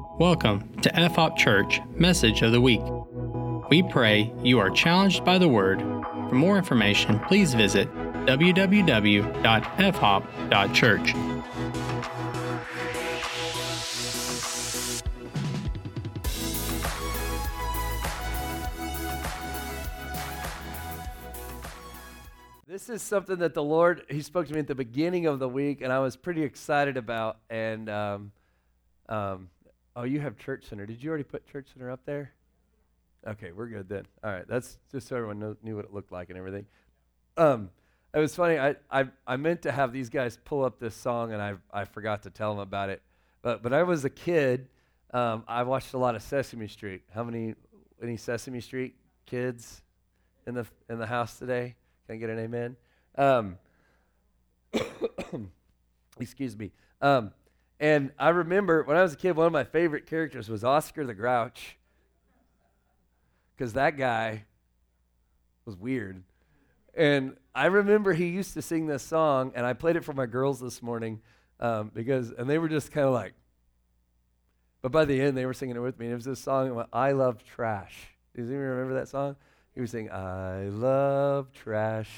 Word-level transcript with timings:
Welcome 0.00 0.80
to 0.80 0.90
FHOP 0.90 1.36
Church 1.36 1.80
Message 1.94 2.42
of 2.42 2.52
the 2.52 2.60
Week. 2.60 2.80
We 3.70 3.82
pray 3.82 4.32
you 4.42 4.58
are 4.58 4.70
challenged 4.70 5.24
by 5.24 5.38
the 5.38 5.48
Word. 5.48 5.80
For 5.80 6.34
more 6.34 6.56
information, 6.56 7.20
please 7.20 7.54
visit 7.54 7.92
www.fhop.church. 8.26 11.14
This 22.66 22.88
is 22.88 23.02
something 23.02 23.38
that 23.38 23.54
the 23.54 23.62
Lord, 23.62 24.04
He 24.08 24.22
spoke 24.22 24.46
to 24.46 24.54
me 24.54 24.60
at 24.60 24.66
the 24.66 24.74
beginning 24.74 25.26
of 25.26 25.38
the 25.38 25.48
week, 25.48 25.82
and 25.82 25.92
I 25.92 25.98
was 25.98 26.16
pretty 26.16 26.42
excited 26.42 26.96
about. 26.96 27.38
And, 27.50 27.90
um, 27.90 28.32
um, 29.08 29.50
oh, 29.96 30.04
you 30.04 30.20
have 30.20 30.36
Church 30.36 30.64
Center. 30.68 30.86
Did 30.86 31.02
you 31.02 31.08
already 31.10 31.24
put 31.24 31.46
Church 31.46 31.68
Center 31.72 31.90
up 31.90 32.00
there? 32.04 32.32
Okay, 33.26 33.52
we're 33.52 33.66
good 33.66 33.88
then. 33.88 34.06
All 34.24 34.30
right, 34.30 34.46
that's 34.48 34.78
just 34.90 35.08
so 35.08 35.16
everyone 35.16 35.38
know, 35.38 35.56
knew 35.62 35.76
what 35.76 35.84
it 35.84 35.92
looked 35.92 36.12
like 36.12 36.30
and 36.30 36.38
everything. 36.38 36.66
Um, 37.36 37.70
it 38.14 38.18
was 38.18 38.34
funny. 38.34 38.58
I, 38.58 38.76
I, 38.90 39.06
I 39.26 39.36
meant 39.36 39.62
to 39.62 39.72
have 39.72 39.92
these 39.92 40.08
guys 40.08 40.38
pull 40.44 40.64
up 40.64 40.80
this 40.80 40.94
song, 40.94 41.32
and 41.32 41.42
I, 41.42 41.54
I 41.72 41.84
forgot 41.84 42.22
to 42.22 42.30
tell 42.30 42.50
them 42.50 42.60
about 42.60 42.88
it. 42.88 43.02
But, 43.42 43.62
but 43.62 43.72
I 43.72 43.82
was 43.82 44.04
a 44.04 44.10
kid. 44.10 44.68
Um, 45.12 45.44
I 45.46 45.62
watched 45.62 45.92
a 45.94 45.98
lot 45.98 46.14
of 46.14 46.22
Sesame 46.22 46.68
Street. 46.68 47.02
How 47.14 47.22
many, 47.22 47.54
any 48.02 48.16
Sesame 48.16 48.60
Street 48.60 48.94
kids 49.26 49.82
in 50.46 50.54
the, 50.54 50.66
in 50.88 50.98
the 50.98 51.06
house 51.06 51.38
today? 51.38 51.74
Can 52.06 52.16
I 52.16 52.18
get 52.18 52.30
an 52.30 52.38
amen? 52.38 52.76
Um, 53.16 53.58
excuse 56.20 56.56
me. 56.56 56.72
Um, 57.02 57.32
and 57.80 58.12
I 58.18 58.28
remember 58.28 58.84
when 58.84 58.96
I 58.96 59.02
was 59.02 59.14
a 59.14 59.16
kid, 59.16 59.34
one 59.34 59.46
of 59.46 59.52
my 59.52 59.64
favorite 59.64 60.06
characters 60.06 60.48
was 60.48 60.62
Oscar 60.62 61.04
the 61.04 61.14
Grouch. 61.14 61.76
Because 63.56 63.72
that 63.72 63.96
guy 63.96 64.44
was 65.66 65.76
weird. 65.76 66.22
And 66.94 67.36
I 67.54 67.66
remember 67.66 68.12
he 68.12 68.28
used 68.28 68.54
to 68.54 68.62
sing 68.62 68.86
this 68.86 69.02
song, 69.02 69.52
and 69.54 69.66
I 69.66 69.72
played 69.72 69.96
it 69.96 70.04
for 70.04 70.12
my 70.12 70.26
girls 70.26 70.60
this 70.60 70.82
morning 70.82 71.20
um, 71.58 71.90
because, 71.92 72.30
and 72.30 72.48
they 72.48 72.58
were 72.58 72.68
just 72.68 72.92
kind 72.92 73.06
of 73.06 73.12
like, 73.12 73.34
but 74.82 74.92
by 74.92 75.04
the 75.04 75.20
end, 75.20 75.36
they 75.36 75.44
were 75.44 75.52
singing 75.52 75.76
it 75.76 75.80
with 75.80 75.98
me. 75.98 76.06
And 76.06 76.12
it 76.12 76.16
was 76.16 76.24
this 76.24 76.40
song, 76.40 76.84
I 76.92 77.12
Love 77.12 77.44
Trash. 77.44 77.94
Does 78.34 78.48
anyone 78.48 78.66
remember 78.66 78.94
that 78.94 79.08
song? 79.08 79.36
He 79.74 79.80
was 79.80 79.90
saying, 79.90 80.10
I 80.10 80.64
love 80.64 81.52
trash. 81.52 82.10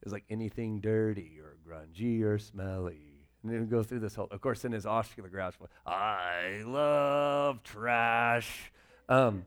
It 0.00 0.04
was 0.04 0.12
like 0.12 0.24
anything 0.28 0.80
dirty 0.80 1.40
or 1.40 1.56
grungy 1.66 2.22
or 2.22 2.38
smelly. 2.38 3.15
And 3.46 3.54
then 3.54 3.68
go 3.68 3.84
through 3.84 4.00
this 4.00 4.16
whole, 4.16 4.26
of 4.32 4.40
course, 4.40 4.64
in 4.64 4.72
his 4.72 4.86
Oscar 4.86 5.22
Grouch, 5.22 5.54
I 5.86 6.62
love 6.64 7.62
trash. 7.62 8.72
Um, 9.08 9.46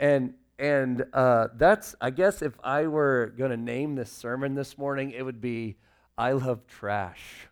and 0.00 0.34
and 0.58 1.04
uh, 1.12 1.48
that's, 1.54 1.94
I 2.00 2.10
guess, 2.10 2.42
if 2.42 2.58
I 2.64 2.88
were 2.88 3.32
going 3.38 3.52
to 3.52 3.56
name 3.56 3.94
this 3.94 4.10
sermon 4.10 4.54
this 4.54 4.76
morning, 4.76 5.12
it 5.12 5.22
would 5.22 5.40
be 5.40 5.76
I 6.18 6.32
love 6.32 6.66
trash. 6.66 7.48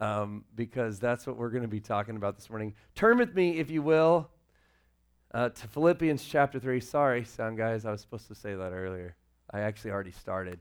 Um, 0.00 0.44
because 0.56 0.98
that's 0.98 1.28
what 1.28 1.36
we're 1.36 1.50
going 1.50 1.62
to 1.62 1.68
be 1.68 1.80
talking 1.80 2.16
about 2.16 2.36
this 2.36 2.50
morning. 2.50 2.74
Turn 2.96 3.18
with 3.18 3.34
me, 3.34 3.58
if 3.58 3.70
you 3.70 3.82
will, 3.82 4.30
uh, 5.32 5.50
to 5.50 5.68
Philippians 5.68 6.24
chapter 6.24 6.58
3. 6.58 6.80
Sorry, 6.80 7.24
sound 7.24 7.56
guys, 7.56 7.86
I 7.86 7.92
was 7.92 8.00
supposed 8.00 8.26
to 8.28 8.34
say 8.34 8.54
that 8.54 8.72
earlier. 8.72 9.14
I 9.48 9.60
actually 9.60 9.92
already 9.92 10.10
started. 10.10 10.58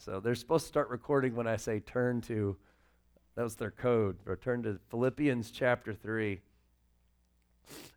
So 0.00 0.18
they're 0.18 0.34
supposed 0.34 0.64
to 0.64 0.68
start 0.68 0.88
recording 0.88 1.36
when 1.36 1.46
I 1.46 1.56
say 1.56 1.78
turn 1.78 2.22
to, 2.22 2.56
that 3.36 3.42
was 3.42 3.56
their 3.56 3.70
code, 3.70 4.16
Return 4.24 4.62
to 4.64 4.78
Philippians 4.90 5.50
chapter 5.50 5.94
3. 5.94 6.40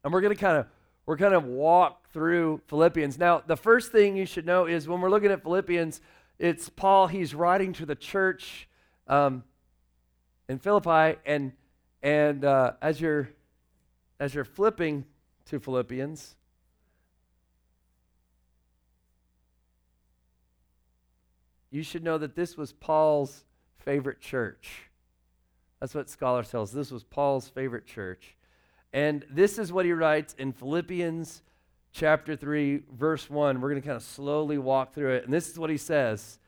And 0.03 0.13
we're 0.13 0.21
going 0.21 0.35
to 0.35 0.39
kind 0.39 0.57
of 0.57 0.67
we're 1.05 1.17
going 1.17 1.33
to 1.33 1.39
walk 1.39 2.09
through 2.11 2.61
Philippians. 2.67 3.17
Now, 3.17 3.43
the 3.45 3.57
first 3.57 3.91
thing 3.91 4.15
you 4.15 4.25
should 4.25 4.45
know 4.45 4.65
is 4.65 4.87
when 4.87 5.01
we're 5.01 5.09
looking 5.09 5.31
at 5.31 5.43
Philippians, 5.43 5.99
it's 6.39 6.69
Paul, 6.69 7.07
he's 7.07 7.35
writing 7.35 7.73
to 7.73 7.85
the 7.85 7.95
church 7.95 8.69
um, 9.07 9.43
in 10.47 10.59
Philippi, 10.59 11.19
and, 11.25 11.51
and 12.01 12.45
uh, 12.45 12.73
as, 12.81 13.01
you're, 13.01 13.29
as 14.19 14.33
you're 14.33 14.45
flipping 14.45 15.03
to 15.47 15.59
Philippians. 15.59 16.35
You 21.69 21.83
should 21.83 22.03
know 22.03 22.17
that 22.17 22.35
this 22.35 22.55
was 22.55 22.71
Paul's 22.71 23.43
favorite 23.77 24.21
church. 24.21 24.89
That's 25.83 25.93
what 25.93 26.09
scholars 26.09 26.49
tell 26.49 26.61
us. 26.61 26.71
This 26.71 26.91
was 26.91 27.03
Paul's 27.03 27.49
favorite 27.49 27.85
church. 27.85 28.37
And 28.93 29.25
this 29.29 29.59
is 29.59 29.73
what 29.73 29.83
he 29.83 29.91
writes 29.91 30.33
in 30.37 30.53
Philippians 30.53 31.41
chapter 31.91 32.37
3, 32.37 32.83
verse 32.89 33.29
1. 33.29 33.59
We're 33.59 33.69
going 33.69 33.81
to 33.81 33.85
kind 33.85 33.97
of 33.97 34.01
slowly 34.01 34.57
walk 34.57 34.93
through 34.93 35.15
it. 35.15 35.25
And 35.25 35.33
this 35.33 35.49
is 35.49 35.59
what 35.59 35.69
he 35.69 35.75
says 35.75 36.39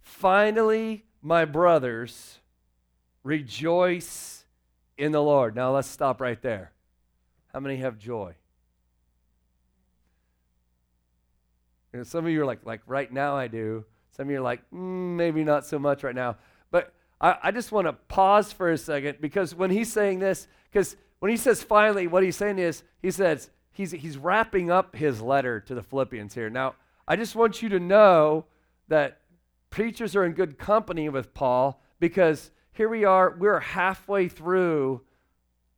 Finally, 0.00 1.04
my 1.22 1.44
brothers, 1.44 2.40
rejoice 3.22 4.44
in 4.98 5.12
the 5.12 5.22
Lord. 5.22 5.54
Now 5.54 5.72
let's 5.72 5.86
stop 5.86 6.20
right 6.20 6.42
there. 6.42 6.72
How 7.52 7.60
many 7.60 7.76
have 7.76 7.96
joy? 7.96 8.34
You 11.92 12.00
know, 12.00 12.02
some 12.02 12.24
of 12.24 12.32
you 12.32 12.42
are 12.42 12.46
like, 12.46 12.66
like 12.66 12.80
right 12.88 13.12
now 13.12 13.36
I 13.36 13.46
do. 13.46 13.84
Some 14.16 14.26
of 14.26 14.32
you 14.32 14.38
are 14.38 14.42
like, 14.42 14.68
mm, 14.72 15.14
maybe 15.14 15.44
not 15.44 15.64
so 15.64 15.78
much 15.78 16.02
right 16.02 16.16
now. 16.16 16.38
I, 17.20 17.36
I 17.44 17.50
just 17.50 17.72
want 17.72 17.86
to 17.86 17.92
pause 17.92 18.52
for 18.52 18.70
a 18.70 18.78
second 18.78 19.18
because 19.20 19.54
when 19.54 19.70
he's 19.70 19.92
saying 19.92 20.20
this, 20.20 20.48
because 20.70 20.96
when 21.18 21.30
he 21.30 21.36
says 21.36 21.62
finally, 21.62 22.06
what 22.06 22.22
he's 22.22 22.36
saying 22.36 22.58
is, 22.58 22.82
he 23.02 23.10
says, 23.10 23.50
he's, 23.72 23.92
he's 23.92 24.16
wrapping 24.16 24.70
up 24.70 24.96
his 24.96 25.20
letter 25.20 25.60
to 25.60 25.74
the 25.74 25.82
Philippians 25.82 26.34
here. 26.34 26.50
Now, 26.50 26.74
I 27.06 27.16
just 27.16 27.36
want 27.36 27.62
you 27.62 27.68
to 27.70 27.80
know 27.80 28.46
that 28.88 29.20
preachers 29.68 30.16
are 30.16 30.24
in 30.24 30.32
good 30.32 30.58
company 30.58 31.08
with 31.08 31.34
Paul 31.34 31.82
because 31.98 32.50
here 32.72 32.88
we 32.88 33.04
are, 33.04 33.36
we're 33.38 33.60
halfway 33.60 34.28
through 34.28 35.02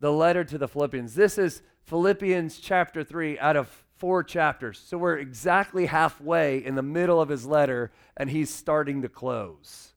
the 0.00 0.12
letter 0.12 0.44
to 0.44 0.58
the 0.58 0.68
Philippians. 0.68 1.14
This 1.14 1.38
is 1.38 1.62
Philippians 1.82 2.58
chapter 2.58 3.02
3 3.02 3.38
out 3.38 3.56
of 3.56 3.68
four 3.96 4.22
chapters. 4.22 4.82
So 4.84 4.98
we're 4.98 5.18
exactly 5.18 5.86
halfway 5.86 6.64
in 6.64 6.74
the 6.74 6.82
middle 6.82 7.20
of 7.20 7.28
his 7.28 7.46
letter, 7.46 7.92
and 8.16 8.30
he's 8.30 8.52
starting 8.52 9.02
to 9.02 9.08
close. 9.08 9.91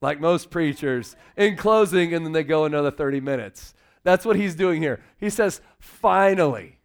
Like 0.00 0.20
most 0.20 0.50
preachers, 0.50 1.14
in 1.36 1.56
closing, 1.56 2.14
and 2.14 2.24
then 2.24 2.32
they 2.32 2.44
go 2.44 2.64
another 2.64 2.90
30 2.90 3.20
minutes. 3.20 3.74
That's 4.02 4.24
what 4.24 4.36
he's 4.36 4.54
doing 4.54 4.80
here. 4.80 5.00
He 5.18 5.28
says, 5.28 5.60
finally. 5.78 6.78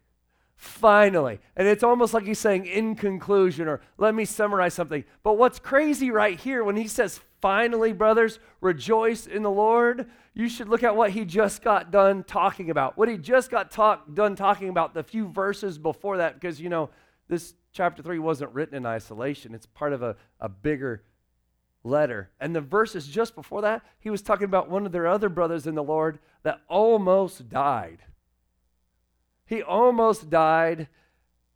Finally. 0.55 1.39
And 1.55 1.67
it's 1.67 1.83
almost 1.83 2.13
like 2.13 2.25
he's 2.25 2.39
saying, 2.39 2.65
in 2.65 2.95
conclusion, 2.95 3.67
or 3.67 3.81
let 3.97 4.15
me 4.15 4.25
summarize 4.25 4.73
something. 4.73 5.05
But 5.23 5.37
what's 5.37 5.59
crazy 5.59 6.11
right 6.11 6.37
here 6.37 6.63
when 6.63 6.75
he 6.75 6.87
says, 6.87 7.21
finally, 7.41 7.93
brothers, 7.93 8.39
rejoice 8.59 9.27
in 9.27 9.43
the 9.43 9.51
Lord, 9.51 10.09
you 10.33 10.49
should 10.49 10.67
look 10.67 10.83
at 10.83 10.95
what 10.95 11.11
he 11.11 11.23
just 11.23 11.63
got 11.63 11.91
done 11.91 12.23
talking 12.23 12.69
about. 12.69 12.97
What 12.97 13.07
he 13.07 13.17
just 13.17 13.49
got 13.49 13.71
talk, 13.71 14.13
done 14.13 14.35
talking 14.35 14.67
about 14.67 14.93
the 14.93 15.03
few 15.03 15.29
verses 15.29 15.77
before 15.77 16.17
that, 16.17 16.33
because, 16.33 16.59
you 16.59 16.69
know, 16.69 16.89
this 17.29 17.53
chapter 17.71 18.03
3 18.03 18.19
wasn't 18.19 18.53
written 18.53 18.75
in 18.75 18.85
isolation, 18.85 19.53
it's 19.53 19.65
part 19.65 19.93
of 19.93 20.03
a, 20.03 20.15
a 20.39 20.49
bigger 20.49 21.03
letter. 21.85 22.31
And 22.39 22.55
the 22.55 22.61
verses 22.61 23.07
just 23.07 23.35
before 23.35 23.61
that, 23.61 23.83
he 23.99 24.09
was 24.09 24.21
talking 24.21 24.45
about 24.45 24.69
one 24.69 24.85
of 24.85 24.91
their 24.91 25.07
other 25.07 25.29
brothers 25.29 25.67
in 25.67 25.75
the 25.75 25.83
Lord 25.83 26.19
that 26.43 26.61
almost 26.67 27.49
died. 27.49 27.99
He 29.45 29.61
almost 29.61 30.29
died. 30.29 30.87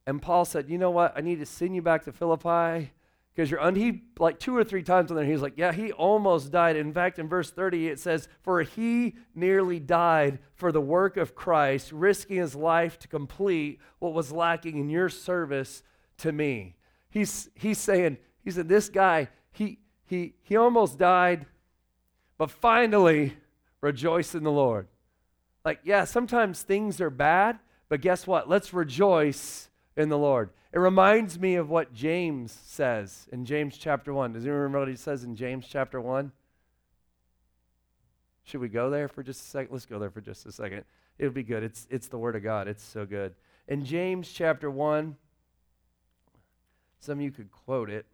And 0.05 0.21
Paul 0.21 0.45
said, 0.45 0.69
You 0.69 0.77
know 0.77 0.91
what? 0.91 1.13
I 1.17 1.21
need 1.21 1.39
to 1.39 1.45
send 1.45 1.75
you 1.75 1.81
back 1.81 2.05
to 2.05 2.11
Philippi 2.11 2.91
because 3.33 3.51
you're, 3.51 3.59
and 3.61 3.77
he, 3.77 4.03
like 4.19 4.39
two 4.39 4.55
or 4.55 4.63
three 4.63 4.83
times 4.83 5.11
on 5.11 5.17
there, 5.17 5.25
he's 5.25 5.41
like, 5.41 5.57
Yeah, 5.57 5.71
he 5.71 5.91
almost 5.91 6.51
died. 6.51 6.75
In 6.75 6.93
fact, 6.93 7.19
in 7.19 7.27
verse 7.27 7.51
30, 7.51 7.87
it 7.87 7.99
says, 7.99 8.27
For 8.41 8.61
he 8.61 9.15
nearly 9.33 9.79
died 9.79 10.39
for 10.53 10.71
the 10.71 10.81
work 10.81 11.17
of 11.17 11.35
Christ, 11.35 11.91
risking 11.91 12.37
his 12.37 12.55
life 12.55 12.99
to 12.99 13.07
complete 13.07 13.79
what 13.99 14.13
was 14.13 14.31
lacking 14.31 14.77
in 14.77 14.89
your 14.89 15.09
service 15.09 15.83
to 16.17 16.31
me. 16.31 16.75
He's, 17.09 17.49
he's 17.55 17.79
saying, 17.79 18.17
He 18.43 18.51
said, 18.51 18.69
This 18.69 18.89
guy, 18.89 19.29
he, 19.51 19.79
he, 20.09 20.33
he 20.41 20.55
almost 20.55 20.97
died, 20.97 21.45
but 22.37 22.49
finally 22.49 23.37
rejoice 23.79 24.33
in 24.33 24.43
the 24.43 24.51
Lord. 24.51 24.87
Like, 25.63 25.81
yeah, 25.83 26.05
sometimes 26.05 26.63
things 26.63 26.99
are 26.99 27.11
bad, 27.11 27.59
but 27.89 28.01
guess 28.01 28.25
what? 28.25 28.49
Let's 28.49 28.73
rejoice 28.73 29.69
in 29.95 30.09
the 30.09 30.17
Lord. 30.17 30.49
It 30.73 30.79
reminds 30.79 31.39
me 31.39 31.55
of 31.55 31.69
what 31.69 31.93
James 31.93 32.51
says 32.51 33.27
in 33.31 33.45
James 33.45 33.77
chapter 33.77 34.11
1. 34.11 34.33
Does 34.33 34.43
anyone 34.43 34.61
remember 34.61 34.79
what 34.79 34.87
he 34.87 34.95
says 34.95 35.23
in 35.23 35.35
James 35.35 35.67
chapter 35.69 36.01
1? 36.01 36.31
Should 38.43 38.61
we 38.61 38.69
go 38.69 38.89
there 38.89 39.07
for 39.07 39.21
just 39.21 39.41
a 39.41 39.45
second? 39.45 39.71
Let's 39.71 39.85
go 39.85 39.99
there 39.99 40.09
for 40.09 40.21
just 40.21 40.45
a 40.47 40.51
second. 40.51 40.85
It 41.19 41.25
would 41.25 41.35
be 41.35 41.43
good. 41.43 41.61
It's, 41.61 41.87
it's 41.91 42.07
the 42.07 42.17
Word 42.17 42.35
of 42.35 42.41
God. 42.41 42.67
It's 42.67 42.83
so 42.83 43.05
good. 43.05 43.35
In 43.67 43.85
James 43.85 44.31
chapter 44.31 44.71
1, 44.71 45.15
some 46.99 47.19
of 47.19 47.23
you 47.23 47.31
could 47.31 47.51
quote 47.51 47.91
it. 47.91 48.07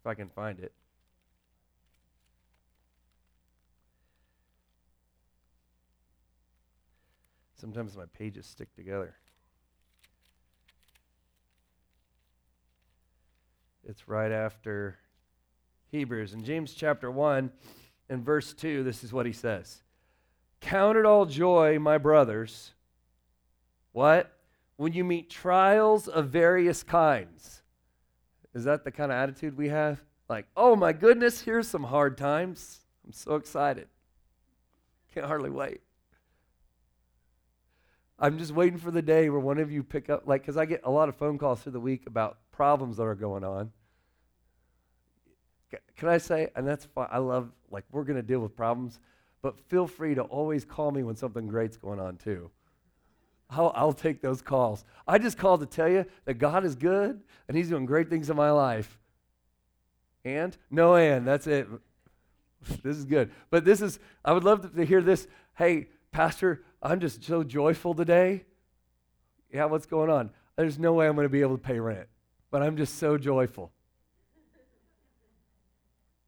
if 0.00 0.06
I 0.06 0.14
can 0.14 0.28
find 0.30 0.58
it. 0.58 0.72
Sometimes 7.56 7.94
my 7.94 8.06
pages 8.16 8.46
stick 8.46 8.74
together. 8.74 9.14
It's 13.86 14.08
right 14.08 14.32
after 14.32 14.96
Hebrews. 15.90 16.32
In 16.32 16.44
James 16.44 16.72
chapter 16.72 17.10
1 17.10 17.50
and 18.08 18.24
verse 18.24 18.54
2, 18.54 18.82
this 18.82 19.04
is 19.04 19.12
what 19.12 19.26
he 19.26 19.32
says 19.32 19.82
Count 20.60 20.96
it 20.96 21.04
all 21.04 21.26
joy, 21.26 21.78
my 21.78 21.98
brothers. 21.98 22.72
What? 23.92 24.32
When 24.76 24.94
you 24.94 25.04
meet 25.04 25.28
trials 25.28 26.08
of 26.08 26.28
various 26.28 26.82
kinds 26.82 27.59
is 28.54 28.64
that 28.64 28.84
the 28.84 28.90
kind 28.90 29.12
of 29.12 29.16
attitude 29.16 29.56
we 29.56 29.68
have? 29.68 30.02
Like, 30.28 30.46
oh 30.56 30.76
my 30.76 30.92
goodness, 30.92 31.40
here's 31.40 31.68
some 31.68 31.84
hard 31.84 32.16
times. 32.16 32.80
I'm 33.04 33.12
so 33.12 33.36
excited. 33.36 33.88
Can't 35.14 35.26
hardly 35.26 35.50
wait. 35.50 35.80
I'm 38.18 38.38
just 38.38 38.52
waiting 38.52 38.78
for 38.78 38.90
the 38.90 39.02
day 39.02 39.30
where 39.30 39.40
one 39.40 39.58
of 39.58 39.72
you 39.72 39.82
pick 39.82 40.10
up, 40.10 40.26
like, 40.26 40.42
because 40.42 40.56
I 40.56 40.66
get 40.66 40.82
a 40.84 40.90
lot 40.90 41.08
of 41.08 41.16
phone 41.16 41.38
calls 41.38 41.62
through 41.62 41.72
the 41.72 41.80
week 41.80 42.06
about 42.06 42.38
problems 42.52 42.98
that 42.98 43.04
are 43.04 43.14
going 43.14 43.44
on. 43.44 43.72
Can 45.96 46.08
I 46.08 46.18
say, 46.18 46.50
and 46.54 46.66
that's 46.66 46.84
fine, 46.84 47.08
I 47.10 47.18
love, 47.18 47.50
like, 47.70 47.84
we're 47.90 48.04
going 48.04 48.16
to 48.16 48.22
deal 48.22 48.40
with 48.40 48.54
problems, 48.54 48.98
but 49.40 49.58
feel 49.68 49.86
free 49.86 50.14
to 50.14 50.22
always 50.22 50.64
call 50.64 50.90
me 50.90 51.02
when 51.02 51.16
something 51.16 51.46
great's 51.46 51.76
going 51.76 51.98
on, 51.98 52.16
too. 52.16 52.50
I'll, 53.50 53.72
I'll 53.74 53.92
take 53.92 54.22
those 54.22 54.42
calls. 54.42 54.84
I 55.06 55.18
just 55.18 55.36
called 55.36 55.60
to 55.60 55.66
tell 55.66 55.88
you 55.88 56.06
that 56.24 56.34
God 56.34 56.64
is 56.64 56.74
good 56.74 57.20
and 57.48 57.56
He's 57.56 57.68
doing 57.68 57.86
great 57.86 58.08
things 58.08 58.30
in 58.30 58.36
my 58.36 58.50
life. 58.50 58.98
And? 60.24 60.56
No, 60.70 60.94
and. 60.94 61.26
That's 61.26 61.46
it. 61.46 61.66
This 62.82 62.96
is 62.96 63.06
good. 63.06 63.30
But 63.48 63.64
this 63.64 63.80
is, 63.80 63.98
I 64.24 64.32
would 64.32 64.44
love 64.44 64.74
to 64.74 64.84
hear 64.84 65.00
this. 65.00 65.26
Hey, 65.56 65.88
Pastor, 66.12 66.62
I'm 66.82 67.00
just 67.00 67.24
so 67.24 67.42
joyful 67.42 67.94
today. 67.94 68.44
Yeah, 69.52 69.64
what's 69.64 69.86
going 69.86 70.10
on? 70.10 70.30
There's 70.56 70.78
no 70.78 70.92
way 70.92 71.08
I'm 71.08 71.14
going 71.14 71.24
to 71.24 71.30
be 71.30 71.40
able 71.40 71.56
to 71.56 71.62
pay 71.62 71.80
rent, 71.80 72.06
but 72.50 72.62
I'm 72.62 72.76
just 72.76 72.98
so 72.98 73.16
joyful. 73.16 73.72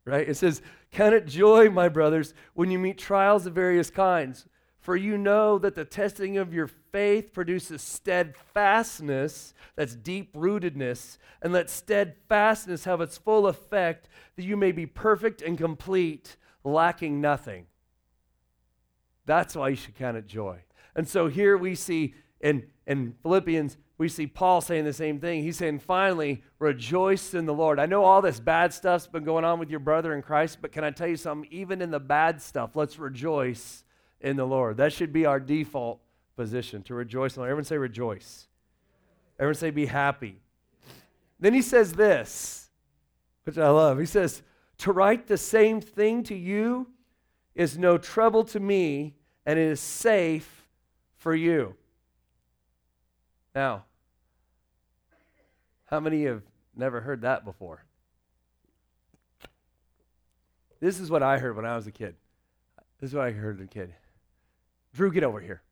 right? 0.05 0.29
It 0.29 0.37
says, 0.37 0.63
Count 0.91 1.15
it 1.15 1.27
joy, 1.27 1.71
my 1.71 1.89
brothers, 1.89 2.35
when 2.55 2.71
you 2.71 2.79
meet 2.79 2.99
trials 2.99 3.47
of 3.47 3.55
various 3.55 3.91
kinds, 3.91 4.47
for 4.83 4.97
you 4.97 5.17
know 5.17 5.59
that 5.59 5.77
the 5.77 5.85
testing 5.85 6.37
of 6.37 6.53
your 6.53 6.67
faith 6.67 7.33
produces 7.33 7.81
steadfastness, 7.81 9.55
that's 9.77 9.95
deep 9.95 10.35
rootedness, 10.35 11.19
and 11.41 11.53
let 11.53 11.71
steadfastness 11.71 12.85
have 12.85 13.01
its 13.01 13.17
full 13.17 13.47
effect, 13.47 14.09
that 14.35 14.45
you 14.45 14.57
may 14.57 14.73
be 14.73 14.85
perfect 14.85 15.41
and 15.41 15.57
complete, 15.57 16.37
lacking 16.65 17.21
nothing. 17.21 17.67
That's 19.25 19.55
why 19.55 19.69
you 19.69 19.77
should 19.77 19.95
count 19.95 20.17
it 20.17 20.27
joy. 20.27 20.65
And 20.97 21.07
so 21.07 21.29
here 21.29 21.57
we 21.57 21.77
see 21.77 22.15
in, 22.41 22.65
in 22.85 23.15
Philippians, 23.23 23.77
we 23.99 24.09
see 24.09 24.27
Paul 24.27 24.61
saying 24.61 24.85
the 24.85 24.93
same 24.93 25.21
thing. 25.21 25.45
He's 25.45 25.59
saying, 25.59 25.79
finally, 25.79 26.43
rejoice 26.59 27.35
in 27.35 27.47
the 27.47 27.55
Lord. 27.55 27.79
I 27.79 27.87
know 27.87 28.03
all 28.03 28.21
this 28.21 28.41
bad 28.41 28.73
stuff's 28.75 29.07
been 29.07 29.23
going 29.23 29.45
on 29.45 29.61
with 29.61 29.71
your 29.71 29.79
brother 29.79 30.13
in 30.13 30.23
Christ, 30.23 30.59
but 30.61 30.73
can 30.73 30.83
I 30.83 30.91
tell 30.91 31.07
you 31.07 31.17
something? 31.17 31.49
Even 31.53 31.81
in 31.81 31.93
the 31.93 32.01
bad 32.01 32.43
stuff, 32.43 32.75
let's 32.75 32.99
rejoice 32.99 33.85
in 34.23 34.37
the 34.37 34.47
Lord. 34.47 34.79
That 34.79 34.93
should 34.93 35.13
be 35.13 35.27
our 35.27 35.41
default 35.41 36.01
position 36.37 36.83
to 36.85 36.95
rejoice 36.95 37.33
in 37.33 37.35
the 37.35 37.41
Lord. 37.41 37.51
Everyone 37.51 37.65
say 37.65 37.77
rejoice. 37.77 38.47
Everyone 39.39 39.55
say 39.55 39.71
be 39.71 39.87
happy. 39.87 40.41
Then 41.41 41.53
he 41.53 41.63
says 41.63 41.93
this, 41.93 42.71
which 43.45 43.59
I 43.59 43.69
love. 43.69 43.99
He 43.99 44.07
says, 44.07 44.43
To 44.79 44.93
write 44.93 45.27
the 45.27 45.37
same 45.37 45.81
thing 45.81 46.23
to 46.25 46.35
you 46.35 46.87
is 47.55 47.77
no 47.77 47.99
trouble 47.99 48.45
to 48.45 48.61
me, 48.61 49.15
and 49.45 49.59
it 49.59 49.67
is 49.67 49.81
safe 49.81 50.67
for 51.17 51.35
you. 51.35 51.75
Now, 53.55 53.85
how 55.87 56.01
many 56.01 56.25
have 56.25 56.43
never 56.75 57.01
heard 57.01 57.23
that 57.23 57.45
before? 57.45 57.85
This 60.81 60.99
is 60.99 61.11
what 61.11 61.23
I 61.23 61.39
heard 61.39 61.55
when 61.57 61.67
I 61.67 61.77
was 61.77 61.87
a 61.87 61.93
kid. 61.93 62.15
This 63.01 63.11
is 63.11 63.15
what 63.15 63.27
I 63.27 63.33
heard 63.33 63.61
as 63.61 63.65
a 63.65 63.69
kid. 63.69 63.95
Drew, 64.95 65.11
get 65.13 65.25
over 65.25 65.41
here. 65.41 65.63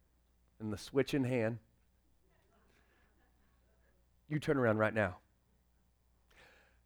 And 0.60 0.72
the 0.72 0.78
switch 0.78 1.14
in 1.14 1.24
hand. 1.24 1.58
You 4.28 4.38
turn 4.38 4.56
around 4.56 4.78
right 4.78 4.94
now. 4.94 5.16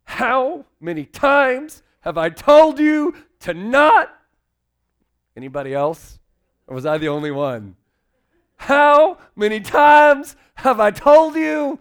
How 0.04 0.64
many 0.81 1.04
times 1.04 1.82
have 2.00 2.16
I 2.16 2.28
told 2.31 2.78
you 2.78 3.14
to 3.40 3.54
not? 3.54 4.14
Anybody 5.36 5.75
else? 5.75 6.19
Or 6.66 6.75
was 6.75 6.86
I 6.86 6.98
the 6.98 7.08
only 7.08 7.31
one? 7.31 7.76
How 8.56 9.19
many 9.36 9.60
times 9.60 10.36
have 10.56 10.81
I 10.81 10.90
told 10.90 11.34
you? 11.34 11.78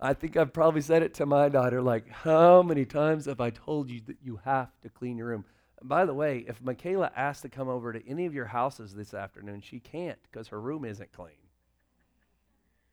I 0.00 0.14
think 0.14 0.36
I've 0.36 0.52
probably 0.52 0.80
said 0.80 1.02
it 1.02 1.14
to 1.14 1.26
my 1.26 1.48
daughter 1.48 1.80
like, 1.80 2.08
How 2.08 2.62
many 2.62 2.84
times 2.84 3.26
have 3.26 3.40
I 3.40 3.50
told 3.50 3.90
you 3.90 4.00
that 4.06 4.18
you 4.22 4.40
have 4.44 4.68
to 4.82 4.88
clean 4.88 5.16
your 5.16 5.28
room? 5.28 5.44
By 5.82 6.04
the 6.04 6.14
way, 6.14 6.44
if 6.46 6.62
Michaela 6.62 7.10
asks 7.16 7.42
to 7.42 7.48
come 7.48 7.68
over 7.68 7.92
to 7.92 8.08
any 8.08 8.26
of 8.26 8.34
your 8.34 8.46
houses 8.46 8.94
this 8.94 9.14
afternoon, 9.14 9.60
she 9.60 9.80
can't 9.80 10.18
because 10.30 10.48
her 10.48 10.60
room 10.60 10.84
isn't 10.84 11.12
clean. 11.12 11.30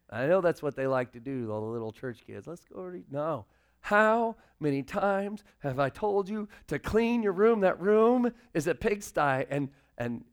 I 0.09 0.25
know 0.27 0.41
that's 0.41 0.63
what 0.63 0.75
they 0.75 0.88
like 0.88 1.12
to 1.12 1.19
do, 1.19 1.51
all 1.51 1.62
the 1.62 1.68
little 1.68 1.91
church 1.91 2.24
kids. 2.25 2.47
Let's 2.47 2.65
go 2.65 2.80
over 2.80 2.94
to, 2.94 3.03
no. 3.12 3.45
How 3.81 4.36
many 4.59 4.83
times 4.83 5.44
have 5.59 5.80
I 5.80 5.89
told 5.89 6.27
you 6.27 6.50
to 6.68 6.80
clean 6.80 7.24
your 7.24 7.31
room? 7.31 7.62
That 7.62 7.80
room 7.80 8.33
is 8.53 8.68
a 8.68 8.75
pigsty, 8.75 9.45
and, 9.50 9.69
and 9.97 10.25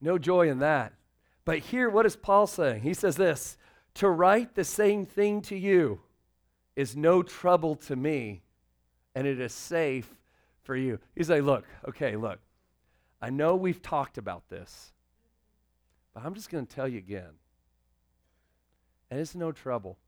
no 0.00 0.18
joy 0.18 0.48
in 0.48 0.60
that. 0.60 0.94
But 1.44 1.58
here, 1.58 1.90
what 1.90 2.06
is 2.06 2.16
Paul 2.16 2.46
saying? 2.46 2.82
He 2.82 2.94
says 2.94 3.16
this 3.16 3.58
To 3.94 4.08
write 4.08 4.54
the 4.54 4.64
same 4.64 5.04
thing 5.04 5.42
to 5.42 5.56
you 5.56 6.00
is 6.76 6.96
no 6.96 7.22
trouble 7.22 7.74
to 7.74 7.96
me, 7.96 8.42
and 9.14 9.26
it 9.26 9.40
is 9.40 9.52
safe 9.52 10.14
for 10.70 10.76
you. 10.76 11.00
He's 11.16 11.28
like, 11.28 11.42
look, 11.42 11.64
okay, 11.88 12.14
look, 12.14 12.38
I 13.20 13.30
know 13.30 13.56
we've 13.56 13.82
talked 13.82 14.18
about 14.18 14.48
this, 14.48 14.92
but 16.14 16.24
I'm 16.24 16.32
just 16.32 16.48
going 16.48 16.64
to 16.64 16.72
tell 16.72 16.86
you 16.86 16.98
again. 16.98 17.32
And 19.10 19.18
it's 19.18 19.34
no 19.34 19.50
trouble. 19.50 19.98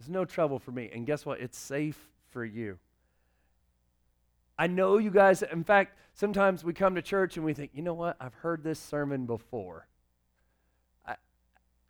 It's 0.00 0.08
no 0.08 0.24
trouble 0.24 0.58
for 0.58 0.70
me. 0.70 0.90
And 0.90 1.04
guess 1.04 1.26
what? 1.26 1.38
It's 1.40 1.58
safe 1.58 2.08
for 2.30 2.46
you. 2.46 2.78
I 4.58 4.68
know 4.68 4.96
you 4.96 5.10
guys, 5.10 5.42
in 5.42 5.64
fact, 5.64 5.98
sometimes 6.14 6.64
we 6.64 6.72
come 6.72 6.94
to 6.94 7.02
church 7.02 7.36
and 7.36 7.44
we 7.44 7.52
think, 7.52 7.72
you 7.74 7.82
know 7.82 7.92
what? 7.92 8.16
I've 8.18 8.32
heard 8.36 8.64
this 8.64 8.80
sermon 8.80 9.26
before. 9.26 9.86
I, 11.06 11.16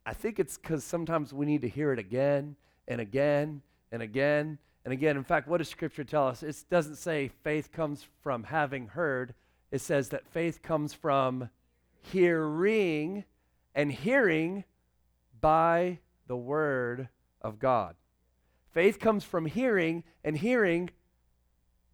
I 0.04 0.14
think 0.14 0.40
it's 0.40 0.58
because 0.58 0.82
sometimes 0.82 1.32
we 1.32 1.46
need 1.46 1.62
to 1.62 1.68
hear 1.68 1.92
it 1.92 2.00
again 2.00 2.56
and 2.88 3.00
again 3.00 3.62
and 3.92 4.02
again 4.02 4.58
and 4.84 4.92
again, 4.92 5.16
in 5.16 5.24
fact, 5.24 5.48
what 5.48 5.58
does 5.58 5.68
Scripture 5.68 6.04
tell 6.04 6.26
us? 6.26 6.42
It 6.42 6.56
doesn't 6.70 6.96
say 6.96 7.30
faith 7.42 7.72
comes 7.72 8.06
from 8.22 8.44
having 8.44 8.88
heard, 8.88 9.34
it 9.70 9.80
says 9.80 10.08
that 10.10 10.26
faith 10.26 10.62
comes 10.62 10.92
from 10.92 11.50
hearing, 12.02 13.24
and 13.74 13.92
hearing 13.92 14.64
by 15.40 15.98
the 16.26 16.36
Word 16.36 17.08
of 17.40 17.58
God. 17.58 17.94
Faith 18.72 18.98
comes 18.98 19.24
from 19.24 19.46
hearing, 19.46 20.04
and 20.24 20.36
hearing 20.36 20.90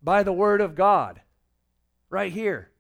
by 0.03 0.23
the 0.23 0.33
Word 0.33 0.61
of 0.61 0.75
God. 0.75 1.21
Right 2.11 2.33
here. 2.33 2.71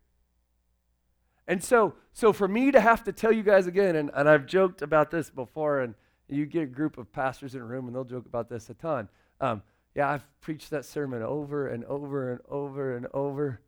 And 1.46 1.62
so, 1.62 1.94
so 2.12 2.32
for 2.32 2.48
me 2.48 2.70
to 2.70 2.80
have 2.80 3.04
to 3.04 3.12
tell 3.12 3.32
you 3.32 3.42
guys 3.42 3.66
again, 3.66 3.96
and, 3.96 4.10
and 4.14 4.28
I've 4.28 4.46
joked 4.46 4.82
about 4.82 5.10
this 5.10 5.30
before, 5.30 5.80
and 5.80 5.94
you 6.28 6.46
get 6.46 6.62
a 6.62 6.66
group 6.66 6.98
of 6.98 7.12
pastors 7.12 7.54
in 7.54 7.60
a 7.60 7.64
room 7.64 7.86
and 7.86 7.94
they'll 7.94 8.04
joke 8.04 8.26
about 8.26 8.48
this 8.48 8.68
a 8.70 8.74
ton. 8.74 9.08
Um, 9.40 9.62
yeah, 9.94 10.10
I've 10.10 10.40
preached 10.40 10.70
that 10.70 10.84
sermon 10.84 11.22
over 11.22 11.68
and 11.68 11.84
over 11.84 12.32
and 12.32 12.40
over 12.48 12.96
and 12.96 13.06
over 13.12 13.60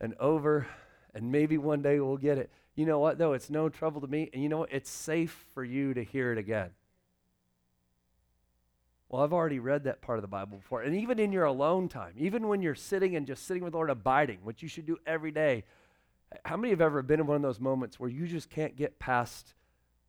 and 0.00 0.14
over, 0.20 0.66
and 1.14 1.32
maybe 1.32 1.58
one 1.58 1.82
day 1.82 2.00
we'll 2.00 2.16
get 2.16 2.38
it. 2.38 2.50
You 2.74 2.86
know 2.86 2.98
what, 2.98 3.18
though? 3.18 3.32
It's 3.32 3.50
no 3.50 3.68
trouble 3.68 4.00
to 4.00 4.06
me, 4.06 4.30
and 4.32 4.42
you 4.42 4.48
know 4.48 4.58
what? 4.58 4.72
It's 4.72 4.90
safe 4.90 5.46
for 5.54 5.64
you 5.64 5.94
to 5.94 6.02
hear 6.02 6.32
it 6.32 6.38
again. 6.38 6.70
Well, 9.08 9.22
I've 9.22 9.32
already 9.32 9.60
read 9.60 9.84
that 9.84 10.00
part 10.00 10.18
of 10.18 10.22
the 10.22 10.28
Bible 10.28 10.58
before. 10.58 10.82
And 10.82 10.96
even 10.96 11.20
in 11.20 11.30
your 11.30 11.44
alone 11.44 11.88
time, 11.88 12.14
even 12.16 12.48
when 12.48 12.62
you're 12.62 12.74
sitting 12.74 13.14
and 13.14 13.26
just 13.26 13.46
sitting 13.46 13.62
with 13.62 13.72
the 13.72 13.76
Lord 13.76 13.90
abiding, 13.90 14.38
which 14.42 14.60
you 14.60 14.68
should 14.68 14.86
do 14.86 14.98
every 15.06 15.30
day, 15.30 15.62
how 16.44 16.56
many 16.56 16.70
have 16.70 16.80
ever 16.80 17.00
been 17.00 17.20
in 17.20 17.26
one 17.26 17.36
of 17.36 17.42
those 17.42 17.60
moments 17.60 18.00
where 18.00 18.10
you 18.10 18.26
just 18.26 18.50
can't 18.50 18.74
get 18.76 18.98
past 18.98 19.54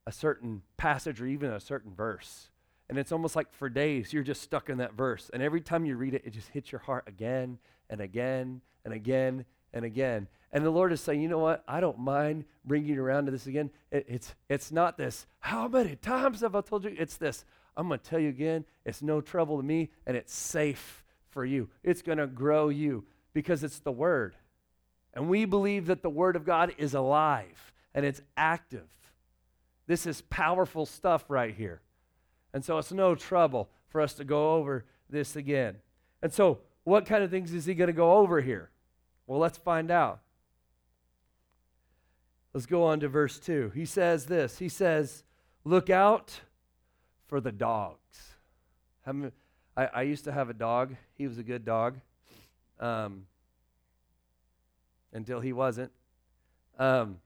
a 0.07 0.11
certain 0.11 0.63
passage 0.77 1.21
or 1.21 1.27
even 1.27 1.51
a 1.51 1.59
certain 1.59 1.93
verse? 1.93 2.49
And 2.89 2.97
it's 2.99 3.11
almost 3.11 3.35
like 3.35 3.51
for 3.53 3.69
days 3.69 4.13
you're 4.13 4.23
just 4.23 4.41
stuck 4.41 4.69
in 4.69 4.77
that 4.77 4.93
verse. 4.93 5.29
And 5.33 5.41
every 5.41 5.61
time 5.61 5.85
you 5.85 5.97
read 5.97 6.13
it, 6.13 6.23
it 6.25 6.31
just 6.31 6.49
hits 6.49 6.71
your 6.71 6.79
heart 6.79 7.05
again 7.07 7.57
and 7.89 8.01
again 8.01 8.61
and 8.83 8.93
again 8.93 9.45
and 9.73 9.85
again. 9.85 10.27
And 10.51 10.65
the 10.65 10.69
Lord 10.69 10.93
is 10.93 11.01
saying, 11.01 11.21
you 11.21 11.27
know 11.27 11.39
what? 11.39 11.63
I 11.67 11.79
don't 11.79 11.99
mind 11.99 12.45
bringing 12.63 12.95
you 12.95 13.03
around 13.03 13.25
to 13.25 13.31
this 13.31 13.47
again. 13.47 13.71
It, 13.91 14.05
it's, 14.07 14.35
it's 14.49 14.71
not 14.71 14.97
this, 14.97 15.27
how 15.39 15.67
many 15.67 15.95
times 15.95 16.41
have 16.41 16.55
I 16.55 16.61
told 16.61 16.85
you? 16.85 16.95
It's 16.97 17.17
this, 17.17 17.43
I'm 17.75 17.87
going 17.87 17.99
to 17.99 18.09
tell 18.09 18.19
you 18.19 18.29
again. 18.29 18.65
It's 18.85 19.01
no 19.01 19.19
trouble 19.19 19.57
to 19.57 19.63
me 19.63 19.89
and 20.05 20.15
it's 20.15 20.33
safe 20.33 21.03
for 21.29 21.43
you. 21.43 21.69
It's 21.83 22.01
going 22.01 22.19
to 22.19 22.27
grow 22.27 22.69
you 22.69 23.05
because 23.33 23.63
it's 23.63 23.79
the 23.79 23.91
Word. 23.91 24.35
And 25.13 25.27
we 25.27 25.45
believe 25.45 25.87
that 25.87 26.01
the 26.01 26.09
Word 26.09 26.35
of 26.35 26.45
God 26.45 26.73
is 26.77 26.93
alive 26.93 27.73
and 27.93 28.05
it's 28.05 28.21
active. 28.37 28.87
This 29.87 30.05
is 30.05 30.21
powerful 30.21 30.85
stuff 30.85 31.25
right 31.29 31.53
here. 31.53 31.81
And 32.55 32.63
so 32.63 32.77
it's 32.77 32.93
no 32.93 33.15
trouble 33.15 33.69
for 33.89 33.99
us 33.99 34.13
to 34.13 34.23
go 34.23 34.53
over 34.53 34.85
this 35.09 35.35
again. 35.35 35.75
And 36.21 36.31
so, 36.31 36.59
what 36.85 37.05
kind 37.05 37.21
of 37.21 37.29
things 37.29 37.53
is 37.53 37.65
he 37.65 37.75
going 37.75 37.89
to 37.89 37.93
go 37.93 38.13
over 38.13 38.39
here? 38.39 38.69
Well, 39.27 39.39
let's 39.39 39.57
find 39.57 39.91
out. 39.91 40.21
Let's 42.53 42.65
go 42.65 42.85
on 42.85 43.01
to 43.01 43.09
verse 43.09 43.39
2. 43.39 43.73
He 43.75 43.83
says 43.85 44.27
this 44.27 44.57
He 44.57 44.69
says, 44.69 45.25
Look 45.65 45.89
out 45.89 46.39
for 47.27 47.41
the 47.41 47.51
dogs. 47.51 48.35
I, 49.05 49.31
I 49.75 50.01
used 50.03 50.23
to 50.23 50.31
have 50.31 50.49
a 50.49 50.53
dog. 50.53 50.95
He 51.17 51.27
was 51.27 51.37
a 51.37 51.43
good 51.43 51.65
dog 51.65 51.99
um, 52.79 53.25
until 55.11 55.41
he 55.41 55.51
wasn't. 55.51 55.91
Um, 56.79 57.17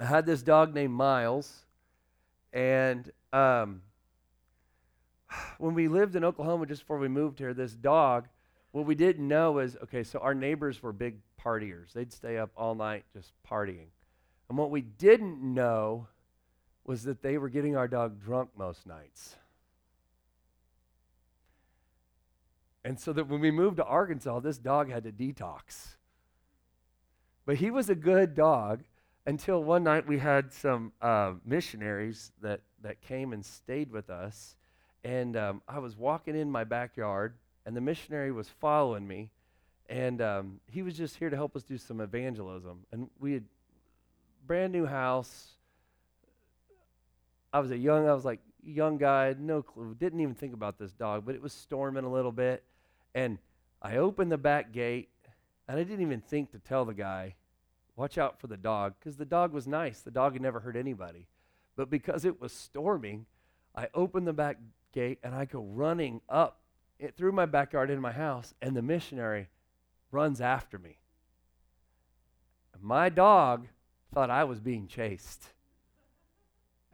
I 0.00 0.06
had 0.06 0.24
this 0.24 0.42
dog 0.42 0.72
named 0.72 0.94
Miles, 0.94 1.66
and 2.54 3.10
um, 3.34 3.82
when 5.58 5.74
we 5.74 5.88
lived 5.88 6.16
in 6.16 6.24
Oklahoma 6.24 6.66
just 6.66 6.82
before 6.82 6.98
we 6.98 7.08
moved 7.08 7.38
here, 7.38 7.54
this 7.54 7.72
dog, 7.72 8.28
what 8.72 8.86
we 8.86 8.94
didn't 8.94 9.26
know 9.26 9.58
is 9.58 9.76
okay, 9.84 10.02
so 10.02 10.18
our 10.18 10.34
neighbors 10.34 10.82
were 10.82 10.92
big 10.92 11.18
partiers. 11.42 11.92
They'd 11.92 12.12
stay 12.12 12.38
up 12.38 12.50
all 12.56 12.74
night 12.74 13.04
just 13.12 13.32
partying. 13.48 13.88
And 14.48 14.58
what 14.58 14.70
we 14.70 14.80
didn't 14.80 15.42
know 15.42 16.08
was 16.84 17.02
that 17.04 17.22
they 17.22 17.38
were 17.38 17.48
getting 17.48 17.76
our 17.76 17.88
dog 17.88 18.22
drunk 18.22 18.50
most 18.56 18.86
nights. 18.86 19.36
And 22.84 23.00
so 23.00 23.12
that 23.12 23.26
when 23.26 23.40
we 23.40 23.50
moved 23.50 23.78
to 23.78 23.84
Arkansas, 23.84 24.38
this 24.40 24.58
dog 24.58 24.90
had 24.90 25.02
to 25.04 25.12
detox. 25.12 25.96
But 27.44 27.56
he 27.56 27.70
was 27.70 27.88
a 27.88 27.94
good 27.96 28.34
dog 28.34 28.84
until 29.26 29.62
one 29.62 29.82
night 29.82 30.06
we 30.06 30.18
had 30.18 30.52
some 30.52 30.92
uh, 31.02 31.32
missionaries 31.44 32.30
that, 32.42 32.60
that 32.82 33.00
came 33.00 33.32
and 33.32 33.44
stayed 33.44 33.90
with 33.90 34.08
us. 34.10 34.55
And 35.06 35.36
um, 35.36 35.62
I 35.68 35.78
was 35.78 35.96
walking 35.96 36.34
in 36.34 36.50
my 36.50 36.64
backyard, 36.64 37.34
and 37.64 37.76
the 37.76 37.80
missionary 37.80 38.32
was 38.32 38.48
following 38.48 39.06
me. 39.06 39.30
And 39.88 40.20
um, 40.20 40.60
he 40.68 40.82
was 40.82 40.96
just 40.96 41.14
here 41.14 41.30
to 41.30 41.36
help 41.36 41.54
us 41.54 41.62
do 41.62 41.78
some 41.78 42.00
evangelism. 42.00 42.80
And 42.90 43.08
we 43.20 43.34
had 43.34 43.44
brand 44.48 44.72
new 44.72 44.84
house. 44.84 45.52
I 47.52 47.60
was 47.60 47.70
a 47.70 47.78
young, 47.78 48.08
I 48.08 48.14
was 48.14 48.24
like 48.24 48.40
young 48.64 48.98
guy, 48.98 49.32
no 49.38 49.62
clue, 49.62 49.94
didn't 49.94 50.18
even 50.18 50.34
think 50.34 50.52
about 50.52 50.76
this 50.76 50.90
dog, 50.92 51.24
but 51.24 51.36
it 51.36 51.40
was 51.40 51.52
storming 51.52 52.02
a 52.02 52.10
little 52.10 52.32
bit. 52.32 52.64
And 53.14 53.38
I 53.80 53.98
opened 53.98 54.32
the 54.32 54.38
back 54.38 54.72
gate, 54.72 55.10
and 55.68 55.78
I 55.78 55.84
didn't 55.84 56.02
even 56.02 56.20
think 56.20 56.50
to 56.50 56.58
tell 56.58 56.84
the 56.84 56.94
guy, 56.94 57.36
watch 57.94 58.18
out 58.18 58.40
for 58.40 58.48
the 58.48 58.56
dog, 58.56 58.94
because 58.98 59.16
the 59.16 59.24
dog 59.24 59.52
was 59.52 59.68
nice. 59.68 60.00
The 60.00 60.10
dog 60.10 60.32
had 60.32 60.42
never 60.42 60.58
hurt 60.58 60.74
anybody. 60.74 61.28
But 61.76 61.90
because 61.90 62.24
it 62.24 62.40
was 62.40 62.50
storming, 62.50 63.26
I 63.72 63.86
opened 63.94 64.26
the 64.26 64.32
back 64.32 64.56
gate 64.96 65.18
and 65.22 65.34
I 65.34 65.44
go 65.44 65.60
running 65.60 66.22
up 66.26 66.60
it, 66.98 67.16
through 67.16 67.32
my 67.32 67.44
backyard 67.44 67.90
into 67.90 68.00
my 68.00 68.12
house, 68.12 68.54
and 68.62 68.74
the 68.74 68.80
missionary 68.80 69.48
runs 70.10 70.40
after 70.40 70.78
me. 70.78 70.98
My 72.80 73.10
dog 73.10 73.68
thought 74.14 74.30
I 74.30 74.44
was 74.44 74.58
being 74.58 74.86
chased. 74.86 75.48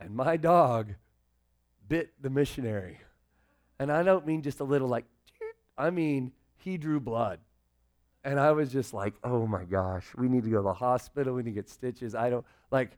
And 0.01 0.17
my 0.17 0.37
dog 0.37 0.95
bit 1.89 2.13
the 2.21 2.31
missionary. 2.31 2.99
And 3.79 3.93
I 3.93 4.03
don't 4.03 4.27
mean 4.27 4.43
just 4.43 4.59
a 4.59 4.65
little 4.65 4.89
like, 4.89 5.05
I 5.79 5.91
mean, 5.91 6.33
he 6.57 6.79
drew 6.79 6.99
blood. 6.99 7.39
And 8.25 8.41
I 8.41 8.53
was 8.53 8.73
just 8.73 8.93
like, 8.93 9.15
oh 9.23 9.47
my 9.47 9.65
gosh, 9.65 10.07
we 10.17 10.29
need 10.29 10.45
to 10.45 10.51
go 10.51 10.57
to 10.57 10.63
the 10.63 10.75
hospital. 10.75 11.35
We 11.35 11.43
need 11.43 11.51
to 11.51 11.55
get 11.55 11.69
stitches. 11.69 12.15
I 12.15 12.31
don't, 12.31 12.47
like, 12.71 12.91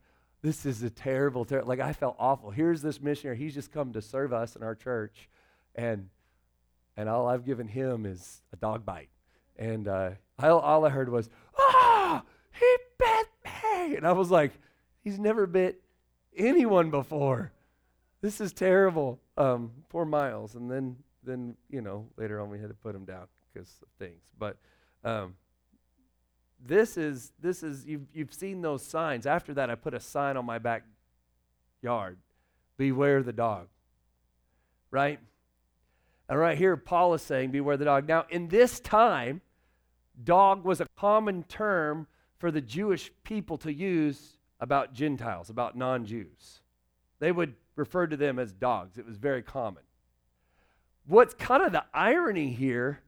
this 0.44 0.66
is 0.66 0.82
a 0.82 0.90
terrible, 0.90 1.46
terrible, 1.46 1.68
like, 1.68 1.80
I 1.80 1.94
felt 1.94 2.16
awful. 2.18 2.50
Here's 2.50 2.82
this 2.82 3.00
missionary. 3.00 3.38
He's 3.38 3.54
just 3.54 3.72
come 3.72 3.94
to 3.94 4.02
serve 4.02 4.34
us 4.34 4.56
in 4.56 4.62
our 4.62 4.74
church. 4.74 5.30
And, 5.74 6.10
and 6.98 7.08
all 7.08 7.26
I've 7.26 7.46
given 7.46 7.66
him 7.66 8.04
is 8.04 8.42
a 8.52 8.56
dog 8.56 8.84
bite. 8.84 9.08
And 9.56 9.88
uh, 9.88 10.10
all 10.38 10.84
I 10.84 10.90
heard 10.90 11.08
was, 11.08 11.30
ah, 11.58 12.22
he 12.52 12.76
bit 12.98 13.26
me. 13.42 13.96
And 13.96 14.06
I 14.06 14.12
was 14.12 14.30
like, 14.30 14.52
he's 15.02 15.18
never 15.18 15.46
bit 15.46 15.80
anyone 16.36 16.90
before. 16.90 17.52
This 18.20 18.38
is 18.38 18.52
terrible. 18.52 19.20
Um, 19.38 19.70
poor 19.88 20.04
Miles. 20.04 20.56
And 20.56 20.70
then, 20.70 20.96
then, 21.22 21.56
you 21.70 21.80
know, 21.80 22.06
later 22.18 22.38
on 22.38 22.50
we 22.50 22.58
had 22.58 22.68
to 22.68 22.74
put 22.74 22.94
him 22.94 23.06
down 23.06 23.28
because 23.50 23.70
of 23.80 23.88
things. 23.98 24.20
But, 24.38 24.58
um, 25.04 25.36
this 26.66 26.96
is 26.96 27.32
this 27.40 27.62
is 27.62 27.84
you've, 27.86 28.06
you've 28.12 28.32
seen 28.32 28.62
those 28.62 28.84
signs. 28.84 29.26
After 29.26 29.54
that 29.54 29.70
i 29.70 29.74
put 29.74 29.94
a 29.94 30.00
sign 30.00 30.36
on 30.36 30.44
my 30.44 30.58
backyard. 30.58 32.18
Beware 32.76 33.22
the 33.22 33.32
dog. 33.32 33.68
Right? 34.90 35.18
And 36.28 36.38
right 36.38 36.56
here 36.56 36.76
paul 36.76 37.14
is 37.14 37.22
saying 37.22 37.50
beware 37.50 37.76
the 37.76 37.84
dog. 37.84 38.08
Now 38.08 38.26
in 38.30 38.48
this 38.48 38.80
time 38.80 39.40
dog 40.22 40.64
was 40.64 40.80
a 40.80 40.86
common 40.96 41.42
term 41.44 42.06
for 42.38 42.50
the 42.50 42.60
jewish 42.60 43.10
people 43.24 43.58
to 43.58 43.72
use 43.72 44.38
about 44.60 44.94
gentiles 44.94 45.50
about 45.50 45.76
non-jews. 45.76 46.60
They 47.18 47.32
would 47.32 47.54
refer 47.76 48.06
to 48.06 48.16
them 48.16 48.38
as 48.38 48.52
dogs. 48.52 48.98
It 48.98 49.06
was 49.06 49.16
very 49.16 49.42
common. 49.42 49.82
What's 51.06 51.34
kind 51.34 51.62
of 51.62 51.72
the 51.72 51.84
irony 51.92 52.50
here 52.50 53.00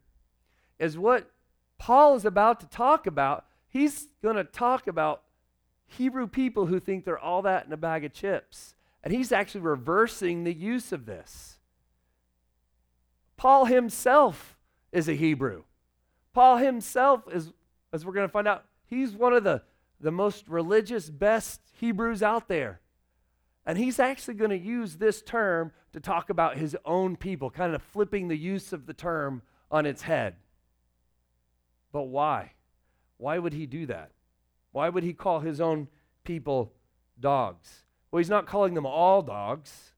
is 0.79 0.99
what 0.99 1.31
Paul 1.79 2.15
is 2.15 2.25
about 2.25 2.61
to 2.61 2.67
talk 2.67 3.07
about, 3.07 3.45
he's 3.69 4.09
going 4.23 4.37
to 4.37 4.45
talk 4.45 4.87
about 4.87 5.23
Hebrew 5.87 6.27
people 6.27 6.67
who 6.67 6.81
think 6.81 7.05
they're 7.05 7.19
all 7.19 7.43
that 7.43 7.67
in 7.67 7.73
a 7.73 7.77
bag 7.77 8.05
of 8.05 8.13
chips. 8.13 8.75
And 9.03 9.15
he's 9.15 9.31
actually 9.31 9.61
reversing 9.61 10.45
the 10.45 10.53
use 10.53 10.93
of 10.93 11.07
this. 11.07 11.59
Paul 13.37 13.67
himself 13.67 14.57
is 14.91 15.09
a 15.09 15.15
Hebrew. 15.15 15.63
Paul 16.33 16.57
himself 16.57 17.23
is, 17.33 17.53
as 17.93 18.05
we're 18.05 18.15
going 18.15 18.27
to 18.27 18.33
find 18.33 18.49
out, 18.49 18.65
he's 18.87 19.13
one 19.13 19.33
of 19.33 19.45
the, 19.45 19.63
the 20.01 20.11
most 20.11 20.49
religious, 20.49 21.09
best 21.09 21.61
Hebrews 21.79 22.23
out 22.23 22.49
there. 22.49 22.81
And 23.65 23.79
he's 23.79 23.99
actually 23.99 24.35
going 24.35 24.51
to 24.51 24.59
use 24.59 24.97
this 24.97 25.23
term 25.23 25.73
to 25.93 26.01
talk 26.01 26.31
about 26.31 26.57
his 26.57 26.77
own 26.85 27.17
people, 27.17 27.51
kind 27.51 27.75
of 27.75 27.83
flipping 27.83 28.29
the 28.29 28.37
use 28.37 28.73
of 28.73 28.87
the 28.87 28.95
term 28.95 29.43
on 29.71 29.87
its 29.87 30.03
head. 30.03 30.37
But 31.97 32.09
why? 32.09 32.53
Why 33.17 33.39
would 33.39 33.55
he 33.55 33.65
do 33.65 33.87
that? 33.87 34.11
Why 34.73 34.91
would 34.91 35.03
he 35.03 35.15
call 35.15 35.41
his 35.41 35.63
own 35.63 35.89
people 36.25 36.75
dogs? 37.19 37.85
Well, 38.11 38.19
he's 38.19 38.29
not 38.29 38.45
calling 38.45 38.75
them 38.75 38.85
all 38.85 39.23
dogs. 39.23 39.95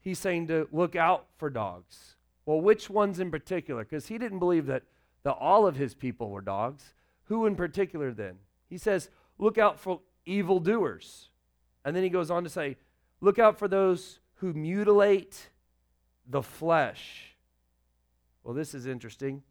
He's 0.00 0.18
saying 0.18 0.46
to 0.46 0.66
look 0.72 0.96
out 0.96 1.26
for 1.36 1.50
dogs. 1.50 2.16
Well, 2.46 2.62
which 2.62 2.88
ones 2.88 3.20
in 3.20 3.30
particular? 3.30 3.84
Because 3.84 4.06
he 4.06 4.16
didn't 4.16 4.38
believe 4.38 4.64
that, 4.64 4.84
that 5.24 5.32
all 5.32 5.66
of 5.66 5.76
his 5.76 5.94
people 5.94 6.30
were 6.30 6.40
dogs. 6.40 6.94
Who 7.24 7.44
in 7.44 7.54
particular 7.54 8.10
then? 8.10 8.36
He 8.70 8.78
says, 8.78 9.10
look 9.36 9.58
out 9.58 9.78
for 9.78 10.00
evildoers. 10.24 11.28
And 11.84 11.94
then 11.94 12.02
he 12.02 12.08
goes 12.08 12.30
on 12.30 12.44
to 12.44 12.48
say, 12.48 12.78
look 13.20 13.38
out 13.38 13.58
for 13.58 13.68
those 13.68 14.20
who 14.36 14.54
mutilate 14.54 15.50
the 16.26 16.42
flesh. 16.42 17.36
Well, 18.42 18.54
this 18.54 18.72
is 18.72 18.86
interesting. 18.86 19.42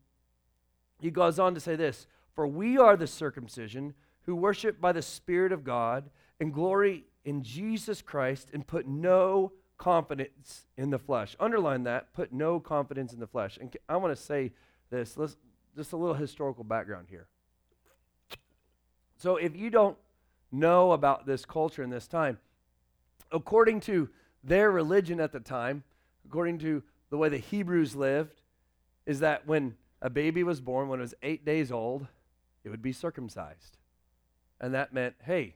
He 1.03 1.12
goes 1.12 1.38
on 1.38 1.53
to 1.53 1.60
say 1.60 1.75
this 1.75 2.07
For 2.33 2.48
we 2.48 2.77
are 2.77 2.95
the 2.95 3.07
circumcision 3.07 3.93
who 4.22 4.36
worship 4.36 4.79
by 4.79 4.93
the 4.93 5.01
Spirit 5.01 5.51
of 5.51 5.65
God 5.65 6.10
and 6.39 6.53
glory 6.53 7.03
in 7.25 7.43
Jesus 7.43 8.01
Christ 8.01 8.50
and 8.53 8.65
put 8.65 8.88
no 8.88 9.51
confidence 9.77 10.65
in 10.77 10.91
the 10.91 10.98
flesh. 10.98 11.36
Underline 11.41 11.83
that, 11.83 12.13
put 12.13 12.31
no 12.31 12.60
confidence 12.60 13.12
in 13.12 13.19
the 13.19 13.27
flesh. 13.27 13.57
And 13.60 13.75
I 13.89 13.98
want 13.98 14.15
to 14.15 14.22
say 14.22 14.53
this, 14.89 15.17
let's, 15.17 15.36
just 15.75 15.91
a 15.91 15.98
little 15.98 16.15
historical 16.15 16.63
background 16.63 17.07
here. 17.10 17.27
So 19.17 19.36
if 19.36 19.57
you 19.57 19.69
don't 19.69 19.98
know 20.51 20.93
about 20.93 21.25
this 21.25 21.43
culture 21.43 21.83
in 21.83 21.89
this 21.89 22.07
time, 22.07 22.38
according 23.31 23.81
to 23.81 24.10
their 24.41 24.72
religion 24.72 25.19
at 25.19 25.33
the 25.33 25.39
time, 25.41 25.83
according 26.25 26.60
to 26.60 26.81
the 27.10 27.17
way 27.17 27.27
the 27.27 27.38
Hebrews 27.38 27.93
lived, 27.93 28.41
is 29.05 29.19
that 29.19 29.45
when 29.45 29.75
a 30.03 30.10
baby 30.10 30.43
was 30.43 30.60
born 30.60 30.89
when 30.89 31.00
it 31.00 31.03
was 31.03 31.15
eight 31.24 31.45
days 31.45 31.72
old, 31.72 32.05
it 32.65 32.69
would 32.69 32.81
be 32.81 32.91
circumcised. 32.91 33.77
And 34.60 34.74
that 34.74 34.93
meant, 34.93 35.15
hey, 35.24 35.55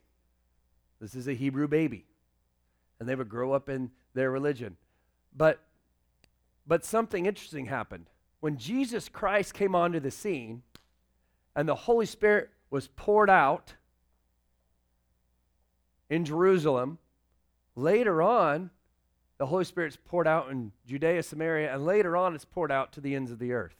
this 1.01 1.15
is 1.15 1.27
a 1.27 1.33
Hebrew 1.33 1.67
baby. 1.67 2.05
And 2.99 3.07
they 3.07 3.15
would 3.15 3.29
grow 3.29 3.51
up 3.51 3.67
in 3.67 3.91
their 4.13 4.31
religion. 4.31 4.77
But, 5.35 5.59
but 6.65 6.85
something 6.85 7.25
interesting 7.25 7.65
happened. 7.65 8.05
When 8.39 8.57
Jesus 8.57 9.09
Christ 9.09 9.53
came 9.53 9.75
onto 9.75 9.99
the 9.99 10.11
scene 10.11 10.63
and 11.53 11.67
the 11.67 11.75
Holy 11.75 12.05
Spirit 12.05 12.49
was 12.69 12.87
poured 12.87 13.29
out 13.29 13.73
in 16.09 16.23
Jerusalem, 16.23 16.99
later 17.75 18.21
on, 18.21 18.69
the 19.39 19.45
Holy 19.45 19.65
Spirit's 19.65 19.97
poured 20.05 20.27
out 20.27 20.49
in 20.49 20.71
Judea, 20.87 21.21
Samaria, 21.21 21.73
and 21.73 21.85
later 21.85 22.15
on 22.15 22.33
it's 22.33 22.45
poured 22.45 22.71
out 22.71 22.93
to 22.93 23.01
the 23.01 23.13
ends 23.13 23.29
of 23.29 23.39
the 23.39 23.51
earth. 23.51 23.75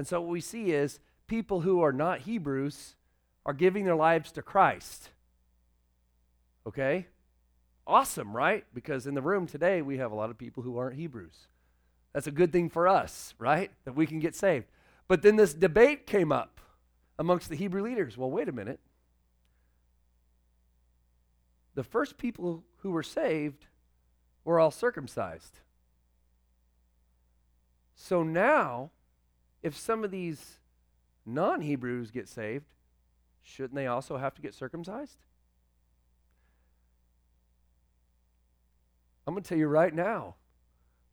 And 0.00 0.06
so 0.06 0.18
what 0.18 0.30
we 0.30 0.40
see 0.40 0.70
is 0.70 0.98
people 1.26 1.60
who 1.60 1.82
are 1.82 1.92
not 1.92 2.20
Hebrews 2.20 2.94
are 3.44 3.52
giving 3.52 3.84
their 3.84 3.94
lives 3.94 4.32
to 4.32 4.40
Christ. 4.40 5.10
Okay? 6.66 7.06
Awesome, 7.86 8.34
right? 8.34 8.64
Because 8.72 9.06
in 9.06 9.12
the 9.12 9.20
room 9.20 9.46
today, 9.46 9.82
we 9.82 9.98
have 9.98 10.10
a 10.10 10.14
lot 10.14 10.30
of 10.30 10.38
people 10.38 10.62
who 10.62 10.78
aren't 10.78 10.96
Hebrews. 10.96 11.48
That's 12.14 12.26
a 12.26 12.30
good 12.30 12.50
thing 12.50 12.70
for 12.70 12.88
us, 12.88 13.34
right? 13.38 13.70
That 13.84 13.94
we 13.94 14.06
can 14.06 14.20
get 14.20 14.34
saved. 14.34 14.64
But 15.06 15.20
then 15.20 15.36
this 15.36 15.52
debate 15.52 16.06
came 16.06 16.32
up 16.32 16.62
amongst 17.18 17.50
the 17.50 17.56
Hebrew 17.56 17.82
leaders. 17.82 18.16
Well, 18.16 18.30
wait 18.30 18.48
a 18.48 18.52
minute. 18.52 18.80
The 21.74 21.84
first 21.84 22.16
people 22.16 22.64
who 22.78 22.92
were 22.92 23.02
saved 23.02 23.66
were 24.46 24.58
all 24.58 24.70
circumcised. 24.70 25.58
So 27.94 28.22
now, 28.22 28.92
if 29.62 29.76
some 29.76 30.04
of 30.04 30.10
these 30.10 30.58
non 31.26 31.60
Hebrews 31.60 32.10
get 32.10 32.28
saved, 32.28 32.66
shouldn't 33.42 33.74
they 33.74 33.86
also 33.86 34.16
have 34.16 34.34
to 34.34 34.42
get 34.42 34.54
circumcised? 34.54 35.18
I'm 39.26 39.34
going 39.34 39.42
to 39.42 39.48
tell 39.48 39.58
you 39.58 39.68
right 39.68 39.94
now, 39.94 40.36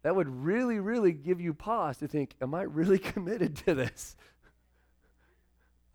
that 0.04 0.16
would 0.16 0.30
really, 0.30 0.80
really 0.80 1.12
give 1.12 1.42
you 1.42 1.54
pause 1.54 1.98
to 1.98 2.08
think, 2.08 2.36
am 2.42 2.54
I 2.56 2.62
really 2.62 2.98
committed 3.14 3.58
to 3.58 3.76
this? 3.76 4.16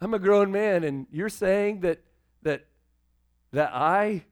I'm 0.01 0.15
a 0.15 0.19
grown 0.19 0.51
man, 0.51 0.85
and 0.85 1.07
you're 1.13 1.29
saying 1.29 1.81
that 1.81 2.01
that 2.43 2.67
that 3.53 3.71
I, 3.73 4.25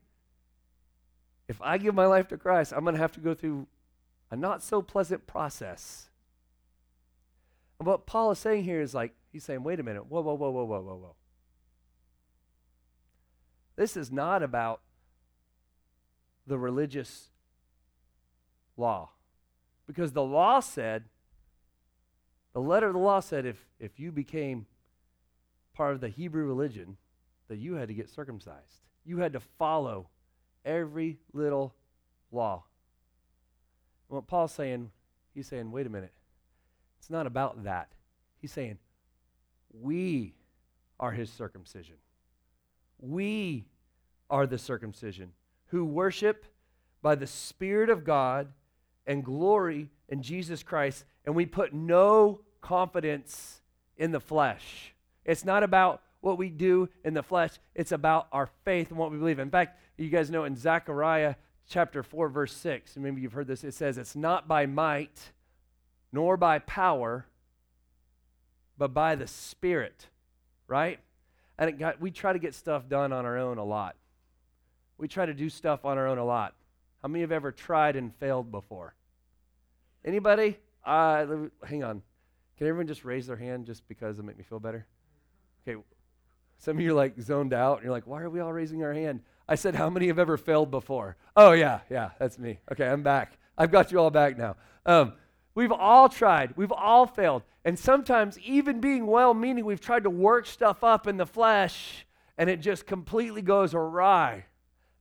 if 1.48 1.60
I 1.62 1.78
give 1.78 1.94
my 1.94 2.06
life 2.06 2.28
to 2.28 2.36
Christ, 2.36 2.72
I'm 2.72 2.82
going 2.82 2.94
to 2.94 3.00
have 3.00 3.12
to 3.12 3.20
go 3.20 3.34
through 3.34 3.66
a 4.30 4.36
not 4.36 4.62
so 4.62 4.82
pleasant 4.82 5.26
process. 5.26 6.09
What 7.82 8.04
Paul 8.04 8.30
is 8.30 8.38
saying 8.38 8.64
here 8.64 8.82
is 8.82 8.92
like, 8.92 9.14
he's 9.32 9.42
saying, 9.42 9.62
wait 9.62 9.80
a 9.80 9.82
minute, 9.82 10.06
whoa, 10.06 10.20
whoa, 10.20 10.34
whoa, 10.34 10.50
whoa, 10.50 10.64
whoa, 10.64 10.82
whoa, 10.82 10.96
whoa. 10.96 11.14
This 13.76 13.96
is 13.96 14.12
not 14.12 14.42
about 14.42 14.82
the 16.46 16.58
religious 16.58 17.30
law. 18.76 19.10
Because 19.86 20.12
the 20.12 20.22
law 20.22 20.60
said, 20.60 21.04
the 22.52 22.60
letter 22.60 22.88
of 22.88 22.92
the 22.92 22.98
law 22.98 23.20
said, 23.20 23.46
if, 23.46 23.64
if 23.78 23.98
you 23.98 24.12
became 24.12 24.66
part 25.72 25.94
of 25.94 26.02
the 26.02 26.08
Hebrew 26.08 26.44
religion, 26.44 26.98
that 27.48 27.56
you 27.56 27.74
had 27.74 27.88
to 27.88 27.94
get 27.94 28.10
circumcised. 28.10 28.84
You 29.06 29.18
had 29.18 29.32
to 29.32 29.40
follow 29.40 30.08
every 30.66 31.18
little 31.32 31.74
law. 32.30 32.64
And 34.10 34.16
what 34.16 34.26
Paul's 34.26 34.52
saying, 34.52 34.90
he's 35.34 35.46
saying, 35.46 35.72
wait 35.72 35.86
a 35.86 35.90
minute. 35.90 36.12
It's 37.00 37.10
not 37.10 37.26
about 37.26 37.64
that. 37.64 37.88
He's 38.38 38.52
saying, 38.52 38.78
we 39.72 40.34
are 41.00 41.12
his 41.12 41.30
circumcision. 41.30 41.96
We 43.00 43.66
are 44.28 44.46
the 44.46 44.58
circumcision 44.58 45.32
who 45.66 45.84
worship 45.84 46.44
by 47.02 47.14
the 47.14 47.26
Spirit 47.26 47.90
of 47.90 48.04
God 48.04 48.48
and 49.06 49.24
glory 49.24 49.88
in 50.08 50.22
Jesus 50.22 50.62
Christ, 50.62 51.04
and 51.24 51.34
we 51.34 51.46
put 51.46 51.72
no 51.72 52.42
confidence 52.60 53.62
in 53.96 54.12
the 54.12 54.20
flesh. 54.20 54.94
It's 55.24 55.44
not 55.44 55.62
about 55.62 56.02
what 56.20 56.36
we 56.36 56.50
do 56.50 56.88
in 57.02 57.14
the 57.14 57.22
flesh, 57.22 57.52
it's 57.74 57.92
about 57.92 58.28
our 58.30 58.48
faith 58.64 58.90
and 58.90 58.98
what 58.98 59.10
we 59.10 59.16
believe. 59.16 59.38
In 59.38 59.50
fact, 59.50 59.78
you 59.96 60.10
guys 60.10 60.30
know 60.30 60.44
in 60.44 60.54
Zechariah 60.54 61.36
chapter 61.66 62.02
4, 62.02 62.28
verse 62.28 62.52
6, 62.52 62.96
and 62.96 63.04
maybe 63.04 63.22
you've 63.22 63.32
heard 63.32 63.46
this, 63.46 63.64
it 63.64 63.72
says, 63.72 63.96
It's 63.96 64.16
not 64.16 64.46
by 64.46 64.66
might 64.66 65.32
nor 66.12 66.36
by 66.36 66.58
power, 66.58 67.26
but 68.78 68.94
by 68.94 69.14
the 69.14 69.26
Spirit, 69.26 70.06
right? 70.66 70.98
And 71.58 71.78
got, 71.78 72.00
we 72.00 72.10
try 72.10 72.32
to 72.32 72.38
get 72.38 72.54
stuff 72.54 72.88
done 72.88 73.12
on 73.12 73.26
our 73.26 73.38
own 73.38 73.58
a 73.58 73.64
lot. 73.64 73.96
We 74.98 75.08
try 75.08 75.26
to 75.26 75.34
do 75.34 75.48
stuff 75.48 75.84
on 75.84 75.98
our 75.98 76.06
own 76.06 76.18
a 76.18 76.24
lot. 76.24 76.54
How 77.02 77.08
many 77.08 77.22
have 77.22 77.32
ever 77.32 77.52
tried 77.52 77.96
and 77.96 78.14
failed 78.16 78.50
before? 78.50 78.94
Anybody? 80.04 80.58
Uh, 80.84 81.26
hang 81.64 81.84
on. 81.84 82.02
Can 82.56 82.66
everyone 82.66 82.86
just 82.86 83.04
raise 83.04 83.26
their 83.26 83.36
hand 83.36 83.66
just 83.66 83.86
because 83.88 84.18
it'll 84.18 84.26
make 84.26 84.36
me 84.36 84.44
feel 84.44 84.60
better? 84.60 84.86
Okay. 85.66 85.80
Some 86.58 86.76
of 86.76 86.82
you 86.82 86.90
are 86.90 86.94
like 86.94 87.18
zoned 87.20 87.54
out 87.54 87.76
and 87.76 87.84
you're 87.84 87.92
like, 87.92 88.06
why 88.06 88.20
are 88.20 88.28
we 88.28 88.40
all 88.40 88.52
raising 88.52 88.82
our 88.82 88.92
hand? 88.92 89.20
I 89.48 89.54
said, 89.54 89.74
how 89.74 89.88
many 89.88 90.08
have 90.08 90.18
ever 90.18 90.36
failed 90.36 90.70
before? 90.70 91.16
Oh, 91.34 91.52
yeah, 91.52 91.80
yeah, 91.90 92.10
that's 92.18 92.38
me. 92.38 92.60
Okay, 92.70 92.86
I'm 92.86 93.02
back. 93.02 93.38
I've 93.56 93.70
got 93.72 93.90
you 93.90 93.98
all 93.98 94.10
back 94.10 94.36
now. 94.36 94.56
Um, 94.84 95.14
we've 95.54 95.72
all 95.72 96.08
tried, 96.08 96.56
we've 96.56 96.72
all 96.72 97.06
failed. 97.06 97.42
And 97.64 97.78
sometimes, 97.78 98.38
even 98.38 98.80
being 98.80 99.06
well 99.06 99.34
meaning, 99.34 99.64
we've 99.64 99.80
tried 99.80 100.04
to 100.04 100.10
work 100.10 100.46
stuff 100.46 100.82
up 100.82 101.06
in 101.06 101.16
the 101.16 101.26
flesh 101.26 102.06
and 102.38 102.48
it 102.48 102.62
just 102.62 102.86
completely 102.86 103.42
goes 103.42 103.74
awry. 103.74 104.46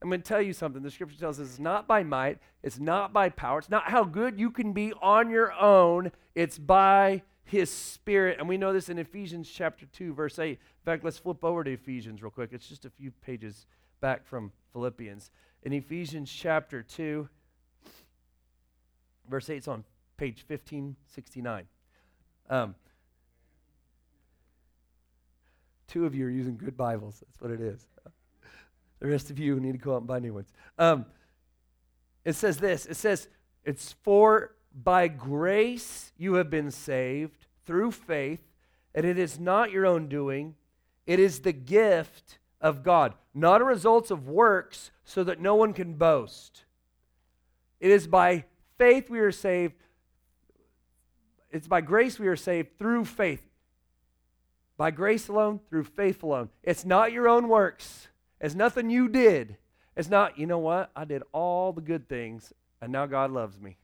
I'm 0.02 0.10
going 0.10 0.22
to 0.22 0.28
tell 0.28 0.42
you 0.42 0.52
something. 0.52 0.82
The 0.82 0.92
scripture 0.92 1.18
tells 1.18 1.40
us 1.40 1.48
it's 1.48 1.60
not 1.60 1.88
by 1.88 2.04
might, 2.04 2.40
it's 2.64 2.80
not 2.80 3.14
by 3.14 3.30
power, 3.30 3.60
it's 3.60 3.70
not 3.70 3.90
how 3.90 4.04
good 4.04 4.38
you 4.38 4.52
can 4.52 4.74
be 4.74 4.94
on 5.02 5.30
your 5.30 5.54
own, 5.54 6.12
it's 6.36 6.58
by 6.58 7.22
his 7.46 7.70
spirit. 7.70 8.40
And 8.40 8.48
we 8.48 8.58
know 8.58 8.74
this 8.74 8.90
in 8.90 9.00
Ephesians 9.00 9.50
chapter 9.50 9.86
2, 9.86 10.14
verse 10.14 10.38
8. 10.38 10.52
In 10.52 10.58
fact, 10.84 11.04
let's 11.04 11.18
flip 11.18 11.44
over 11.44 11.64
to 11.64 11.72
Ephesians 11.72 12.22
real 12.22 12.30
quick. 12.30 12.50
It's 12.52 12.68
just 12.68 12.86
a 12.86 12.90
few 12.90 13.12
pages 13.12 13.66
back 14.02 14.26
from 14.26 14.52
Philippians. 14.74 15.32
In 15.64 15.74
Ephesians 15.74 16.32
chapter 16.32 16.84
2, 16.84 17.28
verse 19.30 19.50
8, 19.50 19.58
it's 19.58 19.68
on 19.68 19.84
page 20.20 20.44
1569. 20.48 21.64
Um, 22.50 22.76
two 25.88 26.06
of 26.06 26.14
you 26.14 26.26
are 26.26 26.30
using 26.30 26.58
good 26.58 26.76
Bibles. 26.76 27.24
That's 27.26 27.42
what 27.42 27.52
it 27.52 27.62
is. 27.62 27.88
The 29.00 29.08
rest 29.08 29.30
of 29.30 29.40
you 29.40 29.58
need 29.62 29.72
to 29.72 29.78
go 29.78 29.94
out 29.94 30.00
and 30.00 30.08
buy 30.08 30.20
new 30.20 30.34
ones. 30.34 30.52
Um, 30.78 31.06
it 32.26 32.34
says 32.34 32.58
this 32.58 32.86
it 32.86 32.98
says, 32.98 33.30
It's 33.64 33.94
for 34.04 34.56
by 34.76 35.08
grace 35.08 36.12
you 36.18 36.34
have 36.34 36.50
been 36.50 36.70
saved 36.70 37.48
through 37.66 37.92
faith, 37.92 38.42
and 38.94 39.06
it 39.06 39.18
is 39.18 39.40
not 39.40 39.72
your 39.72 39.86
own 39.86 40.10
doing, 40.10 40.56
it 41.08 41.22
is 41.22 41.40
the 41.40 41.54
gift 41.54 42.40
of 42.60 42.84
God, 42.84 43.14
not 43.34 43.62
a 43.62 43.66
result 43.66 44.12
of 44.12 44.28
works, 44.28 44.92
so 45.06 45.24
that 45.24 45.40
no 45.40 45.56
one 45.56 45.72
can 45.72 45.94
boast. 45.94 46.66
It 47.80 47.90
is 47.90 48.06
by 48.06 48.44
faith 48.78 49.10
we 49.10 49.20
are 49.20 49.32
saved. 49.32 49.76
It's 51.52 51.68
by 51.68 51.82
grace 51.82 52.20
we 52.20 52.28
are 52.28 52.36
saved 52.36 52.78
through 52.78 53.06
faith. 53.06 53.46
By 54.78 54.92
grace 54.92 55.28
alone, 55.28 55.60
through 55.70 55.84
faith 55.84 56.24
alone. 56.24 56.50
It's 56.64 56.86
not 56.86 57.12
your 57.12 57.28
own 57.28 57.50
works. 57.50 58.08
It's 58.40 58.56
nothing 58.56 58.90
you 58.90 59.10
did. 59.10 59.58
It's 59.98 60.10
not, 60.10 60.40
you 60.40 60.46
know 60.46 60.60
what? 60.60 60.92
I 60.96 61.04
did 61.04 61.24
all 61.34 61.74
the 61.74 61.82
good 61.82 62.08
things 62.08 62.54
and 62.82 62.92
now 62.92 63.06
God 63.06 63.32
loves 63.32 63.60
me. 63.60 63.78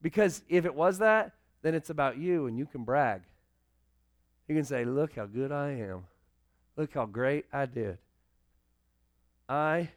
Because 0.00 0.42
if 0.48 0.64
it 0.64 0.74
was 0.74 0.98
that, 0.98 1.32
then 1.62 1.74
it's 1.74 1.90
about 1.90 2.18
you 2.18 2.46
and 2.46 2.58
you 2.58 2.66
can 2.66 2.84
brag. 2.84 3.22
You 4.48 4.54
can 4.54 4.64
say, 4.64 4.84
Look 4.84 5.16
how 5.16 5.26
good 5.26 5.52
I 5.52 5.72
am. 5.72 6.04
Look 6.76 6.94
how 6.94 7.06
great 7.06 7.44
I 7.52 7.66
did. 7.66 7.98
I 9.48 9.90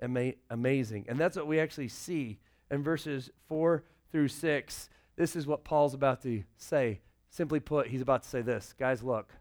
am 0.00 0.32
amazing. 0.48 1.06
And 1.08 1.18
that's 1.18 1.36
what 1.36 1.46
we 1.46 1.60
actually 1.60 1.88
see 1.88 2.38
in 2.70 2.82
verses 2.82 3.30
4 3.48 3.82
through 4.12 4.28
6. 4.28 4.88
This 5.18 5.34
is 5.34 5.48
what 5.48 5.64
Paul's 5.64 5.94
about 5.94 6.22
to 6.22 6.44
say. 6.56 7.00
Simply 7.28 7.58
put, 7.58 7.88
he's 7.88 8.00
about 8.00 8.22
to 8.22 8.28
say 8.28 8.40
this 8.40 8.72
Guys, 8.78 9.02
look, 9.02 9.34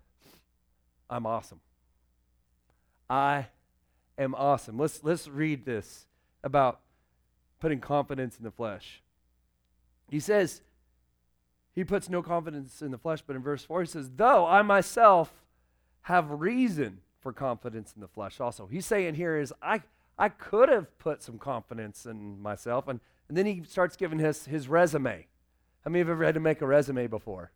I'm 1.10 1.26
awesome. 1.26 1.62
I 3.10 3.48
am 4.18 4.34
awesome. 4.36 4.78
Let's, 4.78 5.04
let's 5.04 5.28
read 5.28 5.66
this 5.66 6.08
about 6.44 6.82
putting 7.60 7.80
confidence 7.80 8.38
in 8.38 8.44
the 8.44 8.52
flesh. 8.52 9.04
He 10.10 10.20
says, 10.20 10.62
he 11.74 11.84
puts 11.84 12.10
no 12.10 12.24
confidence 12.24 12.82
in 12.82 12.90
the 12.90 12.98
flesh, 12.98 13.22
but 13.26 13.36
in 13.36 13.44
verse 13.44 13.64
4, 13.64 13.82
he 13.82 13.88
says, 13.88 14.10
Though 14.16 14.48
I 14.48 14.64
myself 14.64 15.32
have 16.02 16.32
reason 16.32 17.02
for 17.20 17.32
confidence 17.32 17.94
in 17.96 18.02
the 18.02 18.08
flesh 18.08 18.40
also. 18.40 18.66
He's 18.66 18.86
saying 18.88 19.14
here 19.14 19.38
is, 19.38 19.54
I, 19.62 19.84
I 20.18 20.30
could 20.30 20.70
have 20.70 20.98
put 20.98 21.22
some 21.22 21.38
confidence 21.38 22.08
in 22.08 22.42
myself. 22.42 22.88
And, 22.88 23.00
and 23.30 23.38
then 23.38 23.46
he 23.46 23.64
starts 23.64 23.96
giving 23.96 24.18
his, 24.18 24.46
his 24.46 24.68
resume. 24.68 25.28
How 25.88 25.90
many 25.90 26.02
of 26.02 26.08
you 26.08 26.12
have 26.12 26.18
ever 26.18 26.26
had 26.26 26.34
to 26.34 26.42
make 26.42 26.60
a 26.60 26.68
resume 26.68 27.08
before? 27.08 27.50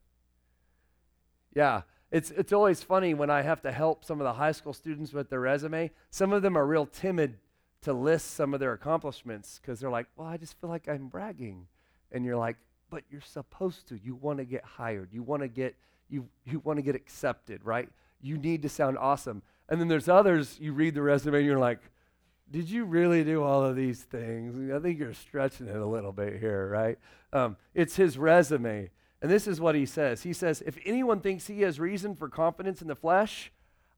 Yeah. 1.54 1.82
It's, 2.12 2.32
it's 2.32 2.54
always 2.54 2.82
funny 2.82 3.14
when 3.14 3.30
I 3.30 3.42
have 3.42 3.62
to 3.64 3.74
help 3.74 4.06
some 4.06 4.22
of 4.22 4.24
the 4.24 4.32
high 4.32 4.54
school 4.54 4.72
students 4.72 5.12
with 5.12 5.30
their 5.30 5.42
resume. 5.42 5.92
Some 6.12 6.32
of 6.32 6.42
them 6.42 6.58
are 6.58 6.66
real 6.66 6.86
timid 6.86 7.40
to 7.82 7.92
list 7.92 8.32
some 8.36 8.54
of 8.54 8.62
their 8.62 8.72
accomplishments 8.72 9.60
because 9.62 9.82
they're 9.82 9.90
like, 9.90 10.08
well, 10.16 10.30
I 10.30 10.38
just 10.38 10.58
feel 10.62 10.70
like 10.70 10.88
I'm 10.88 11.10
bragging. 11.10 11.68
And 12.14 12.24
you're 12.24 12.38
like, 12.38 12.56
but 12.90 13.04
you're 13.12 13.20
supposed 13.20 13.90
to. 13.90 14.00
You 14.02 14.16
want 14.16 14.38
to 14.38 14.46
get 14.46 14.64
hired. 14.64 15.10
You 15.12 15.24
want 15.24 15.42
to 15.42 15.50
get 15.50 15.76
you 16.08 16.30
you 16.46 16.60
want 16.60 16.78
to 16.78 16.84
get 16.84 16.96
accepted, 16.96 17.66
right? 17.66 17.90
You 18.22 18.38
need 18.38 18.62
to 18.62 18.70
sound 18.70 18.98
awesome. 18.98 19.42
And 19.68 19.82
then 19.82 19.90
there's 19.90 20.08
others 20.08 20.58
you 20.58 20.72
read 20.72 20.96
the 20.96 21.02
resume 21.02 21.40
and 21.40 21.46
you're 21.46 21.60
like, 21.60 21.82
did 22.52 22.70
you 22.70 22.86
really 22.86 23.24
do 23.24 23.44
all 23.44 23.64
of 23.64 23.76
these 23.76 24.04
things? 24.04 24.72
I 24.72 24.80
think 24.80 25.00
you're 25.00 25.14
stretching 25.14 25.68
it 25.68 25.76
a 25.76 25.86
little 25.86 26.12
bit 26.12 26.40
here, 26.40 26.70
right? 26.70 27.00
Um, 27.32 27.56
it's 27.74 27.96
his 27.96 28.18
resume. 28.18 28.90
And 29.22 29.32
this 29.32 29.48
is 29.48 29.62
what 29.62 29.76
he 29.76 29.86
says 29.86 30.24
He 30.24 30.34
says, 30.34 30.62
If 30.66 30.78
anyone 30.86 31.22
thinks 31.22 31.48
he 31.48 31.62
has 31.62 31.80
reason 31.80 32.16
for 32.16 32.28
confidence 32.28 32.82
in 32.82 32.88
the 32.88 32.96
flesh, 32.96 33.52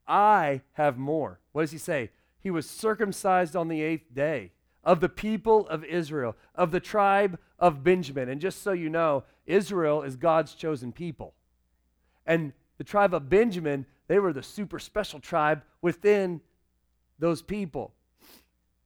I 0.07 0.61
have 0.73 0.97
more. 0.97 1.39
What 1.51 1.63
does 1.63 1.71
he 1.71 1.77
say? 1.77 2.11
He 2.39 2.51
was 2.51 2.69
circumcised 2.69 3.55
on 3.55 3.69
the 3.69 3.81
eighth 3.81 4.13
day 4.13 4.51
of 4.83 4.99
the 4.99 5.09
people 5.09 5.67
of 5.69 5.83
Israel, 5.85 6.35
of 6.53 6.71
the 6.71 6.79
tribe 6.81 7.39
of 7.57 7.83
Benjamin. 7.83 8.27
And 8.27 8.41
just 8.41 8.61
so 8.61 8.73
you 8.73 8.89
know, 8.89 9.23
Israel 9.45 10.03
is 10.03 10.17
God's 10.17 10.53
chosen 10.53 10.91
people. 10.91 11.33
And 12.25 12.51
the 12.77 12.83
tribe 12.83 13.13
of 13.13 13.29
Benjamin, 13.29 13.85
they 14.07 14.19
were 14.19 14.33
the 14.33 14.43
super 14.43 14.79
special 14.79 15.21
tribe 15.21 15.63
within 15.81 16.41
those 17.17 17.41
people. 17.41 17.93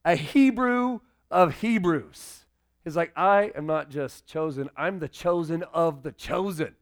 A 0.08 0.15
Hebrew 0.15 1.02
of 1.30 1.60
Hebrews. 1.60 2.46
He's 2.86 2.96
like, 2.96 3.12
I 3.17 3.52
am 3.56 3.65
not 3.65 3.89
just 3.89 4.26
chosen, 4.26 4.70
I'm 4.78 5.00
the 5.00 5.10
chosen 5.10 5.63
of 5.74 6.04
the 6.04 6.13
chosen. 6.13 6.76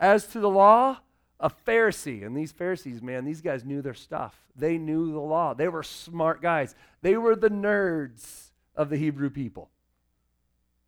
As 0.00 0.26
to 0.28 0.40
the 0.40 0.48
law, 0.48 1.00
a 1.38 1.50
Pharisee. 1.50 2.24
And 2.24 2.34
these 2.34 2.50
Pharisees, 2.50 3.02
man, 3.02 3.26
these 3.26 3.42
guys 3.42 3.62
knew 3.62 3.82
their 3.82 3.92
stuff. 3.92 4.38
They 4.56 4.78
knew 4.78 5.12
the 5.12 5.20
law. 5.20 5.52
They 5.52 5.68
were 5.68 5.82
smart 5.82 6.40
guys. 6.40 6.74
They 7.02 7.18
were 7.18 7.36
the 7.36 7.50
nerds 7.50 8.52
of 8.74 8.88
the 8.88 8.96
Hebrew 8.96 9.28
people. 9.28 9.68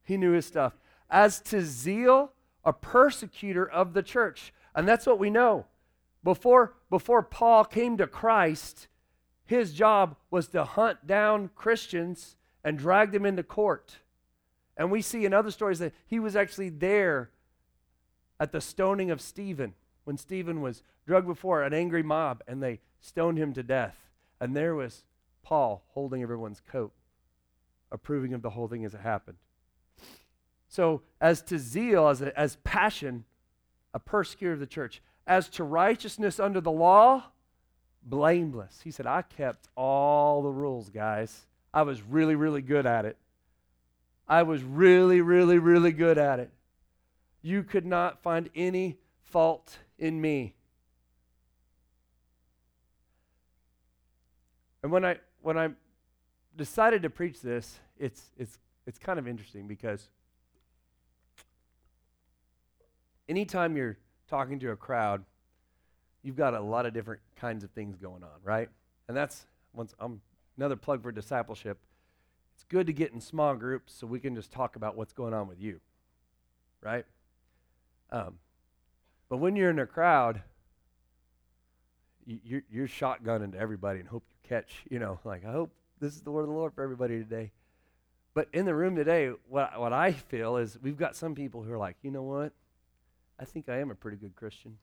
He 0.04 0.16
knew 0.16 0.32
his 0.32 0.46
stuff. 0.46 0.72
As 1.10 1.38
to 1.42 1.60
zeal, 1.60 2.32
a 2.64 2.72
persecutor 2.72 3.68
of 3.68 3.92
the 3.92 4.02
church. 4.02 4.54
And 4.74 4.88
that's 4.88 5.04
what 5.04 5.18
we 5.18 5.28
know. 5.28 5.66
Before, 6.24 6.76
before 6.88 7.22
Paul 7.22 7.66
came 7.66 7.98
to 7.98 8.06
Christ, 8.06 8.88
his 9.48 9.72
job 9.72 10.14
was 10.30 10.48
to 10.48 10.62
hunt 10.62 11.06
down 11.06 11.48
Christians 11.54 12.36
and 12.62 12.78
drag 12.78 13.12
them 13.12 13.24
into 13.24 13.42
court. 13.42 13.96
And 14.76 14.90
we 14.90 15.00
see 15.00 15.24
in 15.24 15.32
other 15.32 15.50
stories 15.50 15.78
that 15.78 15.94
he 16.06 16.20
was 16.20 16.36
actually 16.36 16.68
there 16.68 17.30
at 18.38 18.52
the 18.52 18.60
stoning 18.60 19.10
of 19.10 19.22
Stephen 19.22 19.72
when 20.04 20.18
Stephen 20.18 20.60
was 20.60 20.82
drugged 21.06 21.26
before 21.26 21.62
an 21.62 21.72
angry 21.72 22.02
mob 22.02 22.42
and 22.46 22.62
they 22.62 22.80
stoned 23.00 23.38
him 23.38 23.54
to 23.54 23.62
death. 23.62 23.96
And 24.38 24.54
there 24.54 24.74
was 24.74 25.04
Paul 25.42 25.82
holding 25.94 26.22
everyone's 26.22 26.60
coat, 26.60 26.92
approving 27.90 28.34
of 28.34 28.42
the 28.42 28.50
whole 28.50 28.68
thing 28.68 28.84
as 28.84 28.92
it 28.92 29.00
happened. 29.00 29.38
So, 30.68 31.00
as 31.22 31.40
to 31.44 31.58
zeal, 31.58 32.08
as, 32.08 32.20
a, 32.20 32.38
as 32.38 32.56
passion, 32.56 33.24
a 33.94 33.98
persecutor 33.98 34.52
of 34.52 34.60
the 34.60 34.66
church. 34.66 35.00
As 35.26 35.48
to 35.50 35.64
righteousness 35.64 36.38
under 36.38 36.60
the 36.60 36.70
law, 36.70 37.30
blameless. 38.08 38.80
He 38.82 38.90
said, 38.90 39.06
I 39.06 39.22
kept 39.22 39.68
all 39.76 40.42
the 40.42 40.50
rules, 40.50 40.88
guys. 40.88 41.46
I 41.72 41.82
was 41.82 42.02
really, 42.02 42.34
really 42.34 42.62
good 42.62 42.86
at 42.86 43.04
it. 43.04 43.16
I 44.26 44.42
was 44.42 44.62
really, 44.62 45.20
really, 45.20 45.58
really 45.58 45.92
good 45.92 46.18
at 46.18 46.38
it. 46.38 46.50
You 47.42 47.62
could 47.62 47.86
not 47.86 48.22
find 48.22 48.50
any 48.54 48.98
fault 49.22 49.78
in 49.98 50.20
me. 50.20 50.54
And 54.82 54.92
when 54.92 55.04
I 55.04 55.16
when 55.42 55.58
I 55.58 55.70
decided 56.56 57.02
to 57.02 57.10
preach 57.10 57.40
this, 57.40 57.80
it's 57.98 58.30
it's 58.36 58.58
it's 58.86 58.98
kind 58.98 59.18
of 59.18 59.26
interesting 59.26 59.66
because 59.66 60.08
anytime 63.28 63.76
you're 63.76 63.98
talking 64.28 64.58
to 64.60 64.70
a 64.70 64.76
crowd, 64.76 65.24
you've 66.28 66.36
got 66.36 66.52
a 66.52 66.60
lot 66.60 66.84
of 66.84 66.92
different 66.92 67.22
kinds 67.36 67.64
of 67.64 67.70
things 67.70 67.96
going 67.96 68.22
on, 68.22 68.38
right? 68.44 68.68
And 69.08 69.16
that's 69.16 69.46
once 69.72 69.94
I'm 69.98 70.20
another 70.58 70.76
plug 70.76 71.02
for 71.02 71.10
discipleship. 71.10 71.78
It's 72.54 72.64
good 72.64 72.86
to 72.86 72.92
get 72.92 73.12
in 73.12 73.20
small 73.22 73.56
groups 73.56 73.94
so 73.94 74.06
we 74.06 74.20
can 74.20 74.34
just 74.34 74.52
talk 74.52 74.76
about 74.76 74.94
what's 74.94 75.14
going 75.14 75.32
on 75.32 75.48
with 75.48 75.58
you, 75.58 75.80
right? 76.82 77.06
Um, 78.12 78.34
but 79.30 79.38
when 79.38 79.56
you're 79.56 79.70
in 79.70 79.78
a 79.78 79.86
crowd, 79.86 80.42
you're, 82.26 82.62
you're 82.70 82.88
shotgunning 82.88 83.52
to 83.52 83.58
everybody 83.58 84.00
and 84.00 84.08
hope 84.10 84.24
you 84.28 84.46
catch, 84.46 84.84
you 84.90 84.98
know, 84.98 85.18
like, 85.24 85.46
I 85.46 85.52
hope 85.52 85.70
this 85.98 86.14
is 86.14 86.20
the 86.20 86.30
word 86.30 86.42
of 86.42 86.48
the 86.48 86.54
Lord 86.54 86.74
for 86.74 86.84
everybody 86.84 87.16
today. 87.16 87.52
But 88.34 88.48
in 88.52 88.66
the 88.66 88.74
room 88.74 88.96
today, 88.96 89.30
what, 89.48 89.80
what 89.80 89.94
I 89.94 90.12
feel 90.12 90.58
is 90.58 90.78
we've 90.82 90.98
got 90.98 91.16
some 91.16 91.34
people 91.34 91.62
who 91.62 91.72
are 91.72 91.78
like, 91.78 91.96
you 92.02 92.10
know 92.10 92.22
what? 92.22 92.52
I 93.40 93.46
think 93.46 93.70
I 93.70 93.78
am 93.78 93.90
a 93.90 93.94
pretty 93.94 94.18
good 94.18 94.36
Christian. 94.36 94.76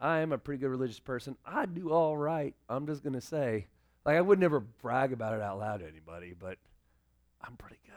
I, 0.00 0.20
am 0.20 0.32
a 0.32 0.38
pretty 0.38 0.60
good 0.60 0.70
religious 0.70 1.00
person. 1.00 1.36
I 1.44 1.66
do 1.66 1.90
all 1.90 2.16
right. 2.16 2.54
I'm 2.68 2.86
just 2.86 3.02
going 3.02 3.12
to 3.12 3.20
say, 3.20 3.66
like, 4.06 4.16
I 4.16 4.20
would 4.20 4.40
never 4.40 4.60
brag 4.60 5.12
about 5.12 5.34
it 5.34 5.42
out 5.42 5.58
loud 5.58 5.80
to 5.80 5.86
anybody, 5.86 6.34
but 6.38 6.56
I'm 7.42 7.56
pretty 7.56 7.78
good. 7.84 7.94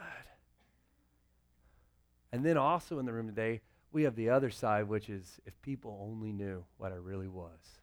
And 2.32 2.44
then 2.44 2.58
also 2.58 2.98
in 2.98 3.06
the 3.06 3.12
room 3.12 3.26
today, 3.26 3.62
we 3.92 4.02
have 4.02 4.14
the 4.14 4.28
other 4.28 4.50
side, 4.50 4.88
which 4.88 5.08
is 5.08 5.40
if 5.46 5.60
people 5.62 5.98
only 6.02 6.32
knew 6.32 6.64
what 6.76 6.92
I 6.92 6.96
really 6.96 7.28
was. 7.28 7.80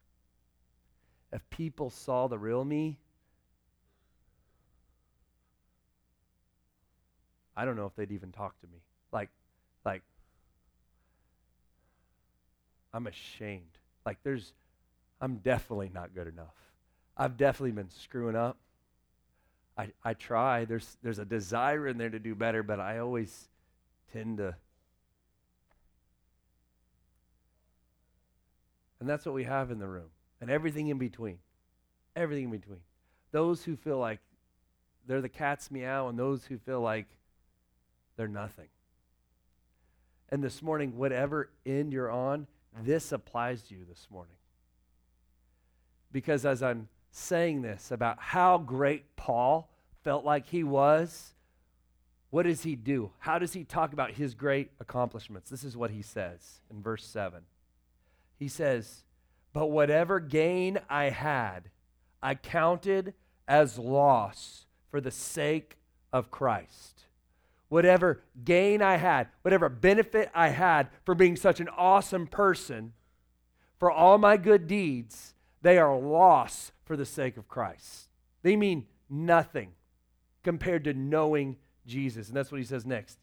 If 1.33 1.49
people 1.49 1.89
saw 1.89 2.27
the 2.27 2.37
real 2.37 2.63
me, 2.63 2.99
I 7.55 7.65
don't 7.65 7.75
know 7.75 7.87
if 7.87 7.95
they'd 7.95 8.11
even 8.11 8.31
talk 8.31 8.59
to 8.61 8.67
me. 8.67 8.77
Like, 9.11 9.29
like, 9.83 10.03
I'm 12.93 13.07
ashamed. 13.07 13.76
Like, 14.07 14.19
there's, 14.23 14.53
I'm 15.19 15.35
definitely 15.39 15.91
not 15.93 16.15
good 16.15 16.27
enough. 16.27 16.55
I've 17.17 17.35
definitely 17.35 17.71
been 17.71 17.89
screwing 17.89 18.37
up. 18.37 18.57
I, 19.77 19.89
I 20.01 20.13
try. 20.13 20.63
There's, 20.63 20.95
there's 21.03 21.19
a 21.19 21.25
desire 21.25 21.87
in 21.87 21.97
there 21.97 22.09
to 22.09 22.17
do 22.17 22.33
better, 22.33 22.63
but 22.63 22.79
I 22.79 22.99
always 22.99 23.49
tend 24.13 24.37
to 24.37 24.55
And 28.99 29.07
that's 29.07 29.25
what 29.25 29.35
we 29.35 29.43
have 29.43 29.71
in 29.71 29.79
the 29.79 29.87
room. 29.87 30.09
And 30.41 30.49
everything 30.49 30.87
in 30.87 30.97
between. 30.97 31.37
Everything 32.15 32.45
in 32.45 32.51
between. 32.51 32.79
Those 33.31 33.63
who 33.63 33.75
feel 33.75 33.97
like 33.97 34.19
they're 35.05 35.21
the 35.21 35.29
cat's 35.29 35.69
meow 35.69 36.07
and 36.07 36.17
those 36.17 36.45
who 36.45 36.57
feel 36.57 36.81
like 36.81 37.07
they're 38.15 38.27
nothing. 38.27 38.67
And 40.29 40.43
this 40.43 40.61
morning, 40.61 40.97
whatever 40.97 41.49
end 41.65 41.93
you're 41.93 42.11
on, 42.11 42.47
this 42.83 43.11
applies 43.11 43.63
to 43.63 43.75
you 43.75 43.85
this 43.87 44.07
morning. 44.09 44.35
Because 46.11 46.45
as 46.45 46.63
I'm 46.63 46.87
saying 47.11 47.61
this 47.61 47.91
about 47.91 48.19
how 48.19 48.57
great 48.57 49.15
Paul 49.15 49.69
felt 50.03 50.23
like 50.23 50.47
he 50.47 50.63
was, 50.63 51.33
what 52.29 52.43
does 52.43 52.63
he 52.63 52.75
do? 52.75 53.11
How 53.19 53.39
does 53.39 53.53
he 53.53 53.63
talk 53.63 53.93
about 53.93 54.11
his 54.11 54.35
great 54.35 54.71
accomplishments? 54.79 55.49
This 55.49 55.63
is 55.63 55.77
what 55.77 55.91
he 55.91 56.01
says 56.01 56.59
in 56.69 56.81
verse 56.81 57.05
7. 57.05 57.41
He 58.37 58.47
says, 58.47 59.03
But 59.53 59.71
whatever 59.71 60.19
gain 60.19 60.79
I 60.89 61.05
had, 61.05 61.69
I 62.21 62.35
counted 62.35 63.13
as 63.47 63.79
loss 63.79 64.65
for 64.91 65.01
the 65.01 65.11
sake 65.11 65.77
of 66.11 66.31
Christ. 66.31 67.06
Whatever 67.69 68.21
gain 68.43 68.81
I 68.81 68.95
had, 68.95 69.27
whatever 69.41 69.67
benefit 69.69 70.29
I 70.33 70.49
had 70.49 70.89
for 71.03 71.15
being 71.15 71.35
such 71.35 71.59
an 71.59 71.69
awesome 71.69 72.27
person, 72.27 72.93
for 73.77 73.91
all 73.91 74.17
my 74.17 74.37
good 74.37 74.67
deeds, 74.67 75.33
they 75.61 75.77
are 75.77 75.97
loss 75.97 76.71
for 76.85 76.95
the 76.95 77.05
sake 77.05 77.37
of 77.37 77.47
Christ. 77.47 78.09
They 78.41 78.55
mean 78.55 78.85
nothing 79.09 79.71
compared 80.43 80.85
to 80.85 80.93
knowing 80.93 81.57
Jesus. 81.85 82.27
And 82.27 82.37
that's 82.37 82.51
what 82.51 82.59
he 82.59 82.65
says 82.65 82.85
next. 82.85 83.19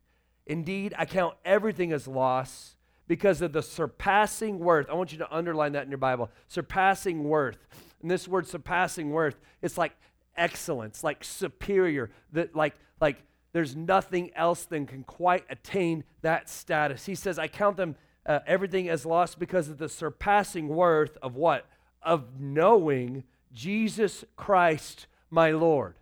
Indeed, 0.47 0.95
I 0.99 1.07
count 1.07 1.37
everything 1.45 1.93
as 1.93 2.07
loss 2.07 2.77
because 3.09 3.41
of 3.41 3.53
the 3.53 3.63
surpassing 3.63 4.59
worth. 4.59 4.89
I 4.91 4.95
want 4.95 5.13
you 5.13 5.19
to 5.19 5.35
underline 5.35 5.73
that 5.73 5.85
in 5.85 5.91
your 5.91 5.99
Bible. 5.99 6.31
Surpassing 6.49 7.25
worth. 7.25 7.67
And 8.03 8.11
this 8.11 8.29
word 8.29 8.47
surpassing 8.47 9.11
worth, 9.11 9.37
it's 9.63 9.79
like 9.79 9.93
excellence, 10.37 11.03
like 11.03 11.25
superior, 11.25 12.11
that 12.33 12.55
like 12.55 12.75
like 13.01 13.23
there's 13.55 13.77
nothing 13.77 14.33
else 14.35 14.65
that 14.65 14.89
can 14.89 15.05
quite 15.05 15.45
attain 15.49 16.03
that 16.23 16.51
status. 16.51 17.07
He 17.07 17.15
says, 17.15 17.39
I 17.39 17.47
count 17.47 17.77
them 17.77 17.95
uh, 18.27 18.41
everything 18.49 18.89
as 18.89 19.07
lost 19.07 19.39
because 19.39 19.69
of 19.69 19.79
the 19.79 19.89
surpassing 19.89 20.67
worth 20.67 21.17
of 21.23 21.37
what? 21.37 21.65
Of 22.03 22.41
knowing 22.41 23.23
Jesus 23.53 24.25
Christ, 24.35 25.07
my 25.31 25.53
Lord. 25.53 25.95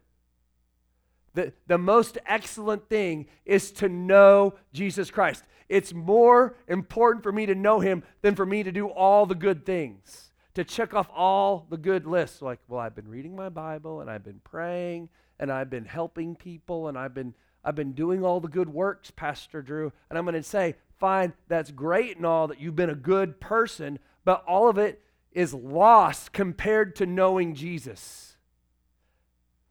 The, 1.35 1.53
the 1.67 1.77
most 1.77 2.17
excellent 2.25 2.89
thing 2.89 3.27
is 3.45 3.71
to 3.73 3.89
know 3.89 4.55
Jesus 4.73 5.11
Christ. 5.11 5.45
It's 5.69 5.93
more 5.93 6.57
important 6.69 7.23
for 7.23 7.33
me 7.33 7.45
to 7.45 7.55
know 7.55 7.81
him 7.81 8.03
than 8.23 8.35
for 8.35 8.47
me 8.47 8.63
to 8.63 8.73
do 8.73 8.89
all 8.89 9.27
the 9.27 9.35
good 9.35 9.67
things, 9.67 10.33
to 10.55 10.65
check 10.65 10.95
off 10.95 11.11
all 11.15 11.67
the 11.69 11.77
good 11.77 12.07
lists. 12.07 12.41
Like, 12.41 12.61
well, 12.67 12.81
I've 12.81 12.95
been 12.95 13.09
reading 13.09 13.37
my 13.37 13.51
Bible 13.51 14.01
and 14.01 14.11
I've 14.11 14.25
been 14.25 14.41
praying 14.43 15.11
and 15.43 15.51
I've 15.51 15.69
been 15.69 15.85
helping 15.85 16.37
people 16.37 16.87
and 16.87 16.97
I've 16.97 17.15
been 17.15 17.35
I've 17.65 17.75
been 17.75 17.93
doing 17.93 18.25
all 18.25 18.41
the 18.41 18.49
good 18.49 18.69
works, 18.69 19.11
Pastor 19.11 19.61
Drew. 19.61 19.93
And 20.09 20.19
I'm 20.19 20.25
going 20.25 20.35
to 20.35 20.43
say, 20.43 20.75
fine, 20.99 21.33
that's 21.49 21.71
great 21.71 22.17
and 22.17 22.27
all 22.27 22.49
that 22.49 22.61
you've 22.61 22.75
been 22.75 22.91
a 22.91 22.95
good 22.95 23.41
person, 23.41 23.99
but 24.25 24.45
all 24.47 24.69
of 24.69 24.79
it 24.79 25.01
is 25.33 25.55
lost 25.55 26.33
compared 26.33 26.97
to 26.97 27.07
knowing 27.07 27.55
Jesus. 27.55 28.37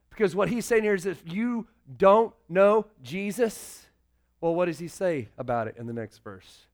Because 0.10 0.36
what 0.36 0.50
he's 0.50 0.66
saying 0.66 0.84
here 0.84 0.94
is 0.94 1.06
if 1.06 1.22
you 1.26 1.68
don't 1.98 2.34
know 2.48 2.86
Jesus, 3.04 3.88
well, 4.40 4.56
what 4.56 4.66
does 4.66 4.80
he 4.80 4.88
say 4.88 5.30
about 5.38 5.68
it 5.68 5.76
in 5.78 5.86
the 5.86 5.94
next 5.94 6.20
verse? 6.20 6.66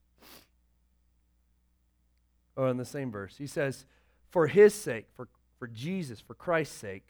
Or 2.54 2.68
in 2.68 2.76
the 2.76 2.84
same 2.84 3.10
verse. 3.10 3.36
He 3.38 3.46
says, 3.46 3.86
For 4.30 4.46
his 4.46 4.72
sake, 4.72 5.06
for, 5.14 5.28
for 5.58 5.66
Jesus, 5.66 6.20
for 6.20 6.34
Christ's 6.34 6.76
sake, 6.76 7.06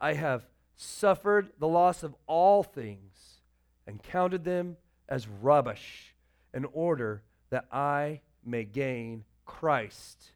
I 0.00 0.14
have 0.14 0.44
suffered 0.76 1.50
the 1.58 1.68
loss 1.68 2.02
of 2.02 2.14
all 2.26 2.62
things 2.62 3.40
and 3.86 4.02
counted 4.02 4.44
them 4.44 4.76
as 5.08 5.28
rubbish 5.28 6.14
in 6.52 6.64
order 6.72 7.22
that 7.50 7.66
I 7.72 8.20
may 8.44 8.64
gain 8.64 9.24
Christ 9.44 10.30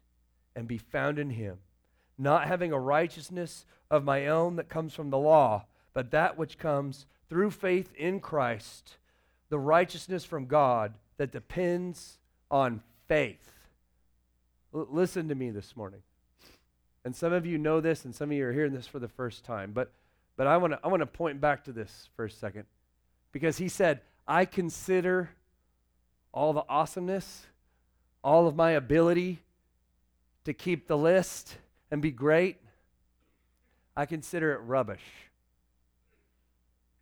and 0.55 0.67
be 0.67 0.77
found 0.77 1.19
in 1.19 1.31
him, 1.31 1.57
not 2.17 2.47
having 2.47 2.71
a 2.71 2.79
righteousness 2.79 3.65
of 3.89 4.03
my 4.03 4.27
own 4.27 4.55
that 4.57 4.69
comes 4.69 4.93
from 4.93 5.09
the 5.09 5.17
law, 5.17 5.65
but 5.93 6.11
that 6.11 6.37
which 6.37 6.57
comes 6.57 7.05
through 7.29 7.51
faith 7.51 7.93
in 7.95 8.19
Christ, 8.19 8.97
the 9.49 9.59
righteousness 9.59 10.25
from 10.25 10.45
God 10.45 10.93
that 11.17 11.31
depends 11.31 12.17
on 12.51 12.81
faith. 13.07 13.51
L- 14.73 14.87
listen 14.89 15.27
to 15.29 15.35
me 15.35 15.49
this 15.49 15.75
morning. 15.75 16.01
And 17.05 17.15
some 17.15 17.33
of 17.33 17.45
you 17.45 17.57
know 17.57 17.79
this, 17.79 18.05
and 18.05 18.13
some 18.13 18.31
of 18.31 18.37
you 18.37 18.45
are 18.45 18.53
hearing 18.53 18.73
this 18.73 18.87
for 18.87 18.99
the 18.99 19.07
first 19.07 19.43
time. 19.43 19.71
But, 19.73 19.91
but 20.39 20.47
I 20.47 20.55
want 20.55 20.71
to 20.71 20.79
I 20.81 20.87
wanna 20.87 21.05
point 21.05 21.41
back 21.41 21.65
to 21.65 21.73
this 21.73 22.07
for 22.15 22.23
a 22.23 22.31
second. 22.31 22.63
Because 23.33 23.57
he 23.57 23.67
said, 23.67 23.99
I 24.25 24.45
consider 24.45 25.31
all 26.31 26.53
the 26.53 26.63
awesomeness, 26.69 27.45
all 28.23 28.47
of 28.47 28.55
my 28.55 28.71
ability 28.71 29.39
to 30.45 30.53
keep 30.53 30.87
the 30.87 30.97
list 30.97 31.57
and 31.91 32.01
be 32.01 32.11
great. 32.11 32.55
I 33.97 34.05
consider 34.05 34.53
it 34.53 34.59
rubbish. 34.59 35.03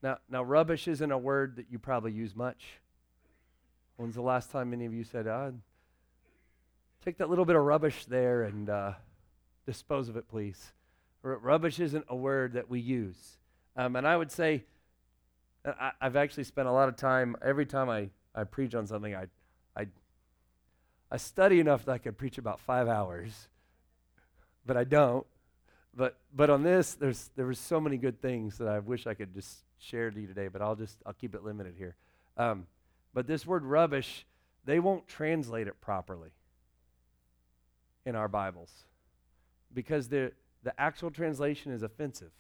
Now, 0.01 0.17
now, 0.27 0.41
rubbish 0.41 0.87
isn't 0.87 1.11
a 1.11 1.17
word 1.17 1.57
that 1.57 1.67
you 1.69 1.77
probably 1.77 2.13
use 2.13 2.35
much. 2.35 2.63
When's 3.97 4.15
the 4.15 4.21
last 4.23 4.49
time 4.49 4.73
any 4.73 4.87
of 4.87 4.95
you 4.95 5.03
said, 5.03 5.27
oh, 5.27 5.53
take 7.05 7.19
that 7.19 7.29
little 7.29 7.45
bit 7.45 7.55
of 7.55 7.61
rubbish 7.61 8.05
there 8.05 8.41
and 8.41 8.67
uh, 8.67 8.93
dispose 9.67 10.09
of 10.09 10.17
it, 10.17 10.27
please? 10.27 10.71
R- 11.27 11.37
rubbish 11.37 11.79
isn't 11.79 12.05
a 12.07 12.15
word 12.15 12.53
that 12.53 12.69
we 12.69 12.79
use. 12.79 13.37
Um, 13.75 13.95
and 13.95 14.07
I 14.07 14.15
would 14.15 14.31
say, 14.31 14.63
I, 15.65 15.91
have 15.99 16.15
actually 16.15 16.45
spent 16.45 16.67
a 16.67 16.71
lot 16.71 16.87
of 16.87 16.95
time, 16.95 17.35
every 17.41 17.65
time 17.65 17.89
I, 17.89 18.09
I 18.33 18.45
preach 18.45 18.73
on 18.73 18.87
something, 18.87 19.13
I, 19.13 19.25
I, 19.75 19.87
I 21.11 21.17
study 21.17 21.59
enough 21.59 21.85
that 21.85 21.91
I 21.91 21.97
could 21.97 22.17
preach 22.17 22.37
about 22.37 22.59
five 22.59 22.87
hours, 22.87 23.49
but 24.65 24.77
I 24.77 24.85
don't. 24.85 25.25
But, 25.93 26.15
but 26.33 26.49
on 26.49 26.63
this, 26.63 26.93
there's, 26.93 27.29
there 27.35 27.45
were 27.45 27.53
so 27.53 27.81
many 27.81 27.97
good 27.97 28.21
things 28.21 28.57
that 28.59 28.67
I 28.67 28.79
wish 28.79 29.07
I 29.07 29.13
could 29.13 29.33
just 29.33 29.63
share 29.79 30.09
to 30.09 30.19
you 30.19 30.27
today, 30.27 30.47
but 30.47 30.61
I'll 30.61 30.75
just, 30.75 30.97
I'll 31.05 31.13
keep 31.13 31.35
it 31.35 31.43
limited 31.43 31.73
here. 31.77 31.95
Um, 32.37 32.67
but 33.13 33.27
this 33.27 33.45
word 33.45 33.65
rubbish, 33.65 34.25
they 34.63 34.79
won't 34.79 35.07
translate 35.07 35.67
it 35.67 35.81
properly 35.81 36.29
in 38.05 38.15
our 38.15 38.27
Bibles 38.27 38.71
because 39.73 40.07
the, 40.07 40.31
the 40.63 40.79
actual 40.79 41.11
translation 41.11 41.71
is 41.71 41.83
offensive. 41.83 42.31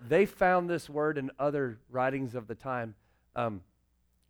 They 0.00 0.26
found 0.26 0.68
this 0.68 0.90
word 0.90 1.18
in 1.18 1.30
other 1.38 1.78
writings 1.90 2.34
of 2.34 2.48
the 2.48 2.54
time. 2.54 2.94
Um, 3.36 3.60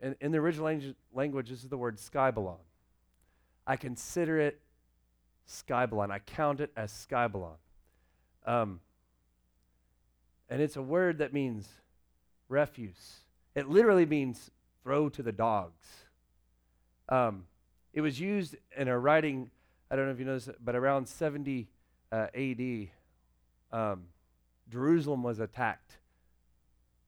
in, 0.00 0.14
in, 0.20 0.33
the 0.33 0.38
original 0.38 0.66
language, 0.66 0.94
language, 1.12 1.48
this 1.48 1.62
is 1.62 1.70
the 1.70 1.78
word 1.78 1.96
skybalon. 1.96 2.59
I 3.66 3.76
consider 3.76 4.38
it 4.38 4.61
skybalon. 5.48 6.11
I 6.11 6.18
count 6.18 6.61
it 6.61 6.70
as 6.76 6.92
skybalon. 6.92 7.57
Um, 8.46 8.81
and 10.50 10.61
it's 10.61 10.76
a 10.76 10.83
word 10.83 11.18
that 11.18 11.33
means 11.33 11.68
refuse. 12.48 13.20
It 13.54 13.68
literally 13.68 14.07
means 14.07 14.50
throw 14.83 15.09
to 15.09 15.22
the 15.22 15.33
dogs. 15.33 15.87
Um, 17.09 17.44
it 17.92 18.00
was 18.00 18.20
used 18.20 18.57
in 18.76 18.88
a 18.88 18.98
writing, 18.98 19.50
I 19.90 19.96
don't 19.96 20.07
know 20.07 20.12
if 20.12 20.18
you 20.18 20.24
know 20.24 20.38
this, 20.38 20.48
but 20.62 20.76
around 20.76 21.09
70 21.09 21.68
uh, 22.12 22.26
AD, 22.34 22.88
um, 23.72 24.04
Jerusalem 24.70 25.22
was 25.22 25.40
attacked. 25.40 25.98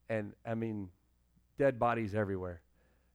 And, 0.09 0.33
I 0.45 0.55
mean, 0.55 0.89
dead 1.59 1.79
bodies 1.79 2.15
everywhere. 2.15 2.61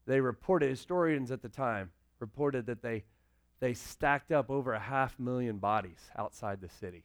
They 0.05 0.21
reported, 0.21 0.69
historians 0.69 1.31
at 1.31 1.41
the 1.41 1.49
time 1.49 1.91
reported 2.19 2.67
that 2.67 2.81
they, 2.81 3.03
they 3.59 3.73
stacked 3.73 4.31
up 4.31 4.49
over 4.49 4.73
a 4.73 4.79
half 4.79 5.19
million 5.19 5.57
bodies 5.57 5.99
outside 6.17 6.61
the 6.61 6.69
city. 6.69 7.03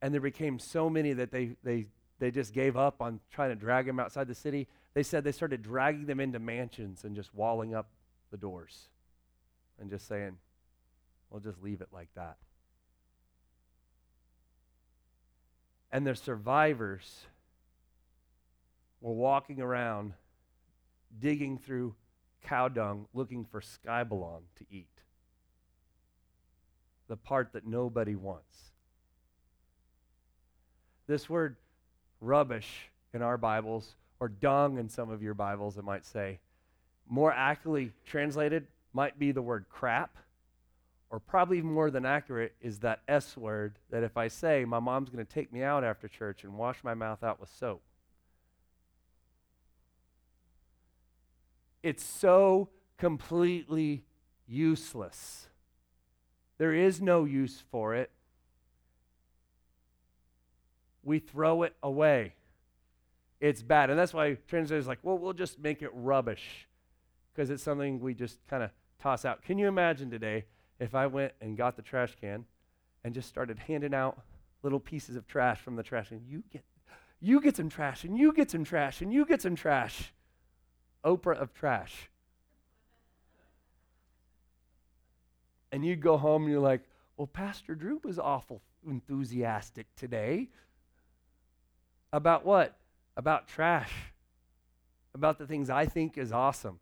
And 0.00 0.12
there 0.12 0.20
became 0.20 0.58
so 0.58 0.90
many 0.90 1.12
that 1.12 1.30
they, 1.30 1.56
they 1.62 1.86
they 2.22 2.30
just 2.30 2.54
gave 2.54 2.76
up 2.76 3.02
on 3.02 3.18
trying 3.32 3.48
to 3.48 3.56
drag 3.56 3.84
them 3.84 3.98
outside 3.98 4.28
the 4.28 4.34
city. 4.36 4.68
They 4.94 5.02
said 5.02 5.24
they 5.24 5.32
started 5.32 5.60
dragging 5.60 6.06
them 6.06 6.20
into 6.20 6.38
mansions 6.38 7.02
and 7.02 7.16
just 7.16 7.34
walling 7.34 7.74
up 7.74 7.88
the 8.30 8.36
doors 8.36 8.90
and 9.80 9.90
just 9.90 10.06
saying, 10.06 10.36
we'll 11.32 11.40
just 11.40 11.62
leave 11.62 11.80
it 11.80 11.88
like 11.92 12.08
that. 12.14 12.36
And 15.90 16.06
the 16.06 16.14
survivors 16.14 17.26
were 19.00 19.12
walking 19.12 19.60
around 19.60 20.12
digging 21.18 21.58
through 21.58 21.94
cow 22.42 22.68
dung 22.68 23.06
looking 23.14 23.44
for 23.44 23.60
skybalon 23.60 24.42
to 24.56 24.64
eat. 24.70 24.86
The 27.08 27.16
part 27.16 27.52
that 27.52 27.66
nobody 27.66 28.14
wants. 28.14 28.56
This 31.06 31.28
word 31.28 31.56
rubbish 32.20 32.90
in 33.12 33.22
our 33.22 33.36
Bibles, 33.36 33.94
or 34.20 34.28
dung 34.28 34.78
in 34.78 34.88
some 34.88 35.10
of 35.10 35.22
your 35.22 35.34
Bibles, 35.34 35.76
it 35.76 35.84
might 35.84 36.06
say. 36.06 36.38
More 37.08 37.32
accurately 37.32 37.92
translated 38.06 38.66
might 38.94 39.18
be 39.18 39.32
the 39.32 39.42
word 39.42 39.66
crap, 39.68 40.16
or 41.12 41.20
probably 41.20 41.62
more 41.62 41.90
than 41.90 42.04
accurate 42.04 42.54
is 42.60 42.80
that 42.80 43.02
S 43.06 43.36
word 43.36 43.78
that 43.90 44.02
if 44.02 44.16
I 44.16 44.26
say, 44.26 44.64
my 44.64 44.80
mom's 44.80 45.10
going 45.10 45.24
to 45.24 45.30
take 45.30 45.52
me 45.52 45.62
out 45.62 45.84
after 45.84 46.08
church 46.08 46.42
and 46.42 46.54
wash 46.54 46.82
my 46.82 46.94
mouth 46.94 47.22
out 47.22 47.38
with 47.38 47.50
soap. 47.50 47.82
It's 51.82 52.02
so 52.02 52.70
completely 52.96 54.04
useless. 54.48 55.48
There 56.58 56.72
is 56.72 57.00
no 57.00 57.24
use 57.24 57.62
for 57.70 57.94
it 57.94 58.10
we 61.02 61.18
throw 61.18 61.62
it 61.62 61.74
away. 61.82 62.34
It's 63.40 63.62
bad. 63.62 63.90
And 63.90 63.98
that's 63.98 64.14
why 64.14 64.36
translators 64.46 64.86
like, 64.86 65.00
well, 65.02 65.18
we'll 65.18 65.32
just 65.32 65.58
make 65.58 65.82
it 65.82 65.90
rubbish 65.92 66.68
because 67.34 67.50
it's 67.50 67.62
something 67.62 68.00
we 68.00 68.14
just 68.14 68.38
kind 68.48 68.62
of 68.62 68.70
toss 69.00 69.24
out. 69.24 69.42
Can 69.42 69.58
you 69.58 69.66
imagine 69.66 70.10
today 70.10 70.44
if 70.82 70.96
I 70.96 71.06
went 71.06 71.32
and 71.40 71.56
got 71.56 71.76
the 71.76 71.82
trash 71.82 72.16
can 72.20 72.44
and 73.04 73.14
just 73.14 73.28
started 73.28 73.58
handing 73.60 73.94
out 73.94 74.20
little 74.64 74.80
pieces 74.80 75.14
of 75.14 75.26
trash 75.28 75.60
from 75.60 75.76
the 75.76 75.82
trash 75.82 76.10
and 76.10 76.22
you 76.26 76.42
get 76.50 76.64
you 77.20 77.40
get 77.40 77.56
some 77.56 77.68
trash 77.68 78.02
and 78.02 78.18
you 78.18 78.32
get 78.32 78.50
some 78.50 78.64
trash 78.64 79.00
and 79.00 79.12
you 79.12 79.24
get 79.24 79.40
some 79.40 79.54
trash. 79.54 80.12
Oprah 81.04 81.36
of 81.36 81.54
trash. 81.54 82.10
And 85.70 85.86
you'd 85.86 86.00
go 86.00 86.16
home 86.16 86.42
and 86.42 86.50
you're 86.50 86.60
like, 86.60 86.82
well, 87.16 87.28
Pastor 87.28 87.76
Drew 87.76 88.00
was 88.02 88.18
awful 88.18 88.60
enthusiastic 88.84 89.86
today. 89.94 90.48
About 92.12 92.44
what? 92.44 92.76
About 93.16 93.46
trash. 93.46 93.92
About 95.14 95.38
the 95.38 95.46
things 95.46 95.70
I 95.70 95.86
think 95.86 96.18
is 96.18 96.32
awesome. 96.32 96.80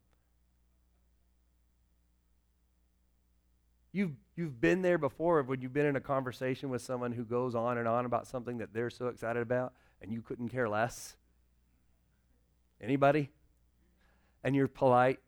You've, 3.93 4.13
you've 4.37 4.61
been 4.61 4.83
there 4.83 4.99
before 4.99 5.43
when 5.43 5.61
you've 5.61 5.73
been 5.73 5.87
in 5.87 5.97
a 5.97 6.01
conversation 6.01 6.71
with 6.71 6.83
someone 6.83 7.13
who 7.13 7.25
goes 7.25 7.55
on 7.55 7.79
and 7.79 7.89
on 7.89 8.05
about 8.07 8.27
something 8.27 8.59
that 8.59 8.73
they're 8.73 8.91
so 8.91 9.09
excited 9.09 9.43
about 9.43 9.73
and 10.01 10.13
you 10.13 10.23
couldn't 10.23 10.49
care 10.51 10.69
less. 10.69 11.17
Anybody? 12.81 13.31
And 14.45 14.55
you're 14.55 14.69
polite. 14.69 15.19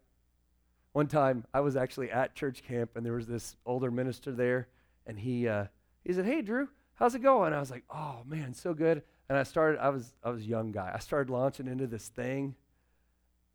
One 0.92 1.08
time 1.08 1.44
I 1.52 1.60
was 1.60 1.76
actually 1.76 2.10
at 2.10 2.34
church 2.34 2.62
camp 2.62 2.92
and 2.96 3.04
there 3.04 3.14
was 3.14 3.26
this 3.26 3.56
older 3.66 3.90
minister 3.90 4.30
there 4.30 4.68
and 5.06 5.18
he, 5.18 5.48
uh, 5.48 5.66
he 6.04 6.12
said, 6.12 6.24
Hey, 6.24 6.42
Drew, 6.42 6.68
how's 6.94 7.14
it 7.14 7.22
going? 7.22 7.52
I 7.52 7.60
was 7.60 7.70
like, 7.70 7.84
Oh, 7.90 8.22
man, 8.26 8.54
so 8.54 8.74
good. 8.74 9.02
And 9.28 9.36
I 9.36 9.42
started, 9.42 9.80
I 9.80 9.88
was, 9.88 10.14
I 10.22 10.30
was 10.30 10.42
a 10.42 10.46
young 10.46 10.70
guy. 10.70 10.92
I 10.94 10.98
started 10.98 11.32
launching 11.32 11.66
into 11.66 11.86
this 11.86 12.08
thing. 12.08 12.54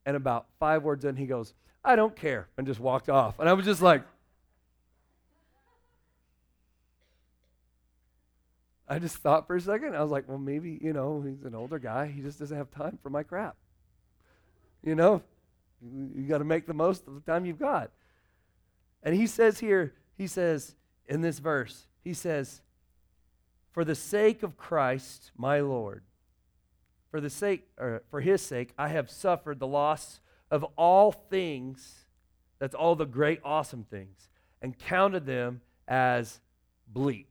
And 0.06 0.18
about 0.18 0.48
five 0.60 0.84
words 0.84 1.06
in, 1.06 1.16
he 1.16 1.26
goes, 1.26 1.54
I 1.84 1.96
don't 1.96 2.16
care, 2.16 2.48
and 2.58 2.66
just 2.66 2.80
walked 2.80 3.10
off. 3.10 3.40
And 3.40 3.48
I 3.48 3.54
was 3.54 3.66
just 3.66 3.82
like, 3.82 4.04
I 8.88 9.00
just 9.00 9.18
thought 9.18 9.48
for 9.48 9.56
a 9.56 9.62
second. 9.62 9.96
I 9.96 10.02
was 10.02 10.12
like, 10.12 10.28
well, 10.28 10.38
maybe, 10.38 10.80
you 10.82 10.94
know, 10.94 11.22
he's 11.22 11.44
an 11.44 11.56
older 11.56 11.78
guy. 11.78 12.08
He 12.08 12.22
just 12.22 12.40
doesn't 12.40 12.56
have 12.56 12.72
time 12.72 12.98
for 13.04 13.10
my 13.10 13.24
crap. 13.24 13.58
You 14.84 14.96
know, 14.96 15.22
you 15.82 16.24
got 16.24 16.38
to 16.38 16.46
make 16.46 16.66
the 16.68 16.74
most 16.74 17.08
of 17.08 17.16
the 17.16 17.20
time 17.22 17.46
you've 17.46 17.60
got. 17.60 17.92
And 19.04 19.14
he 19.14 19.28
says 19.28 19.60
here, 19.60 19.94
he 20.18 20.28
says 20.28 20.76
in 21.06 21.22
this 21.22 21.40
verse, 21.40 21.88
he 22.04 22.14
says, 22.14 22.62
for 23.72 23.84
the 23.84 23.96
sake 23.96 24.42
of 24.42 24.58
Christ, 24.58 25.32
my 25.38 25.60
Lord, 25.60 26.04
for 27.12 27.20
the 27.20 27.30
sake 27.30 27.68
or 27.78 28.04
for 28.10 28.22
his 28.22 28.42
sake, 28.42 28.74
I 28.78 28.88
have 28.88 29.10
suffered 29.10 29.60
the 29.60 29.68
loss 29.68 30.20
of 30.50 30.64
all 30.78 31.12
things, 31.12 32.06
that's 32.60 32.74
all 32.74 32.96
the 32.96 33.06
great 33.06 33.40
awesome 33.44 33.84
things, 33.84 34.30
and 34.62 34.78
counted 34.80 35.26
them 35.26 35.62
as 35.88 36.40
bleep 36.92 37.26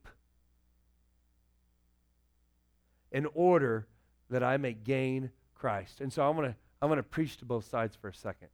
in 3.16 3.26
order 3.32 3.86
that 4.28 4.42
I 4.42 4.58
may 4.58 4.74
gain 4.74 5.30
Christ. 5.54 6.02
And 6.02 6.12
so 6.12 6.28
I'm 6.28 6.36
going 6.36 6.50
to 6.50 6.56
I'm 6.82 6.90
going 6.90 6.98
to 6.98 7.02
preach 7.02 7.38
to 7.38 7.46
both 7.46 7.66
sides 7.66 7.96
for 7.96 8.08
a 8.08 8.14
second. 8.14 8.48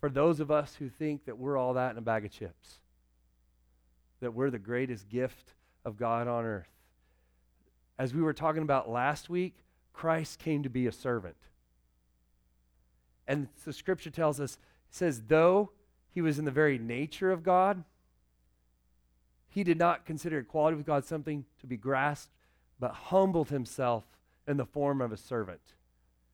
For 0.00 0.10
those 0.10 0.38
of 0.38 0.50
us 0.50 0.76
who 0.78 0.90
think 0.90 1.24
that 1.24 1.38
we're 1.38 1.56
all 1.56 1.72
that 1.72 1.92
in 1.92 1.96
a 1.96 2.02
bag 2.02 2.26
of 2.26 2.30
chips, 2.30 2.80
that 4.20 4.34
we're 4.34 4.50
the 4.50 4.58
greatest 4.58 5.08
gift 5.08 5.54
of 5.82 5.96
God 5.96 6.28
on 6.28 6.44
earth. 6.44 6.68
As 7.98 8.12
we 8.12 8.20
were 8.20 8.34
talking 8.34 8.62
about 8.62 8.90
last 8.90 9.30
week, 9.30 9.56
Christ 9.94 10.38
came 10.38 10.62
to 10.62 10.68
be 10.68 10.86
a 10.86 10.92
servant. 10.92 11.36
And 13.26 13.48
the 13.64 13.72
scripture 13.72 14.10
tells 14.10 14.40
us, 14.40 14.58
it 14.90 14.94
says, 14.94 15.22
though 15.28 15.70
he 16.10 16.20
was 16.20 16.38
in 16.38 16.44
the 16.44 16.50
very 16.50 16.76
nature 16.76 17.32
of 17.32 17.42
God, 17.42 17.82
he 19.48 19.64
did 19.64 19.78
not 19.78 20.04
consider 20.04 20.40
equality 20.40 20.76
with 20.76 20.84
God 20.84 21.06
something 21.06 21.46
to 21.60 21.66
be 21.66 21.78
grasped, 21.78 22.33
but 22.78 22.92
humbled 22.92 23.50
himself 23.50 24.04
in 24.46 24.56
the 24.56 24.66
form 24.66 25.00
of 25.00 25.12
a 25.12 25.16
servant. 25.16 25.60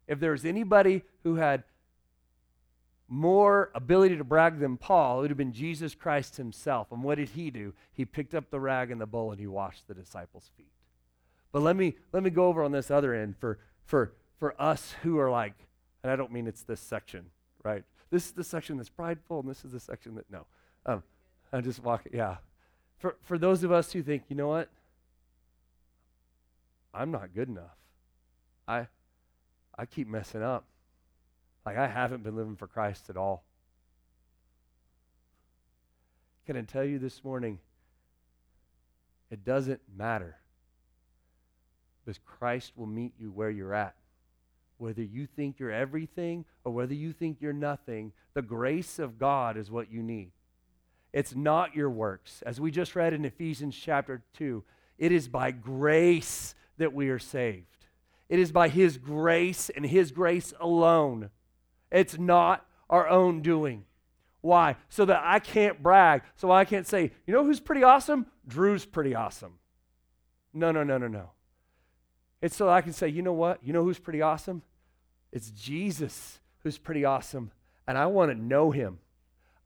If 0.07 0.21
there 0.21 0.33
was 0.33 0.45
anybody 0.45 1.03
who 1.23 1.37
had 1.37 1.65
more 3.09 3.71
ability 3.75 4.17
to 4.17 4.25
brag 4.25 4.61
than 4.61 4.77
Paul, 4.77 5.19
it 5.19 5.23
would 5.23 5.31
have 5.31 5.37
been 5.37 5.53
Jesus 5.53 5.95
Christ 5.95 6.37
himself. 6.37 6.93
And 6.93 7.03
what 7.03 7.19
did 7.19 7.31
he 7.31 7.51
do? 7.51 7.75
He 7.93 8.05
picked 8.05 8.35
up 8.35 8.51
the 8.51 8.61
rag 8.61 8.91
and 8.91 9.01
the 9.01 9.07
bowl 9.07 9.33
and 9.33 9.41
he 9.41 9.47
washed 9.47 9.89
the 9.89 9.95
disciples' 9.95 10.51
feet. 10.57 10.71
But 11.53 11.63
let 11.63 11.77
me 11.77 11.97
let 12.13 12.23
me 12.23 12.31
go 12.31 12.47
over 12.47 12.63
on 12.63 12.73
this 12.73 12.91
other 12.91 13.13
end 13.13 13.37
for 13.37 13.59
for 13.85 14.13
for 14.39 14.61
us 14.61 14.95
who 15.03 15.19
are 15.19 15.31
like, 15.31 15.55
and 16.03 16.13
I 16.13 16.17
don't 16.17 16.33
mean 16.33 16.47
it's 16.47 16.63
this 16.63 16.81
section, 16.81 17.27
right? 17.65 17.83
This 18.11 18.27
is 18.27 18.33
the 18.33 18.45
section 18.45 18.77
that's 18.77 18.89
prideful, 18.89 19.41
and 19.41 19.49
this 19.49 19.65
is 19.65 19.73
the 19.73 19.81
section 19.81 20.15
that 20.15 20.31
no. 20.31 20.47
Um, 20.87 21.03
I 21.53 21.61
just 21.61 21.83
walking. 21.83 22.13
yeah. 22.15 22.37
For 22.99 23.17
for 23.23 23.39
those 23.39 23.65
of 23.65 23.73
us 23.73 23.93
who 23.93 24.03
think, 24.03 24.25
you 24.29 24.37
know 24.37 24.49
what? 24.49 24.69
I'm 26.93 27.11
not 27.11 27.35
good 27.35 27.49
enough. 27.49 27.77
I 28.67 28.87
I 29.77 29.87
keep 29.87 30.09
messing 30.09 30.43
up. 30.43 30.65
Like 31.65 31.77
I 31.77 31.87
haven't 31.87 32.23
been 32.23 32.37
living 32.37 32.57
for 32.57 32.67
Christ 32.67 33.11
at 33.11 33.17
all. 33.17 33.45
Can 36.47 36.57
I 36.57 36.63
tell 36.63 36.85
you 36.85 36.99
this 36.99 37.23
morning? 37.23 37.59
It 39.31 39.45
doesn't 39.45 39.81
matter. 39.97 40.37
Because 42.05 42.19
Christ 42.25 42.73
will 42.77 42.87
meet 42.87 43.13
you 43.19 43.31
where 43.31 43.51
you're 43.51 43.75
at. 43.75 43.95
Whether 44.79 45.03
you 45.03 45.27
think 45.27 45.59
you're 45.59 45.71
everything 45.71 46.45
or 46.65 46.73
whether 46.73 46.95
you 46.95 47.13
think 47.13 47.39
you're 47.41 47.53
nothing, 47.53 48.13
the 48.35 48.43
grace 48.43 48.99
of 48.99 49.19
God 49.19 49.57
is 49.57 49.71
what 49.71 49.93
you 49.93 50.03
need. 50.03 50.33
It's 51.13 51.35
not 51.35 51.75
your 51.75 51.91
works. 51.91 52.43
As 52.47 52.61
we 52.61 52.71
just 52.71 52.97
read 52.97 53.13
in 53.13 53.25
Ephesians 53.25 53.77
chapter 53.77 54.23
2, 54.35 54.65
it 54.99 55.13
is 55.13 55.29
by 55.29 55.51
grace 55.51 56.55
that 56.81 56.93
we 56.93 57.09
are 57.11 57.19
saved. 57.19 57.87
It 58.29 58.39
is 58.39 58.53
by 58.53 58.69
His 58.69 58.99
grace 58.99 59.71
and 59.71 59.87
His 59.87 60.11
grace 60.11 60.53
alone. 60.61 61.31
It's 61.91 62.19
not 62.19 62.67
our 62.89 63.09
own 63.09 63.43
doing. 63.43 63.85
Why? 64.41 64.77
So 64.89 65.05
that 65.05 65.23
I 65.25 65.39
can't 65.39 65.83
brag. 65.83 66.23
So 66.37 66.51
I 66.51 66.65
can't 66.65 66.87
say, 66.87 67.13
you 67.27 67.35
know 67.35 67.45
who's 67.45 67.61
pretty 67.61 67.85
awesome? 67.85 68.27
Drew's 68.47 68.85
pretty 68.85 69.15
awesome. 69.15 69.55
No, 70.53 70.73
no, 70.73 70.83
no, 70.83 70.99
no, 70.99 71.09
no. 71.09 71.31
It's 72.43 72.57
so 72.57 72.69
I 72.69 72.81
can 72.81 72.93
say, 72.93 73.09
you 73.09 73.23
know 73.23 73.33
what? 73.33 73.63
You 73.63 73.73
know 73.73 73.85
who's 73.85 73.99
pretty 73.99 74.23
awesome? 74.23 74.63
It's 75.33 75.51
Jesus 75.51 76.41
who's 76.63 76.79
pretty 76.79 77.05
awesome. 77.05 77.51
And 77.87 77.99
I 77.99 78.07
want 78.07 78.31
to 78.31 78.35
know 78.35 78.71
him. 78.71 78.99